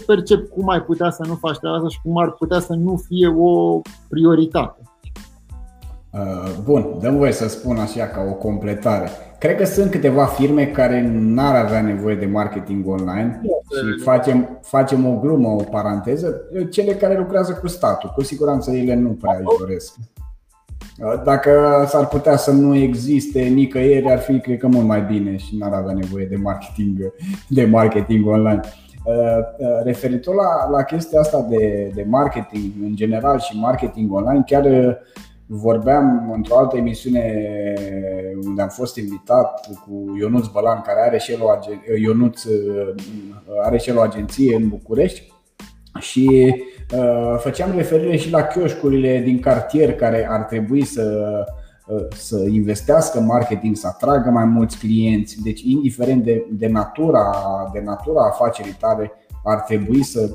[0.07, 2.97] percep cum ai putea să nu faci treaba asta și cum ar putea să nu
[2.97, 4.83] fie o prioritate.
[6.11, 9.11] Uh, bun, dăm voie să spun așa ca o completare.
[9.39, 15.07] Cred că sunt câteva firme care n-ar avea nevoie de marketing online și facem, facem
[15.07, 18.12] o glumă, o paranteză, cele care lucrează cu statul.
[18.14, 19.95] Cu siguranță ele nu prea își doresc.
[20.99, 25.36] Uh, dacă s-ar putea să nu existe nicăieri, ar fi, cred că, mult mai bine
[25.36, 27.12] și n-ar avea nevoie de marketing,
[27.49, 28.61] de marketing online.
[29.05, 34.64] Uh, referitor la, la chestia asta de, de marketing în general și marketing online, chiar
[35.51, 37.44] Vorbeam într-o altă emisiune
[38.44, 41.49] unde am fost invitat cu Ionuț Bălan, care are și el o,
[42.01, 42.94] Ionuț, uh,
[43.62, 45.32] are și el o agenție în București
[45.99, 46.55] și
[46.94, 51.30] uh, făceam referire și la chioșcurile din cartier care ar trebui să,
[51.86, 55.42] uh, să investească în marketing, să atragă mai mulți clienți.
[55.42, 57.30] Deci, indiferent de, de, natura,
[57.72, 59.12] de natura afacerii tale,
[59.44, 60.30] ar trebui să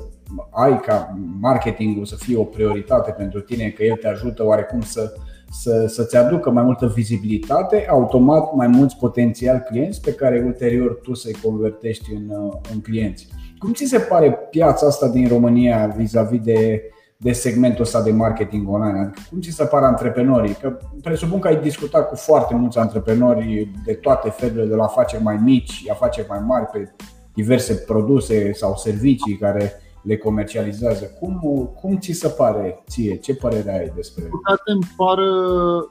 [0.50, 5.12] ai ca marketingul să fie o prioritate pentru tine, că el te ajută oarecum să,
[5.50, 11.14] să, să-ți aducă mai multă vizibilitate, automat mai mulți potențial clienți pe care ulterior tu
[11.14, 12.30] să-i convertești în,
[12.72, 13.28] în clienți.
[13.58, 16.82] Cum ți se pare piața asta din România vis-a-vis de,
[17.16, 18.98] de segmentul ăsta de marketing online?
[18.98, 20.54] Adică cum ți se pare antreprenorii?
[20.54, 25.22] Că presupun că ai discutat cu foarte mulți antreprenori de toate felurile, de la afaceri
[25.22, 26.94] mai mici, afaceri mai mari, pe
[27.34, 29.72] diverse produse sau servicii care
[30.04, 31.04] le comercializează.
[31.20, 31.40] Cum,
[31.80, 33.16] cum ți se pare ție?
[33.16, 35.18] Ce părere ai despre Păcate îmi par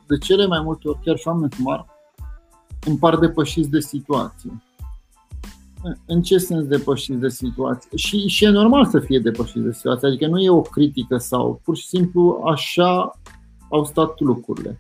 [0.08, 1.86] de cele mai multe ori, chiar și oameni mari,
[2.86, 4.64] îmi par depășiți de situație.
[6.06, 7.90] În ce sens depășiți de situație?
[7.96, 11.62] Și, și e normal să fie depășiți de situație, adică nu e o critică sau
[11.64, 13.20] pur și simplu așa
[13.70, 14.80] au stat lucrurile.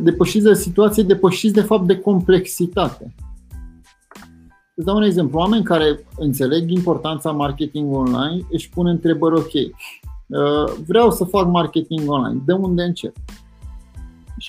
[0.00, 3.14] Depășiți de situație, depășiți de fapt de complexitate.
[4.80, 5.38] Îți dau un exemplu.
[5.38, 9.52] Oameni care înțeleg importanța marketing online își pun întrebări ok.
[9.52, 12.42] Uh, vreau să fac marketing online.
[12.44, 13.16] De unde încep?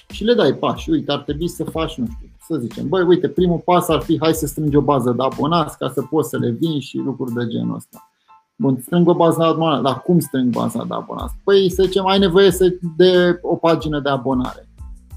[0.07, 0.89] Și le dai pași.
[0.89, 4.17] Uite, ar trebui să faci, nu știu, să zicem, băi, uite, primul pas ar fi
[4.21, 7.33] hai să strângi o bază de abonați ca să poți să le vin și lucruri
[7.33, 8.11] de genul ăsta.
[8.55, 11.33] Bun, strâng o bază de abonați, dar cum strâng baza de abonați?
[11.43, 14.69] Păi să zicem, ai nevoie să de o pagină de abonare.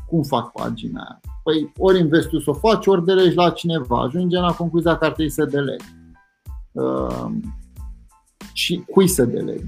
[0.08, 1.33] Cum fac pagina aia?
[1.44, 4.00] Păi ori investi să o faci, ori delegi la cineva.
[4.00, 5.84] Ajunge la concluzia că ar trebui să delegi.
[6.72, 7.26] Uh,
[8.52, 9.64] și cui să delegi?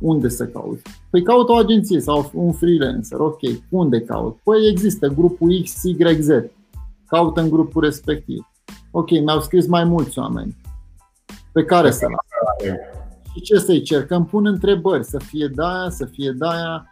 [0.00, 0.82] Unde să cauți?
[1.10, 3.18] Păi caut o agenție sau un freelancer.
[3.18, 4.38] Ok, unde caut?
[4.42, 6.28] Păi există grupul X, Y, Z.
[7.06, 8.48] Caut în grupul respectiv.
[8.90, 10.56] Ok, mi-au scris mai mulți oameni.
[11.52, 12.76] Pe care să las?
[13.32, 14.06] Și ce să-i cer?
[14.06, 16.86] Că îmi pun întrebări, să fie de aia, să fie de aia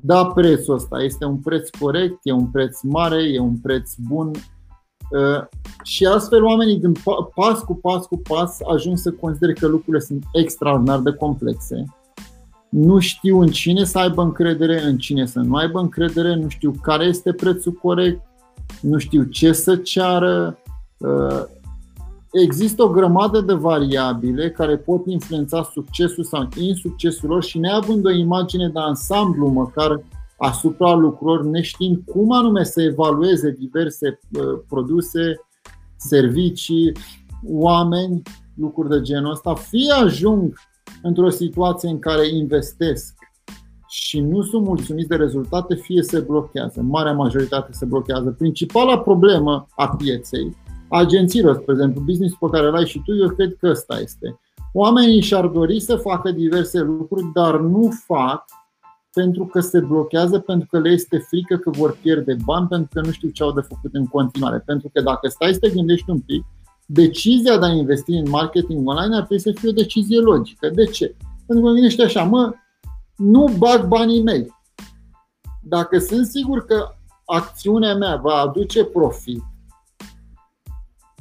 [0.00, 4.30] da prețul ăsta, este un preț corect, e un preț mare, e un preț bun
[5.10, 5.44] uh,
[5.82, 6.92] și astfel oamenii din
[7.34, 11.84] pas cu pas cu pas ajung să considere că lucrurile sunt extraordinar de complexe.
[12.68, 16.74] Nu știu în cine să aibă încredere, în cine să nu aibă încredere, nu știu
[16.82, 18.20] care este prețul corect,
[18.80, 20.58] nu știu ce să ceară,
[20.98, 21.42] uh,
[22.32, 28.10] există o grămadă de variabile care pot influența succesul sau insuccesul lor și neavând o
[28.10, 30.02] imagine de ansamblu măcar
[30.38, 35.40] asupra lucrurilor, neștiind cum anume să evalueze diverse uh, produse,
[35.96, 36.92] servicii,
[37.46, 38.22] oameni,
[38.56, 40.58] lucruri de genul ăsta, fie ajung
[41.02, 43.14] într-o situație în care investesc
[43.88, 46.80] și nu sunt mulțumiți de rezultate, fie se blochează.
[46.80, 48.30] Marea majoritate se blochează.
[48.30, 50.56] Principala problemă a pieței
[50.90, 54.40] agențiilor, spre exemplu, business pe care îl ai și tu, eu cred că ăsta este.
[54.72, 58.44] Oamenii și-ar dori să facă diverse lucruri, dar nu fac
[59.12, 63.06] pentru că se blochează, pentru că le este frică că vor pierde bani, pentru că
[63.06, 64.62] nu știu ce au de făcut în continuare.
[64.66, 66.44] Pentru că dacă stai să te gândești un pic,
[66.86, 70.68] decizia de a investi în marketing online ar trebui să fie o decizie logică.
[70.68, 71.16] De ce?
[71.46, 72.52] Pentru că gândești așa, mă,
[73.16, 74.54] nu bag banii mei.
[75.62, 76.88] Dacă sunt sigur că
[77.24, 79.42] acțiunea mea va aduce profit,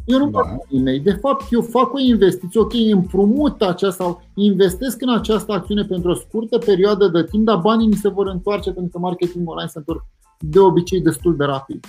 [0.06, 0.40] Eu nu da.
[0.40, 1.00] fac mei.
[1.00, 6.12] De fapt, eu fac o investiție, ok, împrumut aceasta sau investesc în această acțiune pentru
[6.12, 9.70] o scurtă perioadă de timp, dar banii mi se vor întoarce pentru că marketingul online
[9.70, 10.06] se întorc
[10.40, 11.86] de obicei destul de rapid.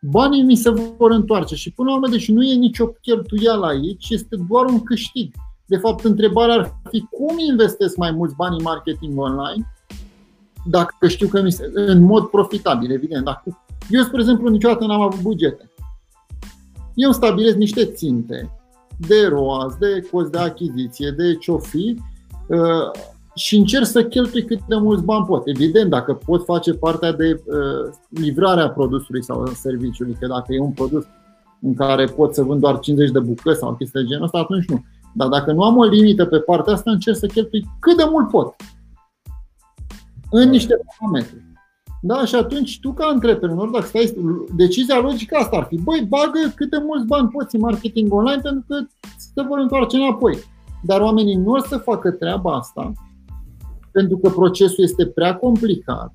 [0.00, 4.10] Banii mi se vor întoarce și până la urmă, deci nu e nicio cheltuială aici,
[4.10, 5.34] este doar un câștig.
[5.66, 9.66] De fapt, întrebarea ar fi cum investesc mai mulți bani în marketing online
[10.64, 13.24] dacă știu că mi se, în mod profitabil, evident.
[13.24, 15.71] Dacă, eu, spre exemplu, niciodată n-am avut bugete.
[16.94, 18.50] Eu stabilesc niște ținte
[18.96, 21.98] de ROAS, de cost de achiziție, de ce fi
[22.46, 22.90] uh,
[23.34, 25.42] și încerc să cheltui cât de mulți bani pot.
[25.44, 30.72] Evident, dacă pot face partea de uh, livrarea produsului sau serviciului, că dacă e un
[30.72, 31.04] produs
[31.60, 34.68] în care pot să vând doar 50 de bucăți sau chestii de genul ăsta, atunci
[34.68, 34.84] nu.
[35.14, 38.28] Dar dacă nu am o limită pe partea asta, încerc să cheltui cât de mult
[38.28, 38.54] pot.
[40.30, 41.51] În niște parametri.
[42.04, 42.24] Da?
[42.24, 44.14] Și atunci tu ca antreprenor, dacă stai,
[44.56, 48.40] decizia logică asta ar fi, băi, bagă cât de mulți bani poți în marketing online
[48.42, 48.76] pentru că
[49.16, 50.38] se vor întoarce înapoi.
[50.82, 52.92] Dar oamenii nu o să facă treaba asta
[53.92, 56.12] pentru că procesul este prea complicat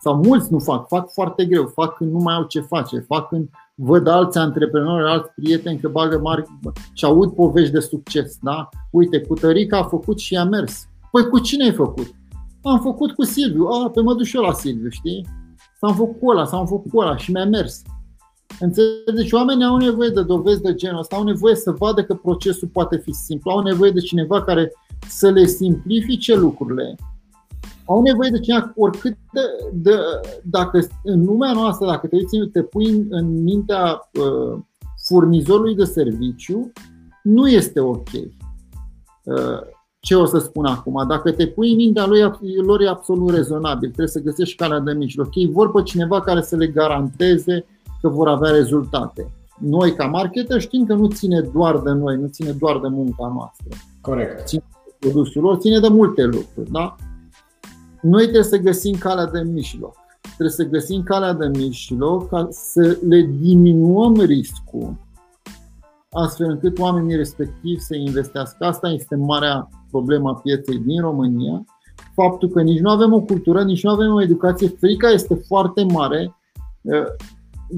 [0.00, 3.28] sau mulți nu fac, fac foarte greu, fac când nu mai au ce face, fac
[3.28, 6.42] când văd alți antreprenori, alți prieteni că bagă mari
[6.92, 8.38] și aud povești de succes.
[8.42, 8.68] Da?
[8.90, 10.88] Uite, cu Tărica a făcut și a mers.
[11.10, 12.14] Păi cu cine ai făcut?
[12.62, 15.26] Am făcut cu Silviu, a, pe mă duc și eu la Silviu, știi?
[15.80, 17.82] S-am făcut cu ăla, s-am făcut cu ăla și mi-a mers.
[18.60, 19.14] Înțelegi?
[19.14, 22.68] Deci oamenii au nevoie de dovezi de genul ăsta, au nevoie să vadă că procesul
[22.68, 24.72] poate fi simplu, au nevoie de cineva care
[25.08, 26.94] să le simplifice lucrurile.
[27.84, 29.40] Au nevoie de cineva, oricât de,
[29.72, 29.96] de
[30.44, 34.60] dacă în lumea noastră, dacă te uiți, te pui în, în mintea uh,
[35.08, 36.72] furnizorului de serviciu,
[37.22, 38.08] nu este ok.
[38.12, 39.60] Uh,
[40.00, 41.04] ce o să spun acum?
[41.08, 42.20] Dacă te pui în mintea lui,
[42.64, 43.88] lor e absolut rezonabil.
[43.88, 45.34] Trebuie să găsești calea de mijloc.
[45.34, 47.64] Ei vor pe cineva care să le garanteze
[48.00, 49.32] că vor avea rezultate.
[49.58, 53.32] Noi, ca marketer, știm că nu ține doar de noi, nu ține doar de munca
[53.34, 53.66] noastră.
[54.00, 54.46] Corect.
[54.46, 56.70] Ține de produsul lor, ține de multe lucruri.
[56.70, 56.96] Da?
[58.02, 59.96] Noi trebuie să găsim calea de mijloc.
[60.22, 64.96] Trebuie să găsim calea de mijloc ca să le diminuăm riscul
[66.10, 68.64] astfel încât oamenii respectivi să investească.
[68.64, 71.64] Asta este marea problema pieței din România.
[72.14, 75.82] Faptul că nici nu avem o cultură, nici nu avem o educație, frica este foarte
[75.82, 76.36] mare.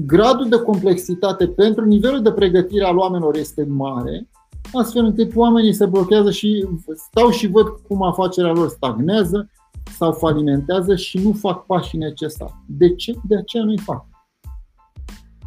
[0.05, 4.29] Gradul de complexitate pentru nivelul de pregătire al oamenilor este mare,
[4.73, 9.49] astfel încât oamenii se blochează și stau și văd cum afacerea lor stagnează
[9.97, 12.53] sau falimentează și nu fac pașii necesari.
[12.67, 13.13] De ce?
[13.27, 14.05] De aceea nu-i fac.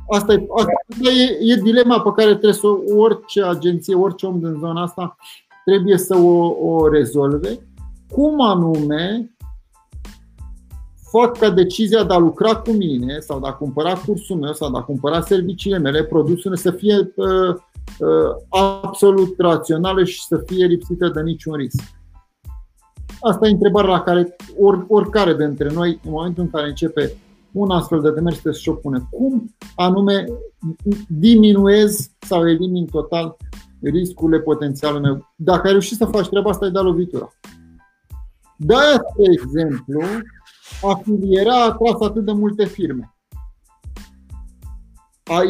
[0.09, 4.57] Asta e, asta e, e dilema pe care trebuie să orice agenție, orice om din
[4.61, 5.17] zona asta
[5.65, 7.59] trebuie să o, o rezolve.
[8.09, 9.37] Cum anume
[11.11, 14.71] fac ca decizia de a lucra cu mine sau de a cumpăra cursul meu sau
[14.71, 17.55] de a cumpăra serviciile mele, produsele să fie uh,
[17.99, 21.83] uh, absolut rațională și să fie lipsită de niciun risc.
[23.21, 27.13] Asta e întrebarea la care or, oricare dintre noi, în momentul în care începe
[27.57, 29.09] un astfel de demers trebuie să-și opune.
[29.11, 30.25] Cum anume
[31.09, 33.37] diminuez sau elimin total
[33.83, 35.33] riscurile potențiale meu.
[35.37, 37.33] Dacă ai reușit să faci treaba asta, ai dat lovitura.
[38.57, 40.03] De-aia, de exemplu,
[40.83, 43.11] afilierea a atras atât de multe firme.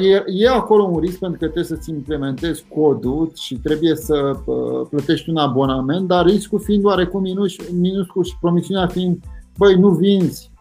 [0.03, 4.87] E, e acolo un risc pentru că trebuie să-ți implementezi codul și trebuie să uh,
[4.91, 9.25] plătești un abonament, dar riscul fiind oarecum minus, minuscul și promisiunea fiind,
[9.59, 10.56] băi, nu vinzi, uh,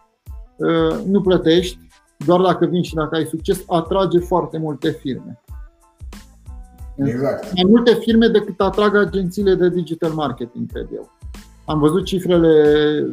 [1.06, 1.78] nu plătești,
[2.26, 5.40] doar dacă vin și dacă ai succes, atrage foarte multe firme.
[6.96, 7.52] Exact.
[7.54, 11.10] Mai multe firme decât atrag agențiile de digital marketing, cred eu.
[11.64, 13.06] Am văzut cifrele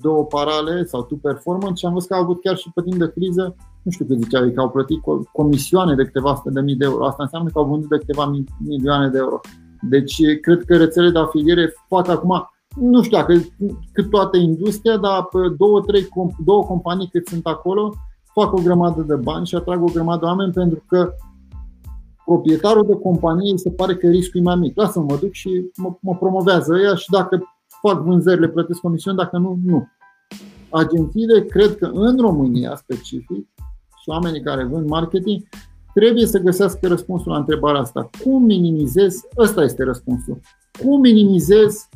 [0.00, 2.98] două parale sau tu performance și am văzut că au avut chiar și pe timp
[2.98, 4.98] de criză, nu știu cât ziceau, că au plătit
[5.32, 7.06] comisioane de câteva sute de mii de euro.
[7.06, 9.40] Asta înseamnă că au vândut de câteva milioane de euro.
[9.80, 13.34] Deci cred că rețelele de afiliere fac acum, nu știu dacă
[13.92, 16.08] cât toată industria, dar două, trei,
[16.44, 17.94] două companii cât sunt acolo
[18.32, 21.14] fac o grămadă de bani și atrag o grămadă de oameni pentru că
[22.24, 24.76] proprietarul de companie se pare că riscul e mai mic.
[24.76, 27.42] Lasă-mă, mă duc și mă, mă promovează ea și dacă
[27.80, 29.88] fac vânzările, plătesc comisiuni, dacă nu, nu.
[30.70, 33.48] Agențiile, cred că în România specific,
[34.02, 35.48] și oamenii care vând marketing,
[35.94, 38.10] trebuie să găsească răspunsul la întrebarea asta.
[38.22, 39.20] Cum minimizez?
[39.38, 40.40] Ăsta este răspunsul.
[40.82, 41.88] Cum minimizez?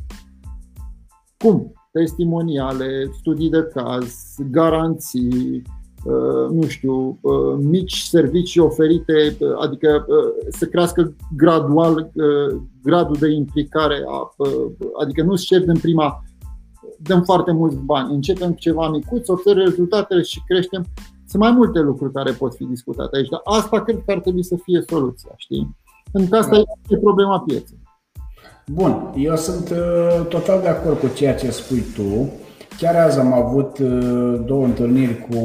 [1.37, 1.71] Cum?
[1.91, 5.63] Testimoniale, studii de caz, garanții,
[6.07, 10.05] Uh, nu știu, uh, mici servicii oferite, uh, adică
[10.49, 12.11] să crească gradual
[12.83, 14.03] gradul de implicare,
[15.01, 16.23] adică nu cer din prima,
[16.97, 20.85] dăm foarte mulți bani, începem cu ceva micuț, observăm rezultatele și creștem.
[21.27, 24.43] Sunt mai multe lucruri care pot fi discutate aici, dar asta cred că ar trebui
[24.43, 25.75] să fie soluția, știi?
[26.11, 26.57] Pentru că asta
[26.89, 27.76] e problema pieței.
[28.71, 32.29] Bun, eu sunt uh, total de acord cu ceea ce spui tu.
[32.77, 35.39] Chiar azi am avut uh, două întâlniri cu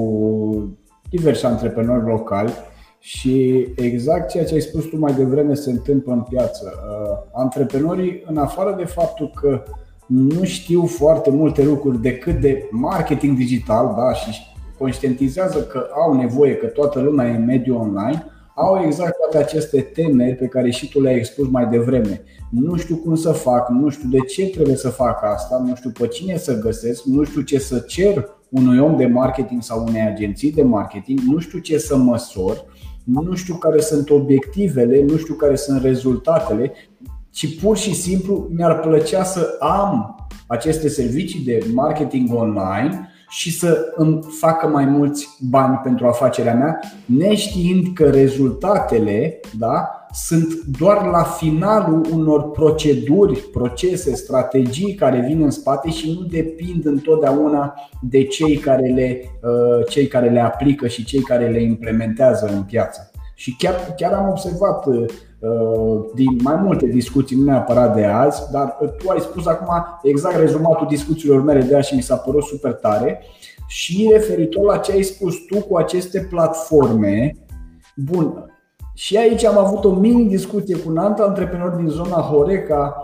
[1.10, 2.52] diversi antreprenori locali
[2.98, 6.72] și exact ceea ce ai spus tu mai devreme se întâmplă în piață.
[6.74, 9.62] Uh, antreprenorii, în afară de faptul că
[10.06, 14.40] nu știu foarte multe lucruri decât de marketing digital da, și
[14.78, 18.24] conștientizează că au nevoie, că toată lumea e în mediul online,
[18.62, 22.22] au exact toate aceste temeri pe care și tu le-ai expus mai devreme.
[22.50, 25.90] Nu știu cum să fac, nu știu de ce trebuie să fac asta, nu știu
[25.90, 30.00] pe cine să găsesc, nu știu ce să cer unui om de marketing sau unei
[30.00, 32.64] agenții de marketing, nu știu ce să măsor,
[33.04, 36.72] nu știu care sunt obiectivele, nu știu care sunt rezultatele,
[37.30, 43.92] ci pur și simplu mi-ar plăcea să am aceste servicii de marketing online și să
[43.94, 51.22] îmi facă mai mulți bani pentru afacerea mea, neștiind că rezultatele da, sunt doar la
[51.22, 58.56] finalul unor proceduri, procese, strategii care vin în spate și nu depind întotdeauna de cei
[58.56, 63.11] care le, uh, cei care le aplică și cei care le implementează în piață.
[63.42, 65.04] Și chiar, chiar am observat uh,
[66.14, 69.68] din mai multe discuții, nu neapărat de azi, dar tu ai spus acum
[70.02, 73.20] exact rezumatul discuțiilor mele de azi și mi s-a părut super tare.
[73.66, 77.36] Și referitor la ce ai spus tu cu aceste platforme,
[77.96, 78.52] bun,
[78.94, 82.96] și aici am avut o mini discuție cu un alt antreprenor din zona Horeca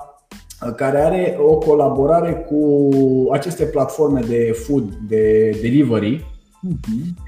[0.76, 2.88] care are o colaborare cu
[3.32, 6.24] aceste platforme de food, de delivery.
[6.68, 7.26] Uh-huh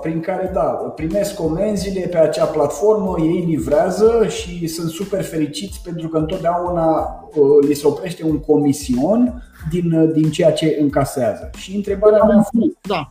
[0.00, 0.62] prin care, da,
[0.94, 6.88] primesc comenzile pe acea platformă, ei livrează și sunt super fericiți pentru că întotdeauna
[7.34, 11.50] uh, li se oprește un comision din, uh, din ceea ce încasează.
[11.56, 13.08] Și întrebarea mea a fost, da.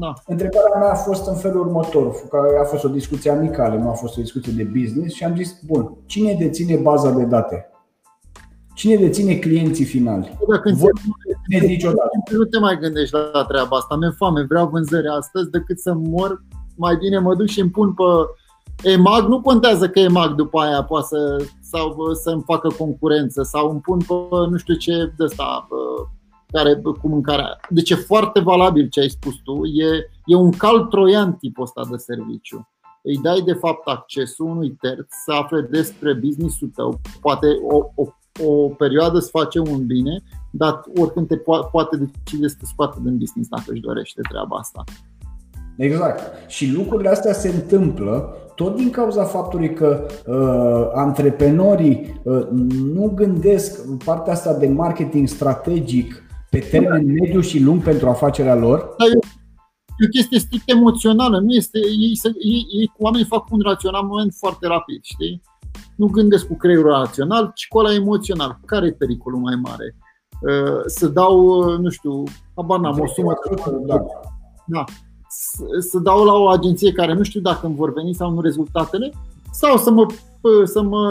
[0.00, 0.12] Da.
[0.26, 3.92] Întrebarea mea a fost în felul următor, că a fost o discuție amicală, nu a
[3.92, 7.71] fost o discuție de business și am zis, bun, cine deține baza de date?
[8.82, 10.38] Cine deține clienții finali?
[10.48, 10.70] Dacă
[11.66, 12.10] niciodată.
[12.30, 13.96] Nu te mai gândești la treaba asta.
[13.96, 16.44] Mi-e foame, vreau vânzări astăzi decât să mor.
[16.76, 18.02] Mai bine mă duc și îmi pun pe
[18.90, 19.28] EMAG.
[19.28, 23.98] Nu contează că EMAG după aia poate să, sau să-mi facă concurență sau îmi pun
[23.98, 24.14] pe
[24.50, 25.68] nu știu ce de asta
[26.52, 27.60] care, cu mâncarea.
[27.68, 29.60] Deci e foarte valabil ce ai spus tu.
[29.64, 32.66] E, e un cal troian tipul ăsta de serviciu
[33.02, 38.06] îi dai de fapt accesul unui terț să afle despre businessul tău, poate o, o
[38.44, 42.98] o perioadă să face un bine, dar oricând te po- poate decide să te scoată
[43.02, 44.84] din business dacă își dorește treaba asta.
[45.76, 46.50] Exact.
[46.50, 52.46] Și lucrurile astea se întâmplă tot din cauza faptului că uh, antreprenorii uh,
[52.92, 58.94] nu gândesc partea asta de marketing strategic pe termen mediu și lung pentru afacerea lor.
[58.98, 61.40] Da, e o chestie strict emoțională.
[61.40, 65.42] Nu este, ei, ei, ei, oamenii fac un raționament foarte rapid, știi?
[65.96, 68.58] Nu gândesc cu creierul rațional, ci cu ăla emoțional.
[68.64, 69.96] Care e pericolul mai mare?
[70.40, 72.22] Uh, să dau, uh, nu știu,
[72.56, 73.32] habar n-am, o sumă.
[73.86, 74.04] Da.
[74.66, 74.84] da.
[75.78, 79.12] Să dau la o agenție care nu știu dacă îmi vor veni sau nu rezultatele,
[79.52, 80.06] sau să mă
[80.64, 81.10] să mă,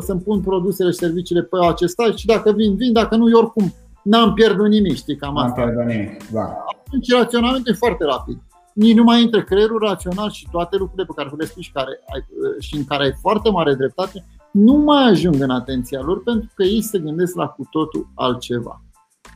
[0.00, 3.74] să-mi pun produsele și serviciile pe acesta și dacă vin, vin, dacă nu, eu oricum
[4.02, 5.60] n-am pierdut nimic, știi, cam asta.
[5.60, 6.64] N-am pierdut nimic, da.
[6.86, 8.38] Atunci raționamentul e foarte rapid
[8.74, 12.00] nici nu mai intră creierul rațional și toate lucrurile pe care le spui și, care
[12.14, 12.24] ai,
[12.58, 16.62] și în care ai foarte mare dreptate, nu mai ajung în atenția lor pentru că
[16.62, 18.82] ei se gândesc la cu totul altceva.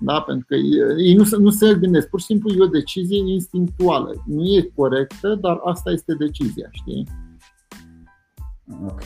[0.01, 0.21] Da?
[0.21, 0.55] Pentru că
[1.01, 4.23] ei nu se, nu se gândesc, pur și simplu e o decizie instinctuală.
[4.27, 7.09] Nu e corectă, dar asta este decizia, știi?
[8.85, 9.03] Ok,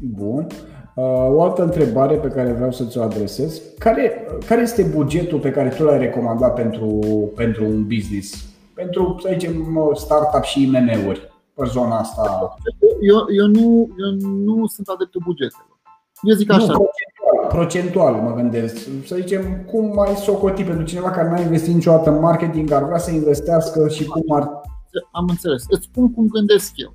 [0.00, 0.46] bun.
[0.94, 3.62] Uh, o altă întrebare pe care vreau să ți-o adresez.
[3.78, 7.00] Care, care este bugetul pe care tu l-ai recomandat pentru,
[7.34, 8.51] pentru un business?
[8.74, 12.56] Pentru, să zicem, startup și IMM-uri pe zona asta?
[13.00, 15.80] Eu, eu, nu, eu nu sunt adeptul bugetelor.
[16.22, 16.72] Eu zic așa.
[16.72, 18.76] Nu, procentual, procentual mă gândesc.
[19.06, 22.84] Să zicem, cum mai socoti pentru cineva care nu a investit niciodată în marketing, ar
[22.84, 24.60] vrea să investească și cum ar...
[25.10, 25.64] Am înțeles.
[25.68, 26.92] Îți spun cum gândesc eu.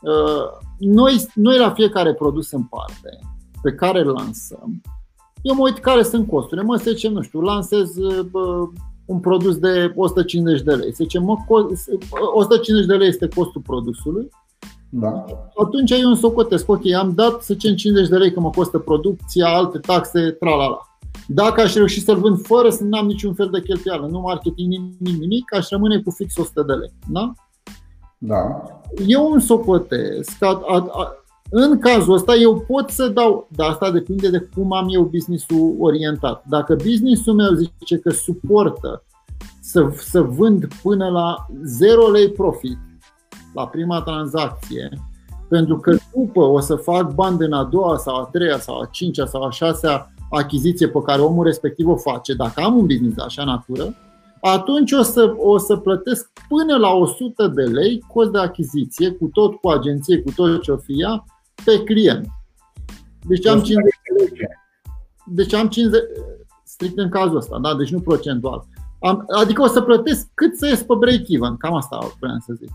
[0.00, 0.44] Uh,
[0.78, 3.18] noi, noi la fiecare produs în parte
[3.62, 4.80] pe care îl lansăm,
[5.42, 6.66] eu mă uit care sunt costurile.
[6.66, 7.90] Mă, să zicem, nu știu, lansez
[9.10, 10.88] un produs de 150 de lei.
[10.94, 11.36] Să zicem, mă,
[12.34, 14.28] 150 de lei este costul produsului.
[14.88, 15.24] Da.
[15.62, 18.78] Atunci eu îmi socotesc, ok, am dat să zicem 50 de lei că mă costă
[18.78, 20.78] producția, alte taxe, tralala.
[21.26, 24.72] Dacă aș reuși să-l vând fără să nu am niciun fel de cheltuială, nu marketing,
[24.72, 26.92] nimic, nimic, aș rămâne cu fix 100 de lei.
[27.08, 27.32] Da?
[28.18, 28.62] Da.
[29.06, 31.19] Eu îmi socotesc, a, a, a,
[31.50, 35.76] în cazul ăsta eu pot să dau, dar asta depinde de cum am eu businessul
[35.78, 36.44] orientat.
[36.48, 39.04] Dacă businessul meu zice că suportă
[39.60, 42.78] să, să vând până la 0 lei profit
[43.54, 44.90] la prima tranzacție,
[45.48, 48.88] Pentru că după o să fac bani din a doua sau a treia sau a
[48.90, 53.14] cincea sau a șasea achiziție pe care omul respectiv o face, dacă am un business
[53.14, 53.94] de așa natură,
[54.40, 59.26] atunci o să, o să plătesc până la 100 de lei cost de achiziție, cu
[59.32, 61.22] tot cu agenție, cu tot ce o fie,
[61.64, 62.26] pe client.
[63.28, 64.48] Deci am 50 de lei.
[65.26, 66.02] Deci am 50,
[66.64, 67.74] strict în cazul ăsta, da?
[67.74, 68.64] deci nu procentual.
[69.00, 72.68] Am, adică o să plătesc cât să ies pe break-even, cam asta vreau să zic.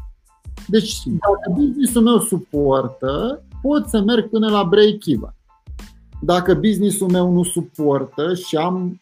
[0.67, 5.35] Deci dacă business-ul meu suportă, pot să merg până la break-even.
[6.21, 9.01] Dacă business-ul meu nu suportă și am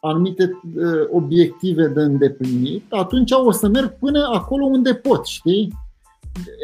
[0.00, 5.72] anumite uh, obiective de îndeplinit, atunci o să merg până acolo unde pot, știi?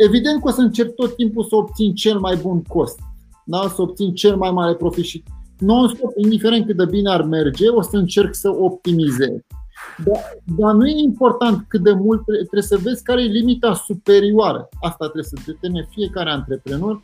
[0.06, 2.98] Evident că o să încerc tot timpul să obțin cel mai bun cost,
[3.44, 3.72] da?
[3.74, 5.22] să obțin cel mai mare profit și
[5.59, 9.36] non-stop, indiferent cât de bine ar merge, o să încerc să optimizez.
[10.05, 14.68] Dar, dar nu e important cât de mult trebuie să vezi care e limita superioară.
[14.80, 17.02] Asta trebuie să determine fiecare antreprenor.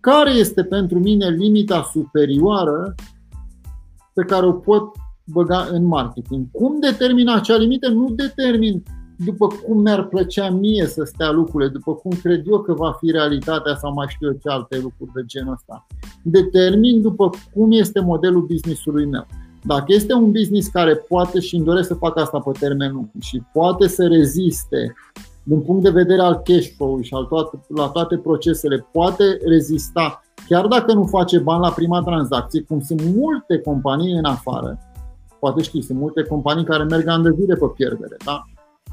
[0.00, 2.94] Care este pentru mine limita superioară
[4.14, 4.90] pe care o pot
[5.24, 6.50] băga în marketing?
[6.50, 7.88] Cum determin acea limită?
[7.88, 8.82] Nu determin
[9.16, 13.10] după cum mi-ar plăcea mie să stea lucrurile, după cum cred eu că va fi
[13.10, 15.86] realitatea sau mai știu eu ce alte lucruri de genul ăsta.
[16.22, 19.26] Determin după cum este modelul businessului meu.
[19.62, 23.08] Dacă este un business care poate și îmi doresc să facă asta pe termen lung
[23.20, 24.94] și poate să reziste
[25.42, 30.24] din punct de vedere al cash flow și al toate, la toate procesele, poate rezista
[30.48, 34.78] chiar dacă nu face bani la prima tranzacție, cum sunt multe companii în afară,
[35.40, 38.44] poate știi, sunt multe companii care merg ani de zile pe pierdere, da?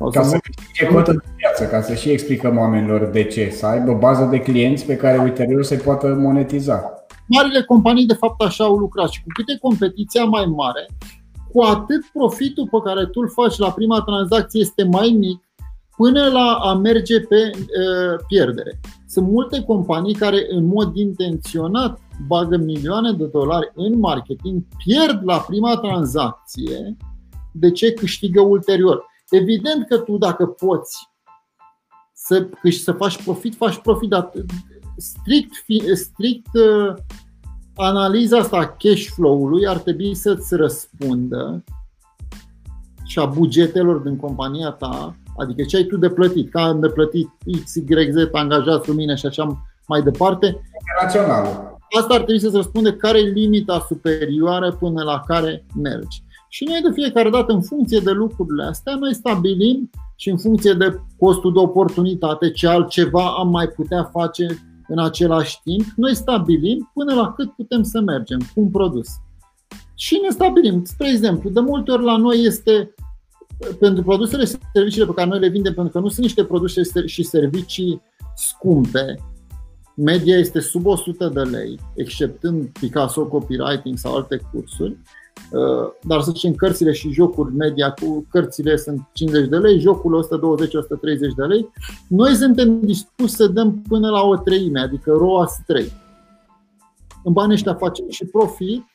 [0.09, 3.93] Ca să câștige cotă de piață, ca să și explicăm oamenilor de ce, să aibă
[3.93, 6.93] bază de clienți pe care ulterior se poată monetiza.
[7.27, 10.87] Marile companii de fapt așa au lucrat și cu câte competiția mai mare,
[11.51, 15.43] cu atât profitul pe care tu îl faci la prima tranzacție este mai mic
[15.97, 18.79] până la a merge pe uh, pierdere.
[19.07, 25.37] Sunt multe companii care în mod intenționat bagă milioane de dolari în marketing, pierd la
[25.37, 26.97] prima tranzacție,
[27.51, 29.05] de ce câștigă ulterior.
[29.31, 31.09] Evident că tu dacă poți
[32.13, 32.49] să,
[32.81, 34.31] să faci profit, faci profit, dar
[34.97, 35.51] strict,
[35.93, 36.93] strict uh,
[37.75, 41.63] analiza asta a cash flow-ului ar trebui să-ți răspundă
[43.05, 46.87] și a bugetelor din compania ta, adică ce ai tu de plătit, ca am de
[46.89, 47.29] plătit
[47.63, 50.61] X, Y, Z, angajați cu mine și așa mai departe.
[50.81, 51.43] Operațional.
[51.99, 56.23] Asta ar trebui să-ți răspunde care e limita superioară până la care mergi.
[56.53, 60.73] Și noi de fiecare dată, în funcție de lucrurile astea, noi stabilim și în funcție
[60.73, 64.45] de costul de oportunitate, ce altceva am mai putea face
[64.87, 69.07] în același timp, noi stabilim până la cât putem să mergem cu un produs.
[69.95, 72.93] Și ne stabilim, spre exemplu, de multe ori la noi este
[73.79, 77.05] pentru produsele și serviciile pe care noi le vindem, pentru că nu sunt niște produse
[77.05, 78.01] și servicii
[78.35, 79.15] scumpe,
[79.95, 85.20] media este sub 100 de lei, exceptând Picasso Copywriting sau alte cursuri, Uh,
[86.01, 91.35] dar să zicem cărțile și jocuri media cu cărțile sunt 50 de lei, jocul 120-130
[91.35, 91.69] de lei,
[92.07, 95.91] noi suntem dispuși să dăm până la o treime, adică ROAS 3.
[97.23, 98.85] În banii ăștia facem și profit,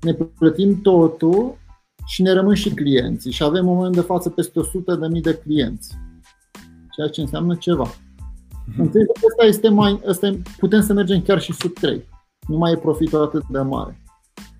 [0.00, 1.58] ne plătim totul
[2.06, 5.20] și ne rămân și clienții și avem în moment de față peste 100 de mii
[5.20, 5.94] de clienți,
[6.96, 7.86] ceea ce înseamnă ceva.
[8.66, 8.80] Mhm.
[8.80, 12.08] Înțelegi că asta este mai, asta putem să mergem chiar și sub 3.
[12.48, 14.01] Nu mai e profitul atât de mare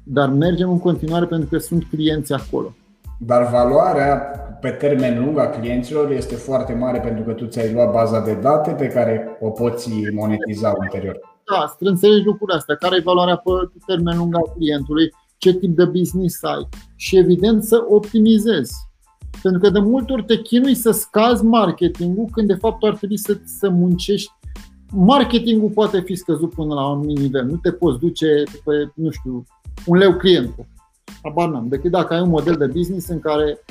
[0.05, 2.75] dar mergem în continuare pentru că sunt clienți acolo.
[3.19, 4.15] Dar valoarea
[4.61, 8.35] pe termen lung a clienților este foarte mare pentru că tu ți-ai luat baza de
[8.35, 11.21] date pe care o poți monetiza ulterior.
[11.51, 12.75] Da, să înțelegi lucrurile astea.
[12.75, 13.51] Care e valoarea pe
[13.87, 18.75] termen lung a clientului, ce tip de business ai și evident să optimizezi.
[19.43, 23.19] Pentru că de multe ori te chinui să scazi marketingul când de fapt ar trebui
[23.19, 24.33] să, să muncești
[24.95, 27.45] Marketingul poate fi scăzut până la un nivel.
[27.45, 29.45] Nu te poți duce pe, nu știu,
[29.87, 30.67] un leu clientul.
[31.23, 31.69] Abar n-am.
[31.69, 33.65] Decât dacă ai un model de business în care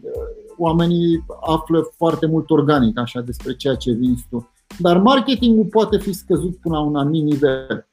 [0.00, 0.10] uh,
[0.56, 4.50] oamenii află foarte mult organic așa despre ceea ce vinzi tu.
[4.78, 7.86] Dar marketingul poate fi scăzut până la un anumit nivel.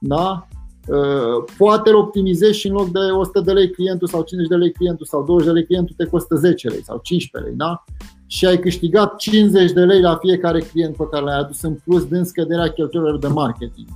[0.00, 0.48] Da?
[0.88, 4.56] Uh, poate îl optimizezi și în loc de 100 de lei clientul sau 50 de
[4.56, 7.58] lei clientul sau 20 de lei clientul te costă 10 lei sau 15 lei.
[7.58, 7.84] Da?
[8.26, 12.04] Și ai câștigat 50 de lei la fiecare client pe care l-ai adus în plus
[12.04, 13.86] din scăderea cheltuielor de marketing.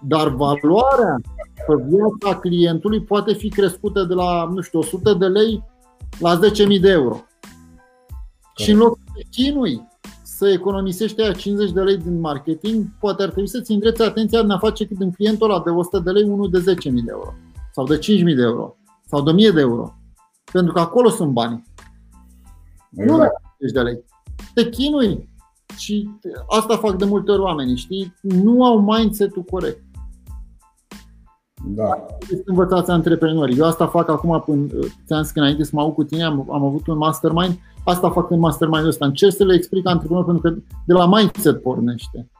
[0.00, 1.35] Dar valoarea pe
[1.88, 5.64] viața clientului poate fi crescută de la, nu știu, 100 de lei
[6.18, 7.24] la 10.000 de euro.
[8.56, 9.88] Și în loc să chinui
[10.22, 14.50] să economisești aia 50 de lei din marketing, poate ar trebui să-ți îndreți atenția în
[14.50, 17.34] a face cât din clientul ăla de 100 de lei, unul de 10.000 de euro.
[17.72, 18.02] Sau de 5.000
[18.36, 18.76] de euro.
[19.06, 19.94] Sau de 1.000 de euro.
[20.52, 21.64] Pentru că acolo sunt banii.
[22.90, 23.10] Exact.
[23.10, 23.28] Nu la
[23.58, 24.04] 50 de lei.
[24.54, 25.28] Te chinui
[25.76, 26.10] Și
[26.48, 28.14] asta fac de multe ori oamenii, știi?
[28.20, 29.82] Nu au mindset-ul corect.
[31.74, 32.06] Da.
[32.26, 33.56] Sunt învățați antreprenori.
[33.56, 34.66] Eu asta fac acum, până,
[35.06, 38.10] ți-am zis că înainte să mă aud cu tine, am, am avut un mastermind, asta
[38.10, 39.06] fac în mastermind-ul ăsta.
[39.06, 42.30] Încerc să le explic antreprenori pentru că de la mindset pornește.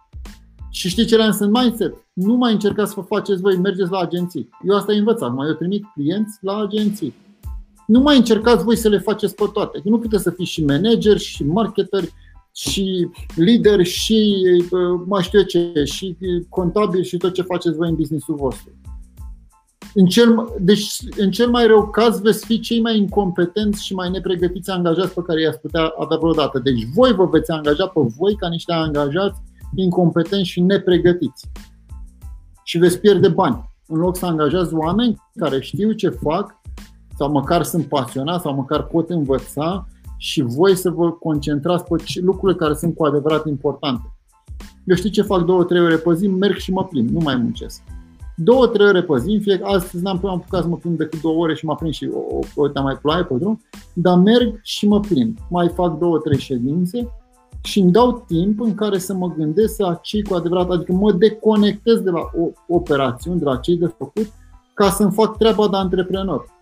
[0.71, 1.95] Și știi ce le-am în mindset?
[2.13, 4.49] Nu mai încercați să faceți voi, mergeți la agenții.
[4.69, 7.15] Eu asta învăț acum, eu trimit clienți la agenții.
[7.87, 9.81] Nu mai încercați voi să le faceți pe toate.
[9.85, 12.13] Nu puteți să fiți și manager, și marketeri,
[12.53, 14.37] și lider, și
[15.07, 16.17] mai știu ce, și
[16.49, 18.71] contabil și tot ce faceți voi în businessul vostru.
[19.95, 24.11] În cel, deci, în cel mai rău caz veți fi cei mai incompetenți și mai
[24.11, 26.59] nepregătiți angajați pe care i-ați putea avea vreodată.
[26.59, 29.41] Deci voi vă veți angaja pe voi ca niște angajați
[29.75, 31.51] incompetenți și nepregătiți.
[32.65, 33.75] Și veți pierde bani.
[33.87, 36.61] În loc să angajați oameni care știu ce fac,
[37.19, 42.59] sau măcar sunt pasionați, sau măcar pot învăța și voi să vă concentrați pe lucrurile
[42.59, 44.15] care sunt cu adevărat importante.
[44.85, 47.37] Eu știu ce fac două, trei ore pe zi, merg și mă plimb, nu mai
[47.37, 47.83] muncesc
[48.37, 51.21] două, trei ore pe zi, în fie, astăzi n-am putut apucat să mă plimb decât
[51.21, 52.19] două ore și mă prind și o,
[52.55, 53.61] o, o mai ploaie pe drum,
[53.93, 55.37] dar merg și mă plimb.
[55.51, 57.09] Mai fac două, trei ședințe
[57.63, 61.13] și îmi dau timp în care să mă gândesc la ce cu adevărat, adică mă
[61.13, 64.33] deconectez de la o, operațiuni, de la ce de făcut,
[64.75, 66.55] ca să-mi fac treaba de antreprenor.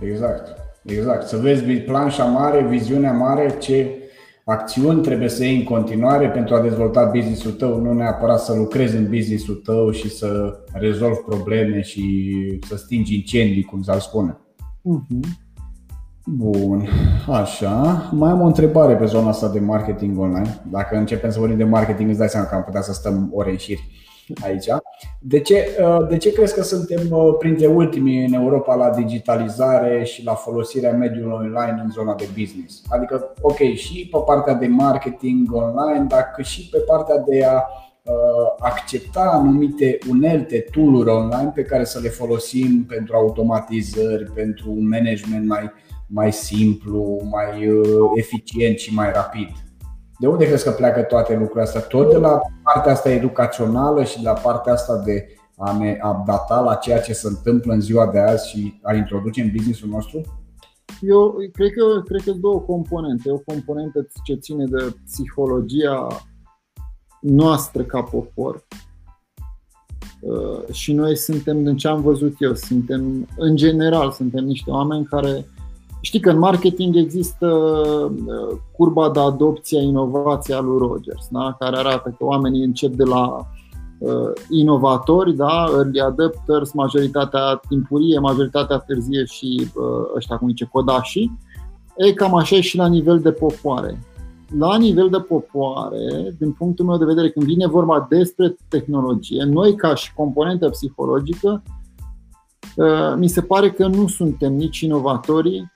[0.00, 0.48] Exact,
[0.84, 1.26] exact.
[1.26, 4.05] Să vezi planșa mare, viziunea mare, ce
[4.48, 8.96] acțiuni trebuie să iei în continuare pentru a dezvolta businessul tău, nu neapărat să lucrezi
[8.96, 12.34] în businessul tău și să rezolvi probleme și
[12.66, 14.38] să stingi incendii, cum s-ar spune.
[14.60, 15.44] Uh-huh.
[16.26, 16.88] Bun,
[17.28, 18.08] așa.
[18.12, 20.62] Mai am o întrebare pe zona asta de marketing online.
[20.70, 23.50] Dacă începem să vorbim de marketing, îți dai seama că am putea să stăm ore
[23.50, 23.78] în șir
[24.42, 24.66] aici.
[25.20, 30.04] De ce, uh, de ce crezi că suntem uh, printre ultimii în Europa la digitalizare
[30.04, 32.82] și la folosirea mediului online în zona de business?
[32.88, 38.12] Adică, ok, și pe partea de marketing online, dar și pe partea de a uh,
[38.58, 45.46] accepta anumite unelte, tool online pe care să le folosim pentru automatizări, pentru un management
[45.46, 45.72] mai,
[46.06, 47.68] mai simplu, mai
[48.14, 49.48] eficient și mai rapid.
[50.18, 51.80] De unde crezi că pleacă toate lucrurile astea?
[51.80, 55.26] Tot de la partea asta educațională și de la partea asta de
[55.56, 59.42] a ne adapta la ceea ce se întâmplă în ziua de azi și a introduce
[59.42, 60.20] în businessul nostru?
[61.00, 63.30] Eu cred că cred că două componente.
[63.30, 66.06] O componentă ce ține de psihologia
[67.20, 68.64] noastră ca popor.
[70.20, 75.04] Uh, și noi suntem, din ce am văzut eu, suntem, în general, suntem niște oameni
[75.04, 75.46] care
[76.06, 81.56] Știi că în marketing există uh, curba de adopție a inovației a lui Rogers, da?
[81.58, 83.46] care arată că oamenii încep de la
[83.98, 85.66] uh, inovatori, da?
[85.76, 91.38] early adapters, majoritatea timpurie, majoritatea târzie și uh, ăștia, cum zice, codașii.
[91.96, 93.98] E cam așa și la nivel de popoare.
[94.58, 99.74] La nivel de popoare, din punctul meu de vedere, când vine vorba despre tehnologie, noi
[99.74, 101.62] ca și componentă psihologică,
[102.76, 105.74] uh, mi se pare că nu suntem nici inovatorii,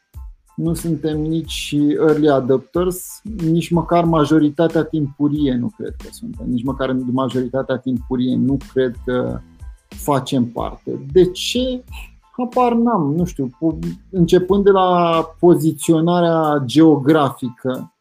[0.61, 6.97] nu suntem nici early adopters, nici măcar majoritatea timpurie nu cred că suntem, nici măcar
[7.12, 9.41] majoritatea timpurie nu cred că
[9.89, 11.07] facem parte.
[11.12, 11.85] De ce?
[12.37, 13.51] Apar n-am, nu știu,
[14.11, 17.95] începând de la poziționarea geografică,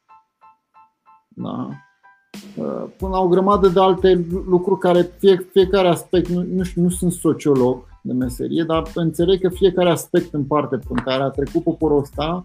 [1.27, 1.69] da?
[2.97, 6.89] până la o grămadă de alte lucruri care fie, fiecare aspect, nu, nu știu, nu
[6.89, 11.63] sunt sociolog, de meserie, dar înțeleg că fiecare aspect în parte în care a trecut
[11.63, 12.43] poporul ăsta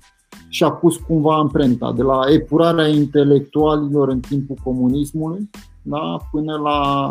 [0.48, 5.50] și a pus cumva amprenta, de la epurarea intelectualilor în timpul comunismului
[5.82, 7.10] da, până la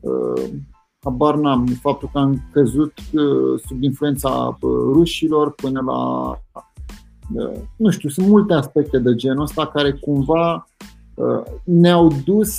[0.00, 0.50] uh,
[0.98, 6.30] habar n-am, faptul că am căzut uh, sub influența uh, rușilor până la
[7.34, 10.68] uh, nu știu, sunt multe aspecte de genul ăsta care cumva
[11.14, 12.56] uh, ne-au dus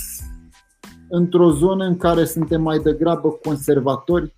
[1.08, 4.34] într-o zonă în care suntem mai degrabă conservatori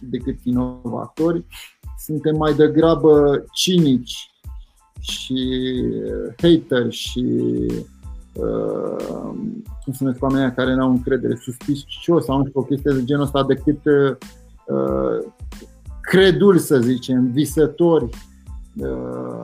[0.00, 1.44] decât inovatori,
[1.98, 4.30] suntem mai degrabă cinici
[5.00, 5.62] și
[6.36, 7.24] hateri și
[8.32, 9.34] uh,
[9.84, 13.04] cum se numesc oamenii care nu au încredere, suspicios sau nu știu, o chestie de
[13.04, 14.16] genul ăsta decât uh,
[16.00, 18.08] credul, să zicem, visători
[18.76, 19.40] uh,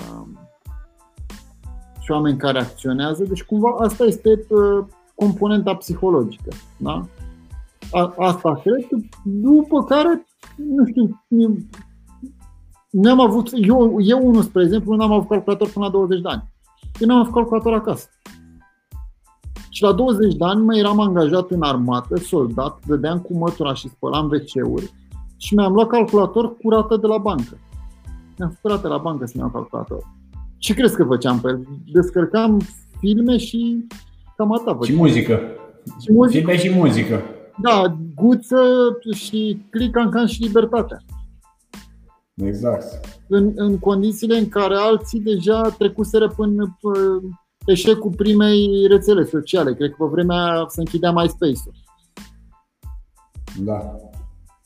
[2.01, 3.25] și oameni care acționează.
[3.25, 6.51] Deci cumva asta este uh, componenta psihologică.
[6.77, 7.07] Da?
[7.91, 8.87] A, asta cred,
[9.25, 11.25] după care nu știu,
[12.91, 16.45] n-am avut, eu, eu unul, spre exemplu, n-am avut calculator până la 20 de ani.
[16.99, 18.09] Eu n-am avut calculator acasă.
[19.71, 23.89] Și la 20 de ani mai eram angajat în armată, soldat, dădeam cu mătura și
[23.89, 24.93] spălam WC-uri
[25.37, 27.59] și mi-am luat calculator curată de la bancă.
[28.39, 30.15] Mi-am făcut la bancă să mi iau calculator.
[30.59, 31.67] Ce crezi că făceam pe el?
[31.93, 32.61] Descărcam
[32.99, 33.87] filme și
[34.37, 34.83] cam atât.
[34.83, 35.41] Și muzică.
[36.01, 36.39] Și muzică.
[36.39, 37.23] Filme și muzică.
[37.63, 38.63] Da, guță
[39.15, 40.99] și click și libertatea.
[42.35, 42.85] Exact.
[43.29, 46.79] În, în condițiile în care alții deja trecuseră până
[47.67, 49.75] eșecul primei rețele sociale.
[49.75, 51.75] Cred că pe vremea se închidea MySpace-ul.
[53.65, 53.97] Da.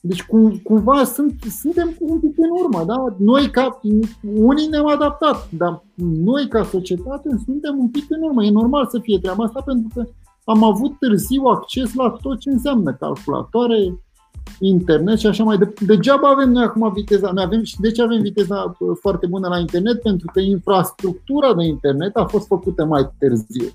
[0.02, 3.16] Deci cum, cumva sunt, suntem un pic în urmă, da?
[3.18, 3.80] Noi ca,
[4.34, 8.44] unii ne-am adaptat, dar noi ca societate suntem un pic în urmă.
[8.44, 10.08] E normal să fie treaba asta pentru că
[10.44, 14.00] am avut târziu acces la tot ce înseamnă calculatoare,
[14.58, 15.84] internet și așa mai departe.
[15.84, 17.30] Degeaba avem noi acum viteza.
[17.30, 20.02] Noi avem, și de ce avem viteza uh, foarte bună la internet?
[20.02, 23.68] Pentru că infrastructura de internet a fost făcută mai târziu.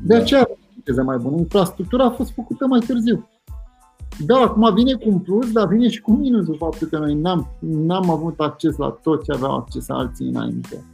[0.00, 0.16] De da.
[0.16, 1.36] aceea avem viteza mai bună.
[1.36, 3.28] Infrastructura a fost făcută mai târziu.
[4.26, 7.46] Da, acum vine cu un plus, dar vine și cu minusul faptul că noi n-am,
[7.58, 10.84] n-am avut acces la tot ce aveau acces alții înainte.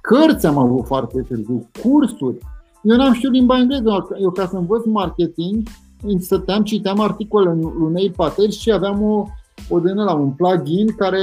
[0.00, 2.38] Cărți am avut foarte târziu, cursuri.
[2.82, 5.68] Eu n-am știut limba engleză, eu ca să învăț marketing,
[6.18, 9.26] stăteam, citeam articole în lunei pateri și aveam o,
[9.68, 11.20] o din la un plugin care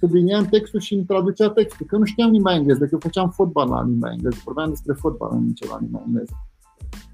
[0.00, 3.84] sublinia textul și îmi traducea textul, că nu știam limba engleză, că făceam fotbal la
[3.84, 6.32] limba engleză, vorbeam despre fotbal în ceva limba engleză.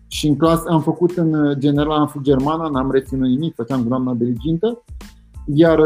[0.09, 3.89] Și în clasă am făcut în general, am făcut germană, n-am reținut nimic, făceam cu
[3.89, 4.85] doamna dirigintă,
[5.55, 5.78] iar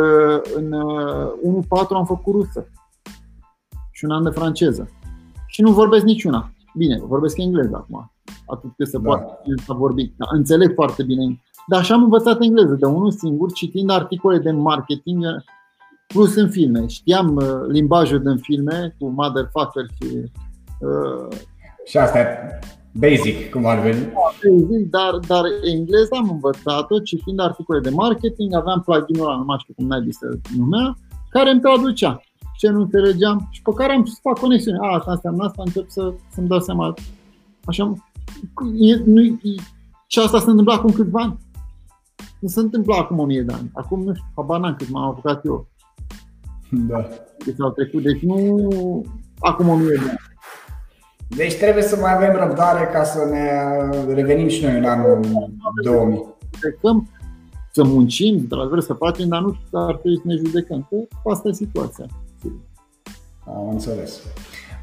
[0.55, 0.75] în
[1.63, 2.67] 1-4 uh, am făcut rusă
[3.91, 4.89] și un an de franceză.
[5.47, 6.53] Și nu vorbesc niciuna.
[6.75, 8.13] Bine, vorbesc engleză acum,
[8.47, 9.09] atât cât se da.
[9.09, 10.13] poate să vorbi.
[10.17, 11.41] Da, înțeleg foarte bine.
[11.67, 15.25] Dar așa am învățat engleză, de unul singur, citind articole de marketing
[16.07, 16.87] plus în filme.
[16.87, 20.09] Știam uh, limbajul din filme cu motherfucker și...
[20.81, 21.37] Uh,
[21.85, 22.19] și asta
[22.95, 24.13] Basic, cum ar veni.
[24.13, 25.45] Basic, dar, dar
[25.75, 30.09] engleza am învățat-o citind articole de marketing, aveam plugin-ul ăla, nu mai știu cum n-ai
[30.11, 30.27] se
[30.57, 30.97] numea,
[31.31, 32.23] care îmi traducea
[32.63, 34.79] ce nu înțelegeam și pe care am să fac conexiune.
[34.81, 36.95] A, asta înseamnă asta, încep să, să-mi dau seama.
[37.65, 37.95] Așa,
[38.79, 39.37] e, nu, e,
[40.07, 41.39] și asta se întâmplă acum câțiva ani.
[42.39, 43.71] Nu se întâmplă acum o mie de ani.
[43.75, 45.67] Acum nu știu, habar n-am cât m-am apucat eu.
[46.71, 47.09] Da.
[47.45, 49.05] Deci au trecut, deci nu
[49.39, 50.21] acum o mie de ani.
[51.29, 55.21] Deci trebuie să mai avem răbdare ca să ne revenim și noi în anul
[55.85, 56.25] 2000.
[56.55, 57.09] Judecăm,
[57.73, 60.87] să muncim, într-adevăr să facem, dar nu ar trebui să ne judecăm.
[60.91, 62.07] Că asta e situația.
[63.47, 64.21] Am înțeles.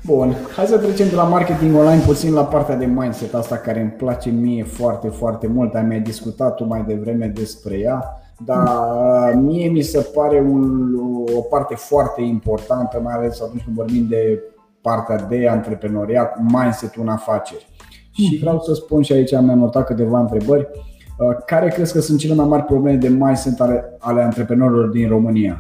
[0.05, 3.81] Bun, hai să trecem de la marketing online puțin la partea de mindset asta care
[3.81, 5.75] îmi place mie foarte, foarte mult.
[5.75, 8.03] Am mai discutat tu mai devreme despre ea,
[8.45, 10.95] dar mie mi se pare un,
[11.35, 14.43] o parte foarte importantă, mai ales atunci când vorbim de
[14.81, 17.67] partea de antreprenoriat, mindset-ul în afaceri.
[18.11, 18.39] Și mhm.
[18.39, 20.67] vreau să spun și aici am notat câteva întrebări.
[21.17, 25.07] Uh, care crezi că sunt cele mai mari probleme de mindset ale, ale antreprenorilor din
[25.07, 25.59] România?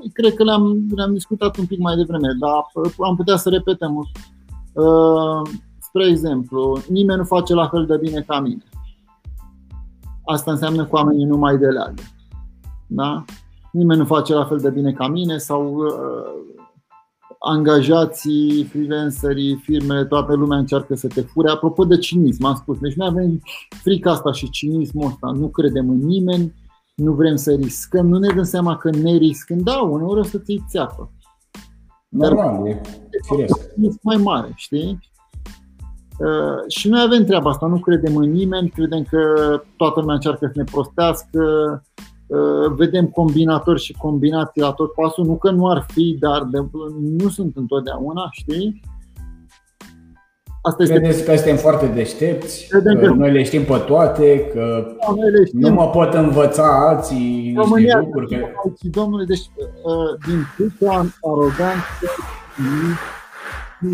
[0.00, 3.48] Păi, cred că le-am, le-am discutat un pic mai devreme, dar uh, am putea să
[3.48, 3.96] repetăm.
[4.72, 5.50] Uh,
[5.80, 8.64] spre exemplu, nimeni nu face la fel de bine ca mine.
[10.24, 12.02] Asta înseamnă că oamenii nu mai deleagă.
[12.86, 13.24] Da?
[13.72, 15.82] Nimeni nu face la fel de bine ca mine sau
[17.38, 21.50] angajații, freelancerii, firmele, toată lumea încearcă să te fure.
[21.50, 25.88] Apropo de cinism, am spus, deci noi avem frica asta și cinismul ăsta, nu credem
[25.88, 26.54] în nimeni,
[27.00, 30.38] nu vrem să riscăm, nu ne dăm seama că ne riscăm, da, uneori o să
[30.38, 31.12] ți țeapă.
[32.08, 32.80] Normal, e
[34.02, 34.98] mai mare, știi?
[36.18, 39.18] Uh, și noi avem treaba asta, nu credem în nimeni, credem că
[39.76, 41.40] toată lumea încearcă să ne prostească,
[42.30, 46.58] Uh, vedem combinatori și combinații la tot pasul, nu că nu ar fi, dar de,
[47.00, 48.80] nu sunt întotdeauna, știi?
[50.62, 50.94] Asta este...
[50.94, 55.12] Credeți că suntem foarte deștepți, Credem că, că noi le știm pe toate, că da,
[55.12, 55.60] le știm.
[55.60, 58.38] nu mă pot învăța alții România, niște lucruri.
[58.38, 58.46] Că...
[58.64, 62.06] Alții, domnule, deci uh, din câtă aroganță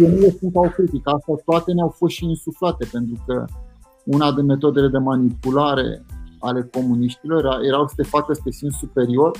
[0.00, 1.10] eu nu le sunt au critică.
[1.10, 3.44] Asta toate ne-au fost și insuflate, pentru că
[4.04, 6.04] una din metodele de manipulare
[6.38, 9.30] ale comuniștilor erau să te facă să te simți superior,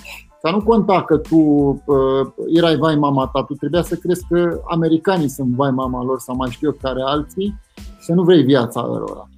[0.47, 4.60] Dar nu conta că tu uh, erai vai mama ta, tu trebuia să crezi că
[4.64, 8.43] americanii sunt vai mama lor sau mai știu eu care alții și să nu vrei
[8.43, 9.28] viața lor.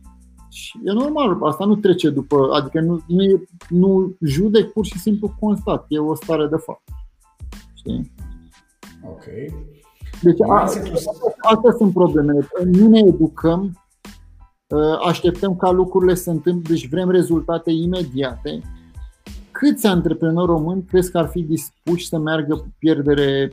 [0.49, 5.35] Și e normal, asta nu trece după, adică nu, nu, nu judec, pur și simplu
[5.41, 6.83] constat, e o stare de fapt.
[7.75, 8.13] Știi?
[9.11, 9.25] Ok.
[10.23, 10.39] Deci
[11.39, 12.49] astea sunt problemele.
[12.65, 13.79] Nu ne educăm
[14.69, 18.61] Uh, așteptăm ca lucrurile să întâmple, deci vrem rezultate imediate.
[19.59, 23.53] Câți antreprenori români crezi că ar fi dispuși să meargă cu pierdere,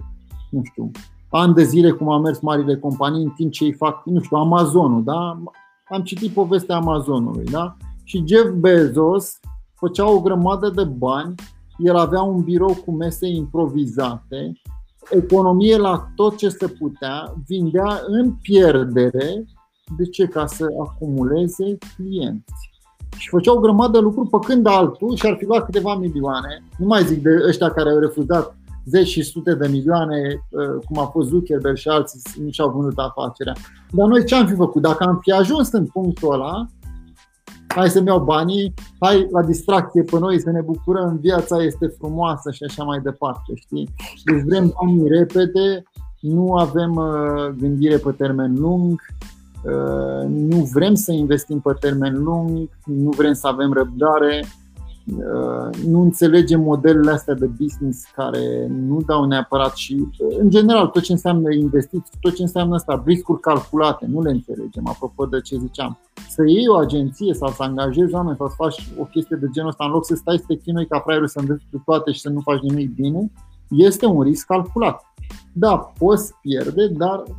[0.50, 0.92] nu știu,
[1.30, 4.38] ani de zile cum au mers marile companii în timp ce îi fac, nu știu,
[4.38, 5.42] Amazonul, da?
[5.90, 7.78] Am citit povestea Amazonului, da?
[8.04, 9.40] Și Jeff Bezos
[9.74, 11.36] făcea o grămadă de bani,
[11.78, 14.62] el avea un birou cu mese improvizate,
[15.10, 19.46] economie la tot ce se putea, vindea în pierdere.
[19.98, 20.26] De ce?
[20.26, 22.75] Ca să acumuleze clienți.
[23.18, 26.64] Și făcea o grămadă de lucruri pe când altul și ar fi luat câteva milioane.
[26.78, 28.56] Nu mai zic de ăștia care au refuzat
[28.86, 32.98] zeci și sute de milioane, uh, cum a fost Zuckerberg și alții, nu și-au vândut
[32.98, 33.54] afacerea.
[33.92, 34.82] Dar noi ce am fi făcut?
[34.82, 36.66] Dacă am fi ajuns în punctul ăla,
[37.68, 42.52] hai să-mi iau banii, hai la distracție pe noi să ne bucurăm, viața este frumoasă
[42.52, 43.90] și așa mai departe, știi?
[44.24, 45.84] Deci vrem banii repede,
[46.20, 49.35] nu avem uh, gândire pe termen lung, uh,
[50.28, 54.42] nu vrem să investim pe termen lung, nu vrem să avem răbdare,
[55.14, 60.88] Uh, nu înțelegem modelele astea de business care nu dau neapărat și, uh, în general,
[60.88, 65.42] tot ce înseamnă investiții, tot ce înseamnă asta, riscuri calculate, nu le înțelegem, apropo de
[65.42, 66.00] ce ziceam.
[66.30, 69.70] Să iei o agenție sau să angajezi oameni sau să faci o chestie de genul
[69.70, 72.30] ăsta, în loc să stai să te chinui ca fraierul să înveți toate și să
[72.30, 73.32] nu faci nimic bine,
[73.70, 75.02] este un risc calculat.
[75.54, 77.36] Da, poți pierde, dar uh,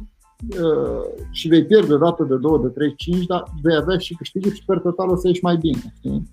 [1.30, 4.54] și vei pierde o dată de 2, de 3, 5, dar vei avea și câștiguri
[4.54, 5.94] și per total o să ieși mai bine.
[5.96, 6.30] Știi?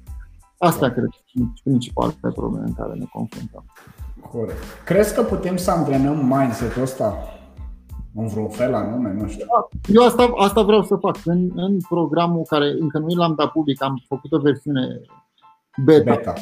[0.58, 3.66] Asta cred că sunt principalele probleme în care ne confruntăm.
[4.32, 4.64] Corect.
[4.86, 7.18] Crezi că putem să antrenăm mindset-ul ăsta
[8.16, 9.46] în vreun fel anume, nu știu.
[9.94, 11.18] Eu asta, asta vreau să fac.
[11.26, 15.02] În, în programul care încă nu l-am dat public, am făcut o versiune
[15.84, 16.16] beta.
[16.16, 16.34] beta.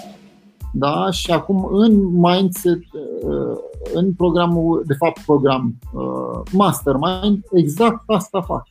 [0.74, 2.82] Da, și acum în mindset,
[3.24, 3.58] uh,
[3.94, 8.68] în programul, de fapt program uh, Mastermind, exact asta fac.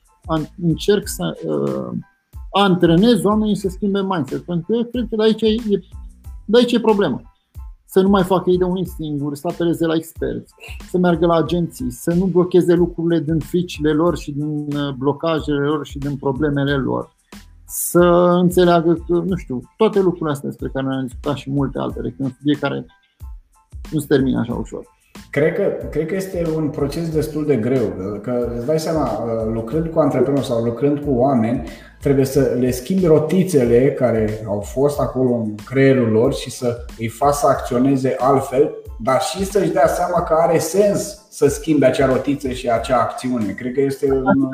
[0.62, 1.98] Încerc să uh,
[2.50, 4.42] antrenez oamenii să schimbe mindset.
[4.42, 5.54] Pentru că eu cred că de aici e,
[6.44, 7.22] de aici e problema.
[7.84, 10.54] Să nu mai facă ei de unii singuri, să apeleze la experți,
[10.90, 15.58] să meargă la agenții, să nu blocheze lucrurile din fricile lor și din uh, blocajele
[15.58, 17.12] lor și din problemele lor.
[17.66, 18.00] Să
[18.40, 22.22] înțeleagă că, nu știu, toate lucrurile astea despre care ne-am discutat și multe altele, că
[22.22, 22.86] în fiecare
[23.90, 24.98] nu se termină așa ușor.
[25.30, 29.52] Cred că, cred că este un proces destul de greu, că îți dai seama, uh,
[29.52, 31.68] lucrând cu antreprenori sau lucrând cu oameni,
[32.00, 37.08] trebuie să le schimbi rotițele care au fost acolo în creierul lor și să îi
[37.08, 42.06] faci să acționeze altfel, dar și să-și dea seama că are sens să schimbe acea
[42.06, 43.52] rotiță și acea acțiune.
[43.52, 44.50] Cred că este, un,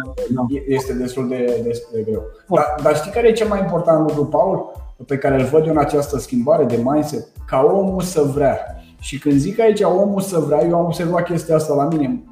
[0.67, 2.23] este destul de, destul de greu.
[2.49, 4.73] Dar, dar știi care e cel mai important lucru, Paul,
[5.07, 7.27] pe care îl văd eu în această schimbare de mindset?
[7.47, 8.59] Ca omul să vrea
[8.99, 12.23] și când zic aici omul să vrea, eu am observat chestia asta la mine,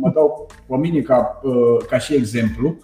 [0.00, 2.76] mă dau pe mine ca, uh, ca și exemplu,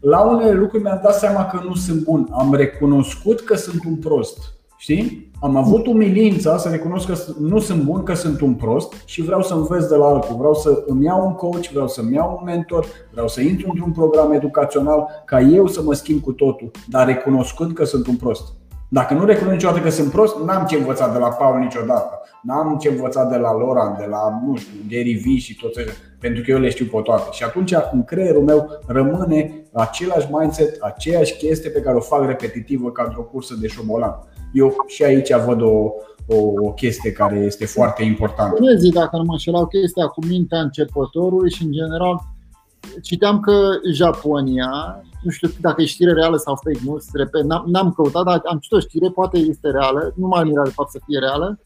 [0.00, 2.28] la unele lucruri mi-am dat seama că nu sunt bun.
[2.30, 4.38] Am recunoscut că sunt un prost.
[4.76, 5.30] Știi?
[5.40, 9.42] Am avut umilința să recunosc că nu sunt bun, că sunt un prost și vreau
[9.42, 10.36] să învăț de la altul.
[10.36, 13.92] Vreau să îmi iau un coach, vreau să-mi iau un mentor, vreau să intru într-un
[13.92, 18.52] program educațional ca eu să mă schimb cu totul, dar recunoscând că sunt un prost.
[18.98, 22.20] Dacă nu recunosc niciodată că sunt prost, n-am ce învăța de la Paul niciodată.
[22.42, 25.94] N-am ce învăța de la Loran, de la, nu știu, Gary Vee și toți ăștia,
[26.20, 27.28] pentru că eu le știu pe toate.
[27.30, 32.90] Și atunci, în creierul meu rămâne același mindset, aceeași chestie pe care o fac repetitivă
[32.90, 34.14] ca într-o cursă de șobolan.
[34.52, 35.90] Eu și aici văd o,
[36.26, 36.36] o,
[36.66, 38.54] o chestie care este foarte importantă.
[38.54, 42.20] Crezi, dacă nu mă înșelau, chestia cu mintea începătorului și, în general,
[43.02, 43.52] citeam că
[43.92, 48.40] Japonia nu știu dacă e știre reală sau fake news, repet, n-am, n-am căutat, dar
[48.44, 51.60] am citit o știre, poate este reală, nu mai mira de fapt să fie reală,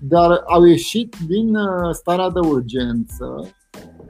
[0.00, 3.48] dar au ieșit din uh, starea de urgență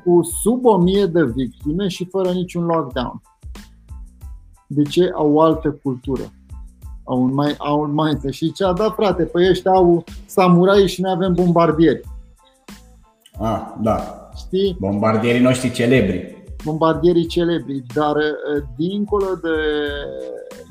[0.04, 3.22] cu sub 1000 de victime și fără niciun lockdown.
[4.66, 5.10] De ce?
[5.14, 6.32] Au o altă cultură.
[7.04, 8.32] Au un, mai, au un mindset.
[8.32, 12.00] Și ce a dat, frate, păi ăștia au samurai și noi avem bombardieri.
[13.38, 14.28] Ah, da.
[14.36, 14.76] Știi?
[14.80, 19.58] Bombardierii noștri celebri bombardierii celebri, dar uh, dincolo de,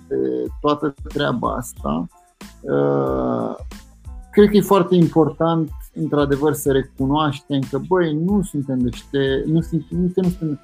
[0.08, 2.08] de toată treaba asta,
[2.62, 3.56] uh,
[4.32, 9.86] cred că e foarte important într-adevăr să recunoaștem că băi, nu suntem niște, nu, sunt,
[9.90, 10.60] nu, nu suntem,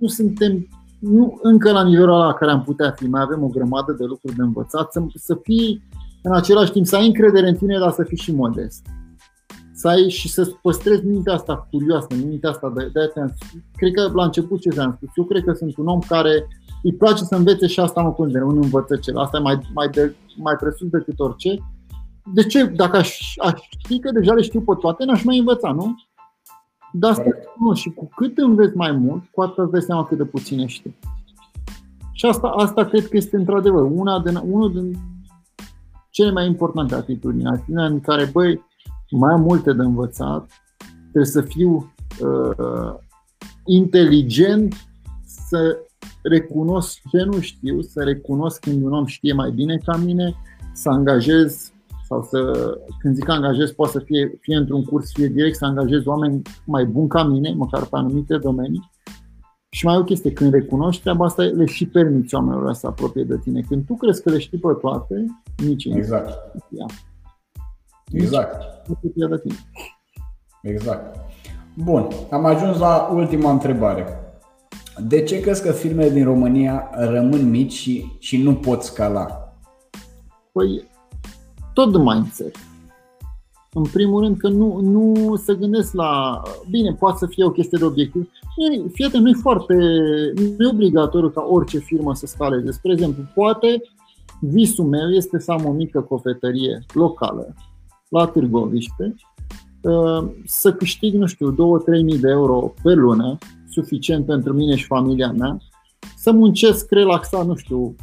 [0.00, 0.68] nu suntem
[0.98, 4.36] nu încă la nivelul la care am putea fi, mai avem o grămadă de lucruri
[4.36, 5.82] de învățat, să, să fii
[6.22, 8.86] în același timp, să ai încredere în tine, dar să fii și modest
[9.80, 13.34] să ai și să păstrezi mintea asta curioasă, mintea asta de, de aia
[13.76, 16.46] Cred că la început ce ți-am spus, eu cred că sunt un om care
[16.82, 19.18] îi place să învețe și asta mă consider, un învățăcel.
[19.18, 21.58] Asta e mai, mai, de, mai presus decât orice.
[22.34, 22.64] De ce?
[22.64, 25.94] Dacă aș, aș ști că deja le știu pe toate, n-aș mai învăța, nu?
[26.92, 27.74] Dar asta nu.
[27.74, 30.98] Și cu cât înveți mai mult, cu atât îți dai seama cât de puține știi.
[32.12, 34.98] Și asta, asta cred că este într-adevăr una din, unul din
[36.10, 37.46] cele mai importante atitudini.
[37.46, 38.68] Atitudinea în care, băi,
[39.10, 40.50] mai am multe de învățat,
[41.00, 42.94] trebuie să fiu uh,
[43.64, 44.74] inteligent,
[45.48, 45.78] să
[46.22, 50.34] recunosc ce nu știu, să recunosc când un om știe mai bine ca mine,
[50.72, 51.72] să angajez
[52.06, 56.06] sau să, când zic angajez, poate să fie, fie într-un curs, fie direct să angajez
[56.06, 58.90] oameni mai buni ca mine, măcar pe anumite domenii.
[59.70, 63.24] Și mai e o chestie, când recunoști treaba asta, le și permiți oamenilor să apropie
[63.24, 63.60] de tine.
[63.60, 65.26] Când tu crezi că le știi pe toate,
[65.56, 66.38] nici Exact.
[66.70, 67.09] Exact.
[68.10, 69.54] Nu de tine.
[70.62, 71.16] Exact.
[71.74, 74.06] Bun, am ajuns la ultima întrebare.
[75.08, 79.54] De ce crezi că firmele din România rămân mici și, și nu pot scala?
[80.52, 80.88] Păi,
[81.72, 82.56] tot de mindset.
[83.72, 87.78] În primul rând că nu, nu se gândesc la, bine, poate să fie o chestie
[87.78, 88.30] de obiectiv.
[88.92, 89.74] Fiate, nu e foarte,
[90.58, 92.70] nu e obligatoriu ca orice firmă să scaleze.
[92.70, 93.82] Spre exemplu, poate
[94.40, 97.54] visul meu este să am o mică cofetărie locală
[98.10, 99.14] la Târgoviște,
[99.82, 101.56] uh, să câștig, nu știu, 2-3
[102.02, 103.38] mii de euro pe lună,
[103.68, 105.58] suficient pentru mine și familia mea,
[106.16, 107.94] să muncesc relaxat, nu știu,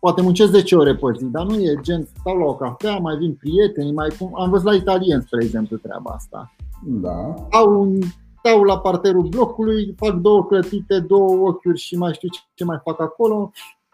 [0.00, 3.16] poate muncesc 10 ore pe zi, dar nu e gen, stau la o cafea, mai
[3.16, 6.54] vin prieteni, mai cum, am văzut la italien, spre exemplu, treaba asta.
[6.84, 7.34] Da.
[7.50, 7.98] Au un,
[8.38, 13.00] stau la parterul blocului, fac două clătite, două ochiuri și mai știu ce mai fac
[13.00, 13.50] acolo,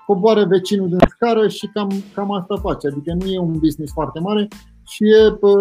[0.07, 2.87] coboară vecinul din scară și cam, cam asta face.
[2.87, 4.49] Adică nu e un business foarte mare
[4.85, 5.53] și e pe,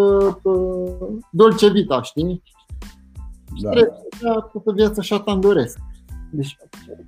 [0.41, 0.49] pe
[1.31, 2.43] dolce vita, știi?
[3.61, 3.69] Da.
[3.69, 3.93] Trebuie
[4.23, 5.79] toată viața așa ta doresc.
[6.31, 6.57] Deci,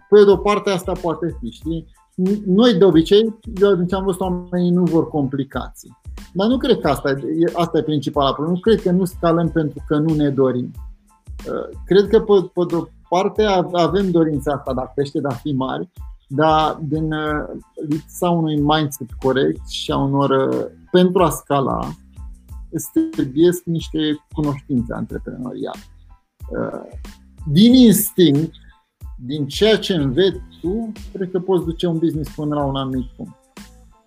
[0.10, 1.86] pe de o parte asta poate fi, știi?
[2.46, 5.98] Noi de obicei, eu atunci am văzut oamenii nu vor complicații.
[6.34, 8.56] Dar nu cred că asta e, asta e principala problemă.
[8.56, 10.72] Nu cred că nu scalăm pentru că nu ne dorim.
[11.48, 15.28] Uh, cred că pe, pe de o parte avem dorința asta de a crește, de
[15.28, 15.90] a fi mari,
[16.28, 17.60] dar din uh,
[17.90, 21.90] lipsa unui mindset corect și a unor, uh, pentru a scala,
[22.74, 25.80] îți trebuie niște cunoștințe antreprenoriale.
[27.52, 28.54] Din instinct,
[29.26, 33.06] din ceea ce înveți tu, cred că poți duce un business până la un anumit
[33.16, 33.36] punct.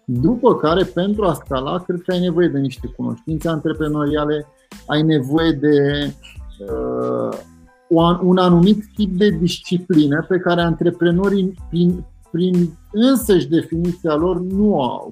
[0.05, 4.47] După care, pentru a scala, cred că ai nevoie de niște cunoștințe antreprenoriale,
[4.87, 6.07] ai nevoie de
[6.69, 7.39] uh,
[8.23, 14.83] un anumit tip de disciplină pe care antreprenorii, prin, prin însăși definiția lor, nu o
[14.83, 15.11] au.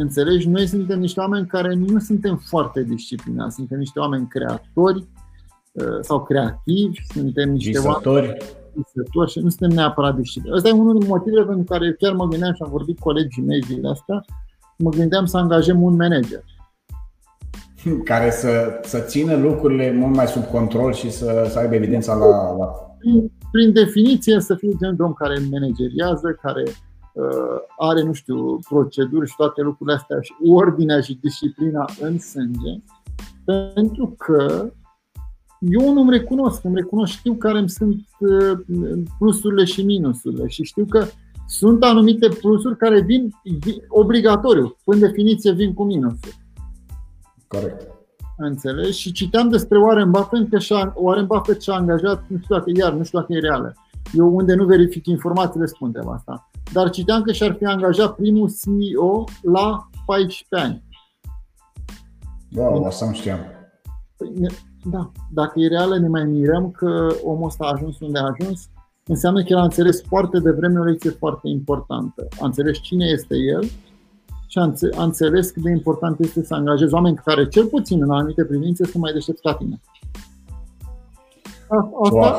[0.00, 0.48] Înțelegi?
[0.48, 5.06] Noi suntem niște oameni care nu suntem foarte disciplinați, suntem niște oameni creatori
[5.72, 8.26] uh, sau creativi, suntem niște Visători.
[8.26, 8.36] oameni
[8.72, 10.58] visători și nu suntem neapărat disciplinați.
[10.58, 13.42] Asta e unul din motivele pentru care chiar mă gândeam și am vorbit cu colegii
[13.42, 14.24] mei zilele astea,
[14.76, 16.44] mă gândeam să angajăm un manager.
[18.10, 22.56] Care să, să țină lucrurile mult mai sub control și să, să aibă evidența la,
[22.56, 22.66] la...
[22.98, 26.87] Prin, prin definiție să fie genul de om care manageriază, care uh,
[27.78, 32.82] are, nu știu, proceduri și toate lucrurile astea și ordinea și disciplina în sânge,
[33.44, 34.70] pentru că
[35.60, 38.58] eu nu îmi recunosc, îmi recunosc, știu care îmi sunt uh,
[39.18, 41.04] plusurile și minusurile și știu că
[41.46, 46.36] sunt anumite plusuri care vin, vin obligatoriu, în definiție vin cu minusuri.
[47.46, 47.86] Corect.
[48.36, 48.98] Înțelegi?
[48.98, 52.92] Și citeam despre Warren Buffett că și-a, Warren Buffett și-a angajat, nu știu dacă iar,
[52.92, 53.74] nu știu dacă e reală.
[54.12, 56.50] Eu unde nu verific informațiile spun treaba asta.
[56.72, 60.82] Dar citeam că și-ar fi angajat primul CEO la 14 ani.
[62.54, 63.38] Wow, asta nu știam.
[64.16, 64.32] Păi,
[64.84, 68.68] da, dacă e reală, ne mai mirăm că omul ăsta a ajuns unde a ajuns.
[69.04, 72.28] Înseamnă că el a înțeles foarte devreme o lecție foarte importantă.
[72.40, 73.62] A înțeles cine este el
[74.46, 74.58] și
[74.96, 78.84] a înțeles cât de important este să angajezi oameni care, cel puțin în anumite privințe,
[78.84, 79.80] sunt mai deștepți ca tine.
[81.68, 82.32] Asta, wow.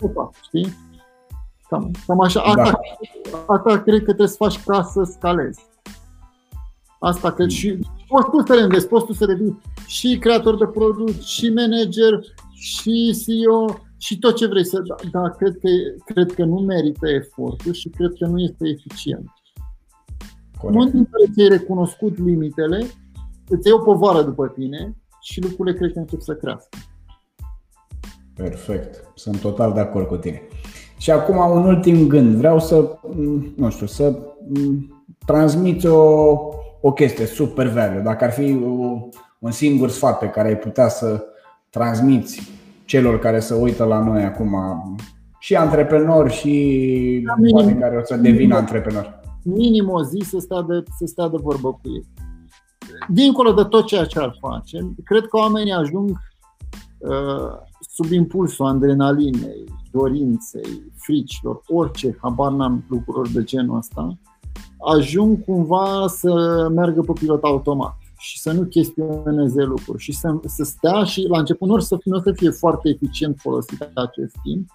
[0.00, 0.85] opa, știi?
[1.68, 2.40] Cam, cam așa.
[2.40, 2.80] Asta,
[3.30, 3.54] da.
[3.54, 5.60] asta cred că trebuie să faci ca să scalezi.
[6.98, 7.78] Asta cred și
[8.08, 12.20] poți tu să le înveți, poți tu să devii și creator de produs, și manager,
[12.54, 14.82] și CEO, și tot ce vrei să.
[14.82, 15.68] Dar da, cred, că,
[16.04, 19.30] cred că nu merită efortul și cred că nu este eficient.
[20.62, 22.86] În momentul în care ți-ai recunoscut limitele,
[23.48, 26.78] îți iei o povară după tine și lucrurile cred că încep să crească.
[28.34, 29.10] Perfect.
[29.14, 30.42] Sunt total de acord cu tine.
[30.96, 32.34] Și acum un ultim gând.
[32.34, 32.98] Vreau să,
[33.56, 34.18] nu știu, să
[35.26, 36.32] transmiți o,
[36.80, 38.00] o chestie super value.
[38.00, 38.60] Dacă ar fi
[39.38, 41.24] un singur sfat pe care ai putea să
[41.70, 42.54] transmiți
[42.84, 44.56] celor care se uită la noi acum,
[45.38, 49.20] și antreprenori și da, oameni care o să devină antreprenori.
[49.42, 52.04] Minim o zi să stea, de, să stea de vorbă cu ei.
[53.08, 56.10] Dincolo de tot ceea ce ar face, cred că oamenii ajung
[56.98, 57.50] uh,
[57.80, 59.64] sub impulsul adrenalinei,
[59.96, 64.18] dorinței, fricilor, orice, habar n-am lucruri de genul ăsta,
[64.94, 70.64] ajung cumva să meargă pe pilot automat și să nu chestioneze lucruri și să, să
[70.64, 74.68] stea și la început nu să, nu să fie foarte eficient folosit acest timp,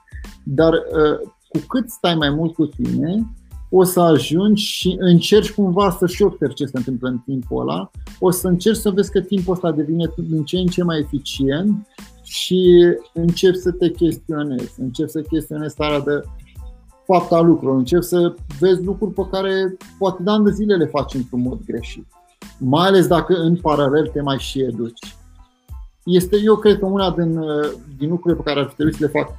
[0.44, 3.26] dar uh, cu cât stai mai mult cu tine,
[3.74, 7.92] o să ajungi și încerci cumva să și observi ce se întâmplă în timpul ăla,
[8.20, 11.88] o să încerci să vezi că timpul ăsta devine din ce în ce mai eficient
[12.32, 12.84] și
[13.14, 16.22] începi să te chestionezi, începi să chestionezi starea de
[17.06, 20.86] fapt a lucrurilor, începi să vezi lucruri pe care poate de ani de zile le
[20.86, 22.08] faci într-un mod greșit.
[22.58, 25.16] Mai ales dacă în paralel te mai și educi.
[26.06, 27.40] Este, eu cred că una din,
[27.98, 29.32] din lucrurile pe care ar trebui să le fac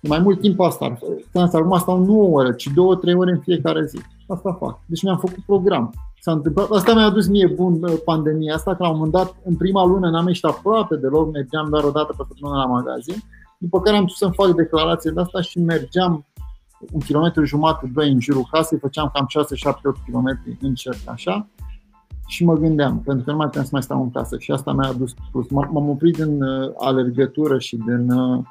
[0.00, 0.98] mai mult timp asta.
[1.32, 3.98] Asta acum stau nu o oră, ci două, trei ore în fiecare zi.
[4.26, 4.80] Asta fac.
[4.86, 5.94] Deci mi-am făcut program.
[6.24, 6.70] S-a întâmplat.
[6.70, 9.84] Asta mi-a adus mie bun uh, pandemia asta, că la un moment dat, în prima
[9.84, 13.14] lună n-am ieșit aproape deloc, mergeam doar o dată pe săptămână la magazin,
[13.58, 16.26] după care am pus să-mi fac declarație de asta și mergeam
[16.92, 20.98] un kilometru jumătate, doi în jurul casei, făceam cam 6, 7, 8 km în cerc,
[21.04, 21.48] așa,
[22.26, 24.72] și mă gândeam, pentru că nu mai puteam să mai stau în casă și asta
[24.72, 25.48] mi-a adus plus.
[25.48, 28.44] M-am oprit din uh, alergătură și din uh,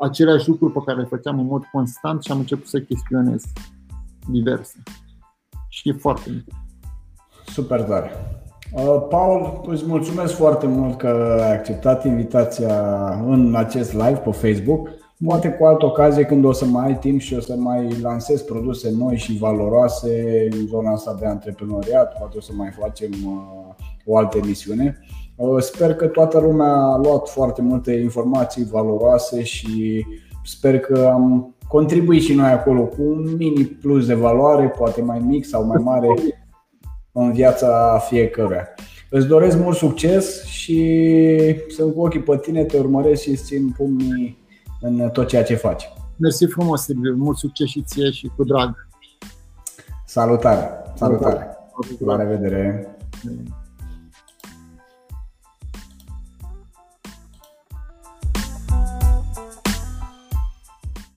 [0.00, 3.44] aceleași lucruri pe care le făceam în mod constant și am început să chestionez
[4.28, 4.82] diverse.
[5.68, 6.61] Și e foarte bine.
[7.46, 8.10] Super tare.
[8.74, 14.88] Uh, Paul, îți mulțumesc foarte mult că ai acceptat invitația în acest live pe Facebook.
[15.26, 18.42] Poate cu altă ocazie când o să mai ai timp și o să mai lansez
[18.42, 23.74] produse noi și valoroase în zona asta de antreprenoriat, poate o să mai facem uh,
[24.04, 24.98] o altă emisiune.
[25.36, 30.06] Uh, sper că toată lumea a luat foarte multe informații valoroase și
[30.44, 35.18] sper că am contribuit și noi acolo cu un mini plus de valoare, poate mai
[35.18, 36.08] mic sau mai mare
[37.12, 38.68] în viața fiecăruia.
[39.10, 43.70] Îți doresc mult succes și sunt cu ochii pe tine, te urmăresc și îți țin
[43.76, 44.38] pumnii
[44.80, 45.88] în tot ceea ce faci.
[46.16, 47.14] Mersi frumos, Silviu.
[47.16, 48.88] Mult succes și ție și cu drag.
[50.06, 50.70] Salutare!
[50.94, 51.56] Salutare!
[51.98, 52.96] La revedere!